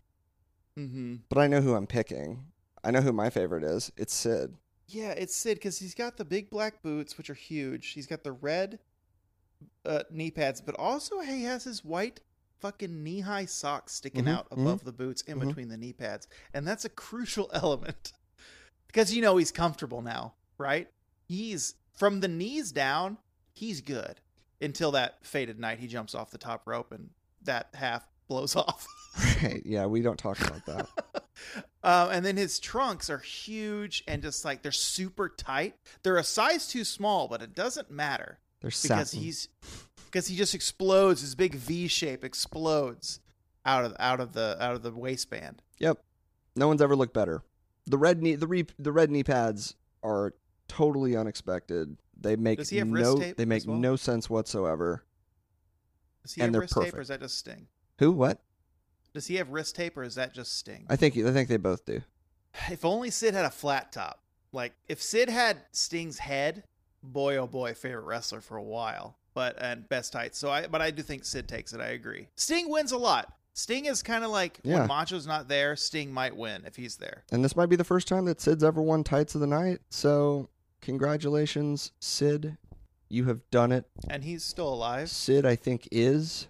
Mm-hmm. 0.78 1.16
but 1.28 1.38
I 1.38 1.46
know 1.46 1.60
who 1.62 1.74
I'm 1.74 1.86
picking. 1.86 2.44
I 2.84 2.90
know 2.90 3.00
who 3.00 3.12
my 3.12 3.30
favorite 3.30 3.64
is. 3.64 3.92
It's 3.96 4.14
Sid. 4.14 4.54
Yeah, 4.88 5.10
it's 5.12 5.34
Sid 5.36 5.56
because 5.58 5.78
he's 5.78 5.94
got 5.94 6.16
the 6.16 6.24
big 6.24 6.50
black 6.50 6.82
boots, 6.82 7.16
which 7.16 7.30
are 7.30 7.34
huge. 7.34 7.88
He's 7.92 8.06
got 8.06 8.24
the 8.24 8.32
red 8.32 8.78
uh, 9.86 10.02
knee 10.10 10.30
pads, 10.30 10.60
but 10.60 10.74
also 10.78 11.20
he 11.20 11.44
has 11.44 11.64
his 11.64 11.84
white 11.84 12.20
fucking 12.60 13.02
knee 13.02 13.20
high 13.20 13.44
socks 13.44 13.92
sticking 13.94 14.24
Mhm, 14.24 14.36
out 14.36 14.46
above 14.50 14.84
the 14.84 14.92
boots 14.92 15.22
in 15.22 15.38
mhm. 15.38 15.46
between 15.48 15.68
the 15.68 15.76
knee 15.76 15.92
pads. 15.92 16.28
And 16.54 16.66
that's 16.66 16.84
a 16.84 16.88
crucial 16.88 17.50
element 17.54 18.12
because 18.86 19.14
you 19.14 19.22
know 19.22 19.36
he's 19.36 19.50
comfortable 19.52 20.02
now, 20.02 20.34
right? 20.58 20.88
He's 21.26 21.74
from 21.96 22.20
the 22.20 22.28
knees 22.28 22.72
down, 22.72 23.18
he's 23.52 23.80
good 23.80 24.20
until 24.60 24.92
that 24.92 25.24
faded 25.24 25.58
night 25.58 25.78
he 25.78 25.86
jumps 25.88 26.14
off 26.14 26.30
the 26.30 26.38
top 26.38 26.62
rope 26.66 26.92
and 26.92 27.10
that 27.42 27.68
half 27.74 28.06
blows 28.28 28.54
off. 28.56 28.86
Right. 29.42 29.62
Yeah, 29.64 29.86
we 29.86 30.02
don't 30.02 30.18
talk 30.18 30.40
about 30.40 30.64
that. 30.66 30.88
um, 31.84 32.10
and 32.10 32.24
then 32.24 32.36
his 32.36 32.58
trunks 32.60 33.10
are 33.10 33.18
huge 33.18 34.04
and 34.06 34.22
just 34.22 34.44
like 34.44 34.62
they're 34.62 34.72
super 34.72 35.28
tight. 35.28 35.74
They're 36.02 36.16
a 36.16 36.24
size 36.24 36.68
too 36.68 36.84
small, 36.84 37.28
but 37.28 37.42
it 37.42 37.54
doesn't 37.54 37.90
matter 37.90 38.38
They're 38.60 38.68
because 38.68 39.10
satin. 39.10 39.20
he's 39.20 39.48
because 40.06 40.26
he 40.28 40.36
just 40.36 40.54
explodes. 40.54 41.20
His 41.22 41.34
big 41.34 41.54
V 41.54 41.88
shape 41.88 42.24
explodes 42.24 43.20
out 43.64 43.84
of 43.84 43.94
out 43.98 44.20
of 44.20 44.32
the 44.32 44.56
out 44.60 44.74
of 44.74 44.82
the 44.82 44.92
waistband. 44.92 45.62
Yep. 45.78 45.98
No 46.56 46.68
one's 46.68 46.82
ever 46.82 46.94
looked 46.96 47.14
better. 47.14 47.42
The 47.86 47.98
red 47.98 48.22
knee 48.22 48.34
the 48.36 48.46
re, 48.46 48.66
the 48.78 48.92
red 48.92 49.10
knee 49.10 49.24
pads 49.24 49.74
are 50.02 50.34
totally 50.68 51.16
unexpected. 51.16 51.96
They 52.20 52.36
make 52.36 52.58
Does 52.58 52.68
he 52.70 52.76
have 52.78 52.90
wrist 52.90 53.04
no 53.16 53.18
tape 53.18 53.36
they 53.36 53.44
make 53.44 53.66
well? 53.66 53.76
no 53.76 53.96
sense 53.96 54.30
whatsoever. 54.30 55.02
Does 56.22 56.34
he 56.34 56.42
And 56.42 56.54
have 56.54 56.60
wrist 56.60 56.74
tape 56.80 56.94
or 56.94 57.00
is 57.00 57.08
that 57.08 57.20
just 57.20 57.38
Sting? 57.38 57.66
Who? 57.98 58.12
What? 58.12 58.40
Does 59.14 59.26
he 59.26 59.36
have 59.36 59.50
wrist 59.50 59.76
tape 59.76 59.96
or 59.96 60.02
is 60.02 60.14
that 60.14 60.32
just 60.34 60.56
Sting? 60.58 60.86
I 60.88 60.96
think 60.96 61.16
I 61.16 61.32
think 61.32 61.48
they 61.48 61.56
both 61.58 61.84
do. 61.84 62.00
If 62.70 62.84
only 62.84 63.10
Sid 63.10 63.34
had 63.34 63.44
a 63.44 63.50
flat 63.50 63.92
top. 63.92 64.20
Like 64.52 64.72
if 64.88 65.02
Sid 65.02 65.28
had 65.28 65.58
Sting's 65.72 66.18
head, 66.18 66.64
boy 67.02 67.36
oh 67.36 67.46
boy, 67.46 67.74
favorite 67.74 68.04
wrestler 68.04 68.40
for 68.40 68.56
a 68.56 68.62
while. 68.62 69.16
But 69.34 69.56
and 69.62 69.88
best 69.88 70.12
tights. 70.12 70.38
So 70.38 70.50
I 70.50 70.66
but 70.66 70.82
I 70.82 70.90
do 70.90 71.02
think 71.02 71.24
Sid 71.24 71.48
takes 71.48 71.72
it. 71.72 71.80
I 71.80 71.88
agree. 71.88 72.28
Sting 72.36 72.68
wins 72.70 72.92
a 72.92 72.98
lot. 72.98 73.32
Sting 73.54 73.84
is 73.86 74.02
kind 74.02 74.24
of 74.24 74.30
like 74.30 74.60
Yeah. 74.62 74.80
when 74.80 74.88
Macho's 74.88 75.26
not 75.26 75.48
there, 75.48 75.76
Sting 75.76 76.12
might 76.12 76.34
win 76.36 76.64
if 76.66 76.76
he's 76.76 76.96
there. 76.96 77.24
And 77.32 77.44
this 77.44 77.54
might 77.56 77.66
be 77.66 77.76
the 77.76 77.84
first 77.84 78.08
time 78.08 78.24
that 78.26 78.40
Sid's 78.40 78.64
ever 78.64 78.80
won 78.80 79.04
Tights 79.04 79.34
of 79.34 79.42
the 79.42 79.46
Night. 79.46 79.80
So, 79.90 80.48
congratulations, 80.80 81.92
Sid. 82.00 82.56
You 83.08 83.24
have 83.24 83.40
done 83.50 83.72
it. 83.72 83.84
And 84.08 84.24
he's 84.24 84.42
still 84.44 84.72
alive. 84.72 85.10
Sid, 85.10 85.44
I 85.44 85.56
think, 85.56 85.86
is. 85.92 86.46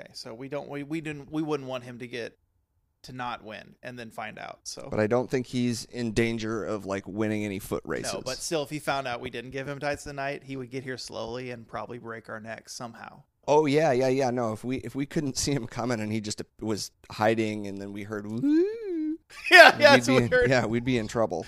Okay, 0.00 0.10
so 0.12 0.34
we 0.34 0.48
don't 0.48 0.68
we, 0.68 0.82
we 0.82 1.00
didn't 1.00 1.30
we 1.30 1.42
wouldn't 1.42 1.68
want 1.68 1.84
him 1.84 1.98
to 1.98 2.06
get 2.06 2.36
to 3.02 3.12
not 3.12 3.42
win 3.42 3.74
and 3.82 3.98
then 3.98 4.10
find 4.10 4.38
out. 4.38 4.60
So 4.64 4.88
But 4.90 5.00
I 5.00 5.06
don't 5.06 5.30
think 5.30 5.46
he's 5.46 5.86
in 5.86 6.12
danger 6.12 6.64
of 6.64 6.84
like 6.84 7.06
winning 7.06 7.44
any 7.44 7.58
foot 7.58 7.82
races. 7.84 8.12
no, 8.12 8.22
but 8.22 8.36
still, 8.36 8.62
if 8.62 8.70
he 8.70 8.78
found 8.78 9.08
out 9.08 9.20
we 9.20 9.30
didn't 9.30 9.52
give 9.52 9.66
him 9.66 9.78
tights 9.78 10.04
tonight, 10.04 10.42
he 10.44 10.56
would 10.56 10.70
get 10.70 10.84
here 10.84 10.98
slowly 10.98 11.50
and 11.50 11.66
probably 11.66 11.98
break 11.98 12.28
our 12.28 12.40
necks 12.40 12.74
somehow. 12.74 13.22
oh 13.48 13.66
yeah, 13.66 13.92
yeah, 13.92 14.08
yeah. 14.08 14.30
No, 14.30 14.52
if 14.52 14.64
we 14.64 14.78
if 14.78 14.94
we 14.94 15.06
couldn't 15.06 15.36
see 15.36 15.52
him 15.52 15.66
coming 15.66 16.00
and 16.00 16.12
he 16.12 16.20
just 16.20 16.42
was 16.60 16.90
hiding 17.10 17.66
and 17.66 17.78
then 17.78 17.92
we 17.92 18.02
heard 18.02 18.30
woo, 18.30 19.18
yeah, 19.50 19.76
yeah, 19.78 19.96
be 19.96 20.16
in, 20.16 20.30
yeah, 20.48 20.66
we'd 20.66 20.84
be 20.84 20.98
in 20.98 21.08
trouble. 21.08 21.46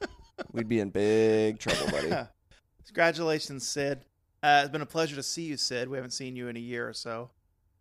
we'd 0.52 0.68
be 0.68 0.80
in 0.80 0.90
big 0.90 1.58
trouble, 1.58 1.90
buddy. 1.90 2.10
Congratulations, 2.86 3.68
Sid. 3.68 4.04
Uh, 4.42 4.62
it's 4.62 4.70
been 4.70 4.80
a 4.82 4.86
pleasure 4.86 5.16
to 5.16 5.22
see 5.22 5.42
you, 5.42 5.56
Sid. 5.56 5.88
We 5.88 5.96
haven't 5.96 6.12
seen 6.12 6.34
you 6.34 6.48
in 6.48 6.56
a 6.56 6.60
year 6.60 6.88
or 6.88 6.94
so. 6.94 7.30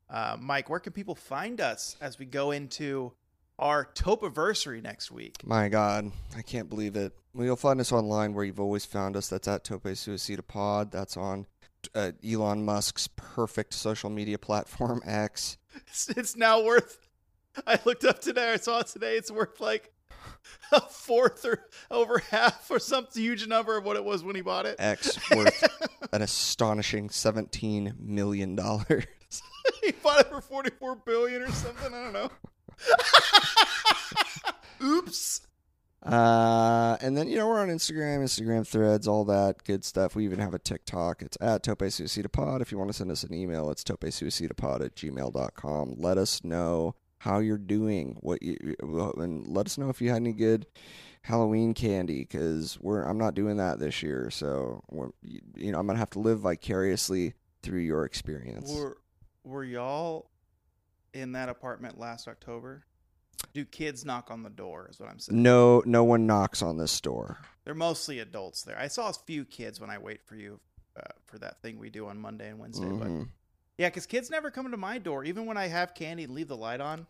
Uh, 0.09 0.37
Mike, 0.39 0.69
where 0.69 0.79
can 0.79 0.93
people 0.93 1.15
find 1.15 1.61
us 1.61 1.95
as 2.01 2.17
we 2.17 2.25
go 2.25 2.51
into 2.51 3.13
our 3.59 3.85
Topiversary 3.85 4.81
next 4.81 5.11
week? 5.11 5.37
My 5.43 5.69
God, 5.69 6.11
I 6.35 6.41
can't 6.41 6.69
believe 6.69 6.95
it. 6.95 7.13
Well, 7.33 7.45
you'll 7.45 7.55
find 7.55 7.79
us 7.79 7.91
online 7.91 8.33
where 8.33 8.43
you've 8.43 8.59
always 8.59 8.85
found 8.85 9.15
us. 9.15 9.27
That's 9.27 9.47
at 9.47 9.63
Tope 9.63 9.83
Suicida 9.83 10.45
Pod. 10.45 10.91
That's 10.91 11.15
on 11.15 11.45
uh, 11.93 12.11
Elon 12.27 12.65
Musk's 12.65 13.07
perfect 13.15 13.73
social 13.73 14.09
media 14.09 14.37
platform, 14.37 15.01
X. 15.05 15.57
It's, 15.87 16.09
it's 16.09 16.35
now 16.35 16.63
worth. 16.63 16.99
I 17.67 17.79
looked 17.85 18.05
up 18.05 18.19
today. 18.19 18.53
I 18.53 18.57
saw 18.57 18.79
it 18.79 18.87
today. 18.87 19.15
It's 19.17 19.31
worth 19.31 19.59
like 19.59 19.91
a 20.71 20.81
fourth 20.81 21.45
or 21.45 21.65
over 21.91 22.19
half 22.31 22.69
or 22.71 22.79
some 22.79 23.07
huge 23.13 23.47
number 23.47 23.77
of 23.77 23.85
what 23.85 23.95
it 23.95 24.03
was 24.03 24.23
when 24.23 24.35
he 24.35 24.41
bought 24.41 24.65
it. 24.65 24.75
X 24.79 25.19
worth 25.31 25.63
an 26.11 26.21
astonishing 26.21 27.09
$17 27.09 27.99
million. 27.99 28.57
he 29.83 29.91
bought 29.91 30.21
it 30.21 30.29
for 30.29 30.41
forty-four 30.41 30.95
billion 30.97 31.41
or 31.41 31.51
something. 31.51 31.93
I 31.93 32.03
don't 32.03 32.13
know. 32.13 32.29
Oops. 34.81 35.41
Uh, 36.01 36.97
and 37.01 37.17
then, 37.17 37.27
you 37.27 37.35
know, 37.35 37.47
we're 37.47 37.59
on 37.59 37.67
Instagram, 37.67 38.19
Instagram 38.19 38.65
threads, 38.65 39.07
all 39.07 39.25
that 39.25 39.63
good 39.65 39.83
stuff. 39.83 40.15
We 40.15 40.23
even 40.23 40.39
have 40.39 40.53
a 40.53 40.59
TikTok. 40.59 41.21
It's 41.21 41.37
at 41.41 41.63
Tope 41.63 41.79
Suicida 41.79 42.31
Pod. 42.31 42.61
If 42.61 42.71
you 42.71 42.77
want 42.77 42.89
to 42.89 42.93
send 42.93 43.11
us 43.11 43.23
an 43.23 43.33
email, 43.33 43.69
it's 43.69 43.83
topesuicidapod 43.83 44.83
at 44.83 44.95
gmail.com. 44.95 45.95
Let 45.97 46.17
us 46.17 46.43
know 46.43 46.95
how 47.19 47.39
you're 47.39 47.57
doing, 47.57 48.17
what 48.21 48.41
you, 48.41 48.75
and 48.81 49.45
let 49.45 49.65
us 49.65 49.77
know 49.77 49.89
if 49.89 50.01
you 50.01 50.09
had 50.09 50.17
any 50.17 50.31
good 50.31 50.65
Halloween 51.23 51.73
candy 51.73 52.19
because 52.19 52.79
we're, 52.79 53.03
I'm 53.03 53.17
not 53.17 53.35
doing 53.35 53.57
that 53.57 53.79
this 53.79 54.01
year. 54.01 54.29
So, 54.31 54.81
we're, 54.89 55.09
you 55.21 55.73
know, 55.73 55.79
I'm 55.79 55.85
going 55.85 55.95
to 55.95 55.99
have 55.99 56.11
to 56.11 56.19
live 56.19 56.39
vicariously 56.39 57.33
through 57.61 57.81
your 57.81 58.05
experience. 58.05 58.71
Were 58.71 58.97
Were 59.43 59.63
y'all 59.63 60.29
in 61.13 61.31
that 61.33 61.49
apartment 61.49 61.99
last 61.99 62.27
October? 62.27 62.83
Do 63.53 63.63
kids 63.65 64.03
knock 64.05 64.29
on 64.31 64.43
the 64.43 64.49
door? 64.49 64.87
Is 64.91 64.99
what 64.99 65.09
I'm 65.09 65.19
saying. 65.19 65.41
No, 65.41 65.81
no 65.85 66.03
one 66.03 66.27
knocks 66.27 66.61
on 66.61 66.77
this 66.77 66.99
door. 66.99 67.37
They're 67.63 67.73
mostly 67.73 68.19
adults 68.19 68.63
there. 68.63 68.77
I 68.77 68.87
saw 68.87 69.09
a 69.09 69.13
few 69.13 69.45
kids 69.45 69.79
when 69.79 69.89
I 69.89 69.97
wait 69.97 70.21
for 70.25 70.35
you 70.35 70.59
uh, 70.97 71.01
for 71.25 71.37
that 71.39 71.61
thing 71.61 71.79
we 71.79 71.89
do 71.89 72.07
on 72.07 72.19
Monday 72.19 72.49
and 72.49 72.59
Wednesday. 72.59 72.89
But 72.89 73.07
Mhm. 73.07 73.29
yeah, 73.77 73.87
because 73.87 74.05
kids 74.05 74.29
never 74.29 74.51
come 74.51 74.69
to 74.71 74.77
my 74.77 74.97
door. 74.97 75.23
Even 75.23 75.45
when 75.45 75.55
I 75.55 75.67
have 75.67 75.93
candy 75.95 76.25
and 76.25 76.33
leave 76.33 76.49
the 76.49 76.57
light 76.57 76.81
on, 76.81 77.07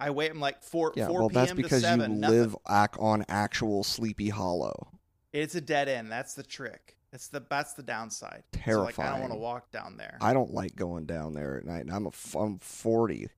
I 0.00 0.10
wait. 0.10 0.32
I'm 0.32 0.40
like 0.40 0.62
four 0.64 0.92
Yeah, 0.96 1.06
four 1.06 1.20
well, 1.20 1.28
p.m. 1.28 1.42
that's 1.46 1.52
because 1.52 1.82
seven. 1.82 2.12
you 2.14 2.18
nothing. 2.18 2.38
live 2.40 2.56
ac- 2.68 2.98
on 2.98 3.24
actual 3.28 3.84
Sleepy 3.84 4.30
Hollow. 4.30 4.88
It's 5.32 5.54
a 5.54 5.60
dead 5.60 5.88
end. 5.88 6.10
That's 6.10 6.34
the 6.34 6.42
trick. 6.42 6.96
It's 7.14 7.28
the 7.28 7.44
that's 7.48 7.74
the 7.74 7.82
downside. 7.84 8.42
So, 8.66 8.82
like, 8.82 8.98
I 8.98 9.10
don't 9.10 9.20
want 9.20 9.32
to 9.32 9.38
walk 9.38 9.70
down 9.70 9.96
there. 9.96 10.18
I 10.20 10.32
don't 10.32 10.52
like 10.52 10.74
going 10.74 11.06
down 11.06 11.32
there 11.32 11.56
at 11.56 11.64
night. 11.64 11.82
And 11.82 11.92
I'm 11.92 12.06
a 12.06 12.10
I'm 12.36 12.58
40. 12.58 13.28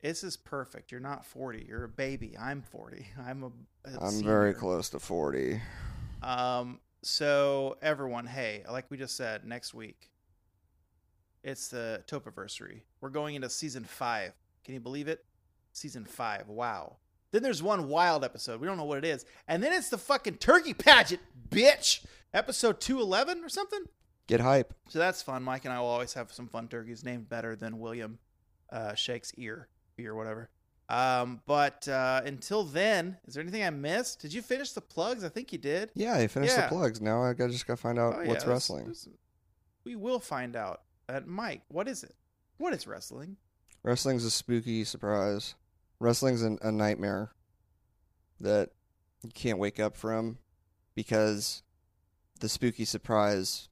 this 0.00 0.24
is 0.24 0.38
perfect. 0.38 0.90
You're 0.90 1.00
not 1.00 1.26
40. 1.26 1.66
You're 1.68 1.84
a 1.84 1.88
baby. 1.88 2.34
I'm 2.40 2.62
40. 2.62 3.06
I'm 3.26 3.44
a. 3.44 3.48
a 3.84 4.00
I'm 4.00 4.24
very 4.24 4.54
close 4.54 4.88
to 4.90 4.98
40. 4.98 5.60
Um. 6.22 6.80
So 7.02 7.76
everyone, 7.82 8.26
hey, 8.26 8.64
like 8.68 8.86
we 8.90 8.96
just 8.96 9.16
said, 9.16 9.44
next 9.44 9.74
week, 9.74 10.10
it's 11.44 11.68
the 11.68 12.02
Topiversary. 12.08 12.80
We're 13.02 13.10
going 13.10 13.34
into 13.34 13.50
season 13.50 13.84
five. 13.84 14.32
Can 14.64 14.72
you 14.72 14.80
believe 14.80 15.06
it? 15.06 15.24
Season 15.72 16.06
five. 16.06 16.48
Wow. 16.48 16.96
Then 17.30 17.42
there's 17.42 17.62
one 17.62 17.88
wild 17.88 18.24
episode. 18.24 18.58
We 18.58 18.66
don't 18.66 18.78
know 18.78 18.84
what 18.84 18.98
it 18.98 19.04
is, 19.04 19.26
and 19.46 19.62
then 19.62 19.74
it's 19.74 19.90
the 19.90 19.98
fucking 19.98 20.38
turkey 20.38 20.72
pageant, 20.72 21.20
bitch. 21.50 22.04
Episode 22.34 22.80
two 22.80 23.00
eleven 23.00 23.42
or 23.44 23.48
something. 23.48 23.80
Get 24.26 24.40
hype. 24.40 24.74
So 24.88 24.98
that's 24.98 25.22
fun. 25.22 25.42
Mike 25.42 25.64
and 25.64 25.72
I 25.72 25.80
will 25.80 25.86
always 25.86 26.12
have 26.14 26.30
some 26.32 26.48
fun 26.48 26.68
turkeys 26.68 27.02
named 27.04 27.28
better 27.28 27.56
than 27.56 27.78
William 27.78 28.18
uh, 28.70 28.94
Shake's 28.94 29.32
ear, 29.36 29.68
ear, 29.96 30.14
whatever. 30.14 30.50
Um, 30.90 31.40
but 31.46 31.86
uh, 31.88 32.20
until 32.24 32.64
then, 32.64 33.16
is 33.26 33.34
there 33.34 33.42
anything 33.42 33.62
I 33.64 33.70
missed? 33.70 34.20
Did 34.20 34.32
you 34.34 34.42
finish 34.42 34.72
the 34.72 34.80
plugs? 34.80 35.24
I 35.24 35.28
think 35.30 35.52
you 35.52 35.58
did. 35.58 35.90
Yeah, 35.94 36.14
I 36.14 36.26
finished 36.26 36.54
Yeah. 36.54 36.62
the 36.62 36.68
plugs. 36.68 37.00
Now 37.00 37.22
I 37.22 37.32
gotta 37.32 37.52
just 37.52 37.66
gotta 37.66 37.78
find 37.80 37.98
out 37.98 38.14
Oh, 38.18 38.24
what's 38.24 38.44
this- 38.44 38.48
wrestling. 38.48 38.94
we 39.84 39.96
will 39.96 40.20
find 40.20 40.54
out. 40.56 40.82
Uh, 41.08 41.20
Mike, 41.24 41.62
what 41.68 41.88
is 41.88 42.04
it? 42.04 42.14
What 42.58 42.74
is 42.74 42.86
wrestling? 42.86 43.36
Wrestling's 43.82 44.24
a 44.24 44.30
spooky 44.30 44.84
surprise. 44.84 45.54
Wrestling's 46.00 46.42
an, 46.42 46.58
a 46.60 46.70
nightmare 46.70 47.32
that 48.40 48.70
you 49.22 49.30
can't 49.30 49.58
wake 49.58 49.80
up 49.80 49.96
from 49.96 50.38
because 50.94 51.62
the 52.40 52.48
spooky 52.48 52.84
surprise 52.84 53.68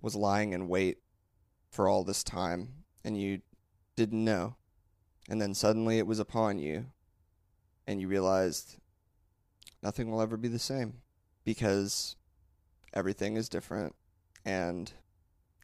was 0.00 0.14
lying 0.14 0.52
in 0.52 0.68
wait 0.68 0.98
for 1.70 1.88
all 1.88 2.04
this 2.04 2.22
time 2.22 2.68
and 3.04 3.20
you 3.20 3.40
didn't 3.96 4.24
know. 4.24 4.56
And 5.28 5.40
then 5.40 5.54
suddenly 5.54 5.98
it 5.98 6.06
was 6.06 6.18
upon 6.18 6.58
you 6.58 6.86
and 7.86 8.00
you 8.00 8.08
realized 8.08 8.76
nothing 9.82 10.10
will 10.10 10.20
ever 10.20 10.36
be 10.36 10.48
the 10.48 10.58
same 10.58 11.00
because 11.44 12.16
everything 12.92 13.36
is 13.36 13.48
different 13.48 13.94
and 14.44 14.92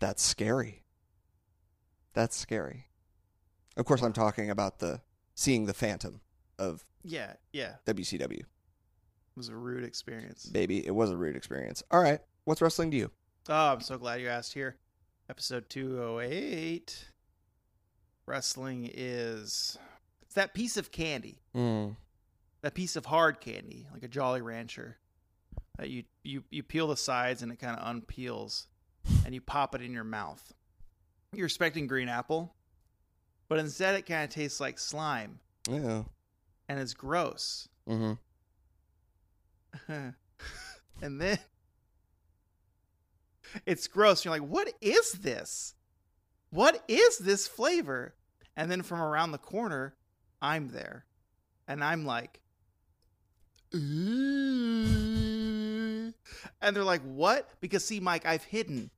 that's 0.00 0.22
scary. 0.22 0.82
That's 2.14 2.36
scary. 2.36 2.86
Of 3.76 3.84
course, 3.84 4.02
I'm 4.02 4.12
talking 4.12 4.50
about 4.50 4.78
the 4.80 5.00
seeing 5.34 5.66
the 5.66 5.74
phantom 5.74 6.20
of 6.58 6.84
Yeah, 7.04 7.34
yeah. 7.52 7.74
WCW. 7.86 8.42
Was 9.40 9.48
a 9.48 9.56
rude 9.56 9.84
experience. 9.84 10.44
Baby, 10.44 10.86
it 10.86 10.90
was 10.90 11.08
a 11.10 11.16
rude 11.16 11.34
experience. 11.34 11.82
All 11.90 11.98
right, 12.02 12.20
what's 12.44 12.60
wrestling 12.60 12.90
to 12.90 12.96
you? 12.98 13.10
Oh, 13.48 13.72
I'm 13.72 13.80
so 13.80 13.96
glad 13.96 14.20
you 14.20 14.28
asked 14.28 14.52
here. 14.52 14.76
Episode 15.30 15.70
208. 15.70 17.06
Wrestling 18.26 18.90
is 18.92 19.78
it's 20.20 20.34
that 20.34 20.52
piece 20.52 20.76
of 20.76 20.92
candy, 20.92 21.40
Mm. 21.54 21.96
that 22.60 22.74
piece 22.74 22.96
of 22.96 23.06
hard 23.06 23.40
candy, 23.40 23.86
like 23.94 24.02
a 24.02 24.08
Jolly 24.08 24.42
Rancher. 24.42 24.98
That 25.78 25.88
you 25.88 26.04
you 26.22 26.44
you 26.50 26.62
peel 26.62 26.88
the 26.88 26.96
sides 26.98 27.40
and 27.40 27.50
it 27.50 27.56
kind 27.58 27.78
of 27.80 27.86
unpeels, 27.96 28.66
and 29.24 29.34
you 29.34 29.40
pop 29.40 29.74
it 29.74 29.80
in 29.80 29.94
your 29.94 30.04
mouth. 30.04 30.52
You're 31.32 31.46
expecting 31.46 31.86
green 31.86 32.10
apple, 32.10 32.54
but 33.48 33.58
instead 33.58 33.94
it 33.94 34.04
kind 34.04 34.22
of 34.24 34.28
tastes 34.28 34.60
like 34.60 34.78
slime 34.78 35.40
Yeah. 35.66 36.02
and 36.68 36.78
it's 36.78 36.92
gross. 36.92 37.68
Mm-hmm. 37.88 38.12
and 39.88 41.20
then 41.20 41.38
it's 43.66 43.86
gross. 43.86 44.24
You're 44.24 44.32
like, 44.32 44.48
what 44.48 44.72
is 44.80 45.12
this? 45.12 45.74
What 46.50 46.82
is 46.88 47.18
this 47.18 47.46
flavor? 47.46 48.14
And 48.56 48.70
then 48.70 48.82
from 48.82 49.00
around 49.00 49.32
the 49.32 49.38
corner, 49.38 49.94
I'm 50.42 50.68
there. 50.68 51.04
And 51.68 51.84
I'm 51.84 52.04
like, 52.04 52.40
"Ooh." 53.74 55.10
and 56.60 56.76
they're 56.76 56.84
like, 56.84 57.02
what? 57.02 57.48
Because 57.60 57.84
see, 57.84 58.00
Mike, 58.00 58.26
I've 58.26 58.44
hidden 58.44 58.90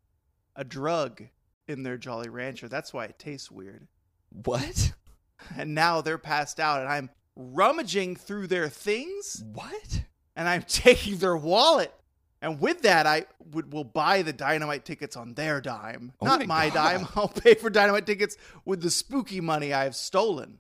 a 0.57 0.65
drug 0.65 1.23
in 1.69 1.83
their 1.83 1.97
Jolly 1.97 2.29
Rancher. 2.29 2.69
That's 2.69 2.93
why 2.93 3.07
it 3.07 3.19
tastes 3.19 3.51
weird. 3.51 3.87
What? 4.31 4.93
And 5.57 5.75
now 5.75 6.01
they're 6.01 6.19
passed 6.19 6.61
out, 6.61 6.81
and 6.81 6.89
I'm 6.89 7.11
rummaging 7.35 8.17
through 8.17 8.47
their 8.47 8.69
things 8.69 9.43
What? 9.53 10.05
And 10.37 10.49
I'm 10.49 10.63
taking 10.69 11.19
their 11.19 11.37
wallet. 11.37 11.93
And 12.41 12.61
with 12.61 12.83
that, 12.83 13.07
I 13.07 13.27
would 13.53 13.73
will 13.73 13.85
buy 13.85 14.23
the 14.23 14.33
dynamite 14.33 14.85
tickets 14.85 15.17
on 15.17 15.35
their 15.35 15.61
dime, 15.61 16.13
Oh 16.21 16.27
not 16.27 16.41
my 16.41 16.47
my, 16.47 16.71
dime. 16.71 17.07
I'll 17.17 17.29
pay 17.29 17.55
for 17.55 17.71
dynamite 17.71 18.05
tickets 18.05 18.37
with 18.65 18.83
the 18.83 18.91
spooky 18.91 19.41
money 19.41 19.73
I've 19.73 19.95
stolen, 19.95 20.59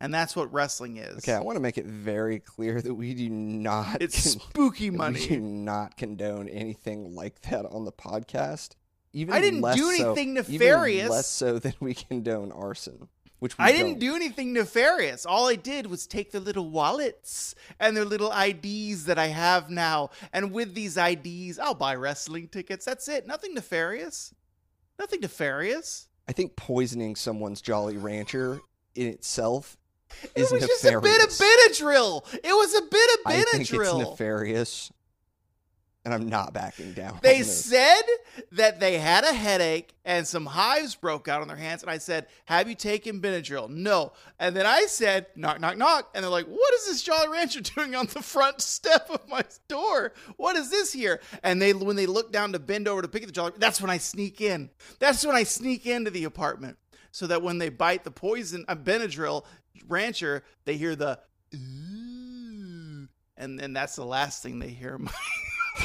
and 0.00 0.14
that's 0.14 0.36
what 0.36 0.52
wrestling 0.52 0.98
is. 0.98 1.16
Okay, 1.18 1.32
I 1.34 1.40
want 1.40 1.56
to 1.56 1.60
make 1.60 1.78
it 1.78 1.86
very 1.86 2.38
clear 2.38 2.80
that 2.80 2.94
we 2.94 3.12
do 3.14 3.28
not. 3.28 4.00
it's 4.00 4.34
con- 4.34 4.40
spooky 4.52 4.90
money. 4.90 5.18
We 5.18 5.26
do 5.26 5.40
not 5.40 5.96
condone 5.96 6.48
anything 6.48 7.12
like 7.16 7.40
that 7.42 7.66
on 7.66 7.84
the 7.84 7.90
podcast. 7.92 8.76
even 9.12 9.34
I 9.34 9.40
didn't 9.40 9.62
do 9.74 9.96
so- 9.96 10.12
anything 10.12 10.36
even 10.36 10.52
nefarious. 10.52 11.10
less 11.10 11.26
so 11.26 11.58
than 11.58 11.74
we 11.80 11.94
condone 11.94 12.52
arson, 12.52 13.08
which 13.38 13.54
I 13.58 13.72
didn't 13.72 13.92
don't. 13.92 13.98
do 14.00 14.16
anything 14.16 14.52
nefarious. 14.52 15.24
All 15.26 15.48
I 15.48 15.54
did 15.56 15.86
was 15.86 16.06
take 16.06 16.32
their 16.32 16.40
little 16.40 16.68
wallets 16.70 17.54
and 17.78 17.96
their 17.96 18.04
little 18.04 18.32
IDs 18.32 19.04
that 19.04 19.18
I 19.18 19.26
have 19.28 19.70
now. 19.70 20.10
And 20.32 20.52
with 20.52 20.74
these 20.74 20.96
IDs, 20.96 21.58
I'll 21.58 21.74
buy 21.74 21.94
wrestling 21.94 22.48
tickets. 22.48 22.84
That's 22.84 23.08
it. 23.08 23.26
Nothing 23.26 23.54
nefarious. 23.54 24.34
Nothing 24.98 25.20
nefarious. 25.20 26.08
I 26.28 26.32
think 26.32 26.56
poisoning 26.56 27.16
someone's 27.16 27.60
Jolly 27.62 27.96
Rancher 27.96 28.60
in 28.94 29.06
itself 29.06 29.78
It 30.22 30.30
is 30.42 30.50
was 30.52 30.60
nefarious. 30.62 30.82
just 30.82 30.94
a 30.94 31.00
bit 31.00 31.22
of 31.22 31.30
Benadryl. 31.30 32.34
It 32.44 32.52
was 32.52 32.74
a 32.74 32.82
bit 32.82 33.10
of 33.14 33.32
a 33.32 33.32
drill. 33.32 33.40
I 33.40 33.44
think 33.44 33.70
it's 33.70 34.10
nefarious, 34.10 34.92
and 36.04 36.14
I'm 36.14 36.28
not 36.28 36.54
backing 36.54 36.92
down. 36.92 37.18
They 37.22 37.42
said 37.42 38.02
that 38.52 38.80
they 38.80 38.98
had 38.98 39.24
a 39.24 39.32
headache 39.32 39.94
and 40.04 40.26
some 40.26 40.46
hives 40.46 40.94
broke 40.94 41.28
out 41.28 41.42
on 41.42 41.48
their 41.48 41.56
hands. 41.56 41.82
And 41.82 41.90
I 41.90 41.98
said, 41.98 42.28
Have 42.46 42.68
you 42.68 42.74
taken 42.74 43.20
Benadryl? 43.20 43.68
No. 43.68 44.12
And 44.38 44.56
then 44.56 44.64
I 44.64 44.86
said, 44.86 45.26
Knock, 45.36 45.60
knock, 45.60 45.76
knock. 45.76 46.10
And 46.14 46.22
they're 46.22 46.30
like, 46.30 46.46
What 46.46 46.74
is 46.74 46.86
this 46.86 47.02
Jolly 47.02 47.28
Rancher 47.28 47.60
doing 47.74 47.94
on 47.94 48.06
the 48.06 48.22
front 48.22 48.60
step 48.60 49.10
of 49.10 49.28
my 49.28 49.44
door? 49.68 50.12
What 50.36 50.56
is 50.56 50.70
this 50.70 50.92
here? 50.92 51.20
And 51.42 51.60
they, 51.60 51.74
when 51.74 51.96
they 51.96 52.06
look 52.06 52.32
down 52.32 52.52
to 52.52 52.58
bend 52.58 52.88
over 52.88 53.02
to 53.02 53.08
pick 53.08 53.22
up 53.22 53.26
the 53.26 53.32
Jolly, 53.32 53.52
that's 53.58 53.80
when 53.80 53.90
I 53.90 53.98
sneak 53.98 54.40
in. 54.40 54.70
That's 55.00 55.26
when 55.26 55.36
I 55.36 55.42
sneak 55.42 55.84
into 55.84 56.10
the 56.10 56.24
apartment 56.24 56.78
so 57.10 57.26
that 57.26 57.42
when 57.42 57.58
they 57.58 57.68
bite 57.68 58.04
the 58.04 58.10
poison, 58.10 58.64
uh, 58.68 58.76
Benadryl 58.76 59.44
Rancher, 59.86 60.44
they 60.64 60.76
hear 60.76 60.96
the. 60.96 61.18
And 63.36 63.58
then 63.58 63.72
that's 63.72 63.96
the 63.96 64.04
last 64.04 64.42
thing 64.42 64.58
they 64.58 64.68
hear. 64.68 64.98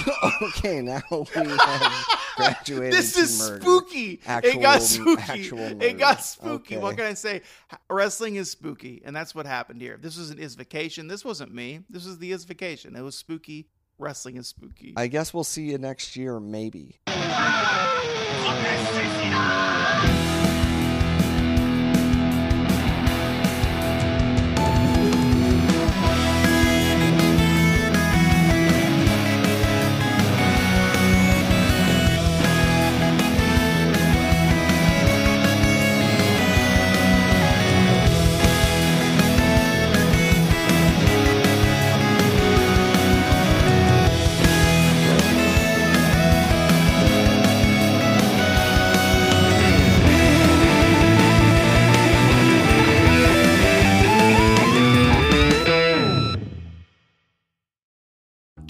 okay, 0.42 0.82
now 0.82 1.02
we 1.12 1.26
have 1.34 2.06
graduated. 2.36 2.94
this 2.94 3.14
to 3.14 3.20
is 3.22 3.40
murder. 3.40 3.62
spooky. 3.62 4.20
Actual- 4.26 4.52
it 4.52 4.62
got 4.62 4.82
spooky. 4.82 5.86
it 5.86 5.98
got 5.98 6.24
spooky. 6.24 6.78
What 6.78 6.98
can 6.98 7.06
I 7.06 7.14
say? 7.14 7.42
Wrestling 7.90 8.36
is 8.36 8.52
spooky, 8.52 9.02
and 9.06 9.16
that's 9.16 9.36
what 9.36 9.46
happened 9.46 9.82
here. 9.82 9.98
This 10.02 10.18
was 10.18 10.32
an 10.32 10.40
is 10.40 10.56
vacation. 10.56 11.08
This 11.08 11.24
wasn't 11.24 11.54
me. 11.54 11.82
This 11.90 12.06
was 12.06 12.18
the 12.20 12.32
is 12.32 12.46
vacation. 12.46 12.96
It 12.96 13.02
was 13.02 13.16
spooky. 13.16 13.68
Wrestling 14.00 14.38
is 14.38 14.48
spooky. 14.48 14.94
I 14.98 15.08
guess 15.08 15.34
we'll 15.34 15.44
see 15.44 15.64
you 15.64 15.78
next 15.78 16.16
year, 16.16 16.40
maybe. 16.40 17.00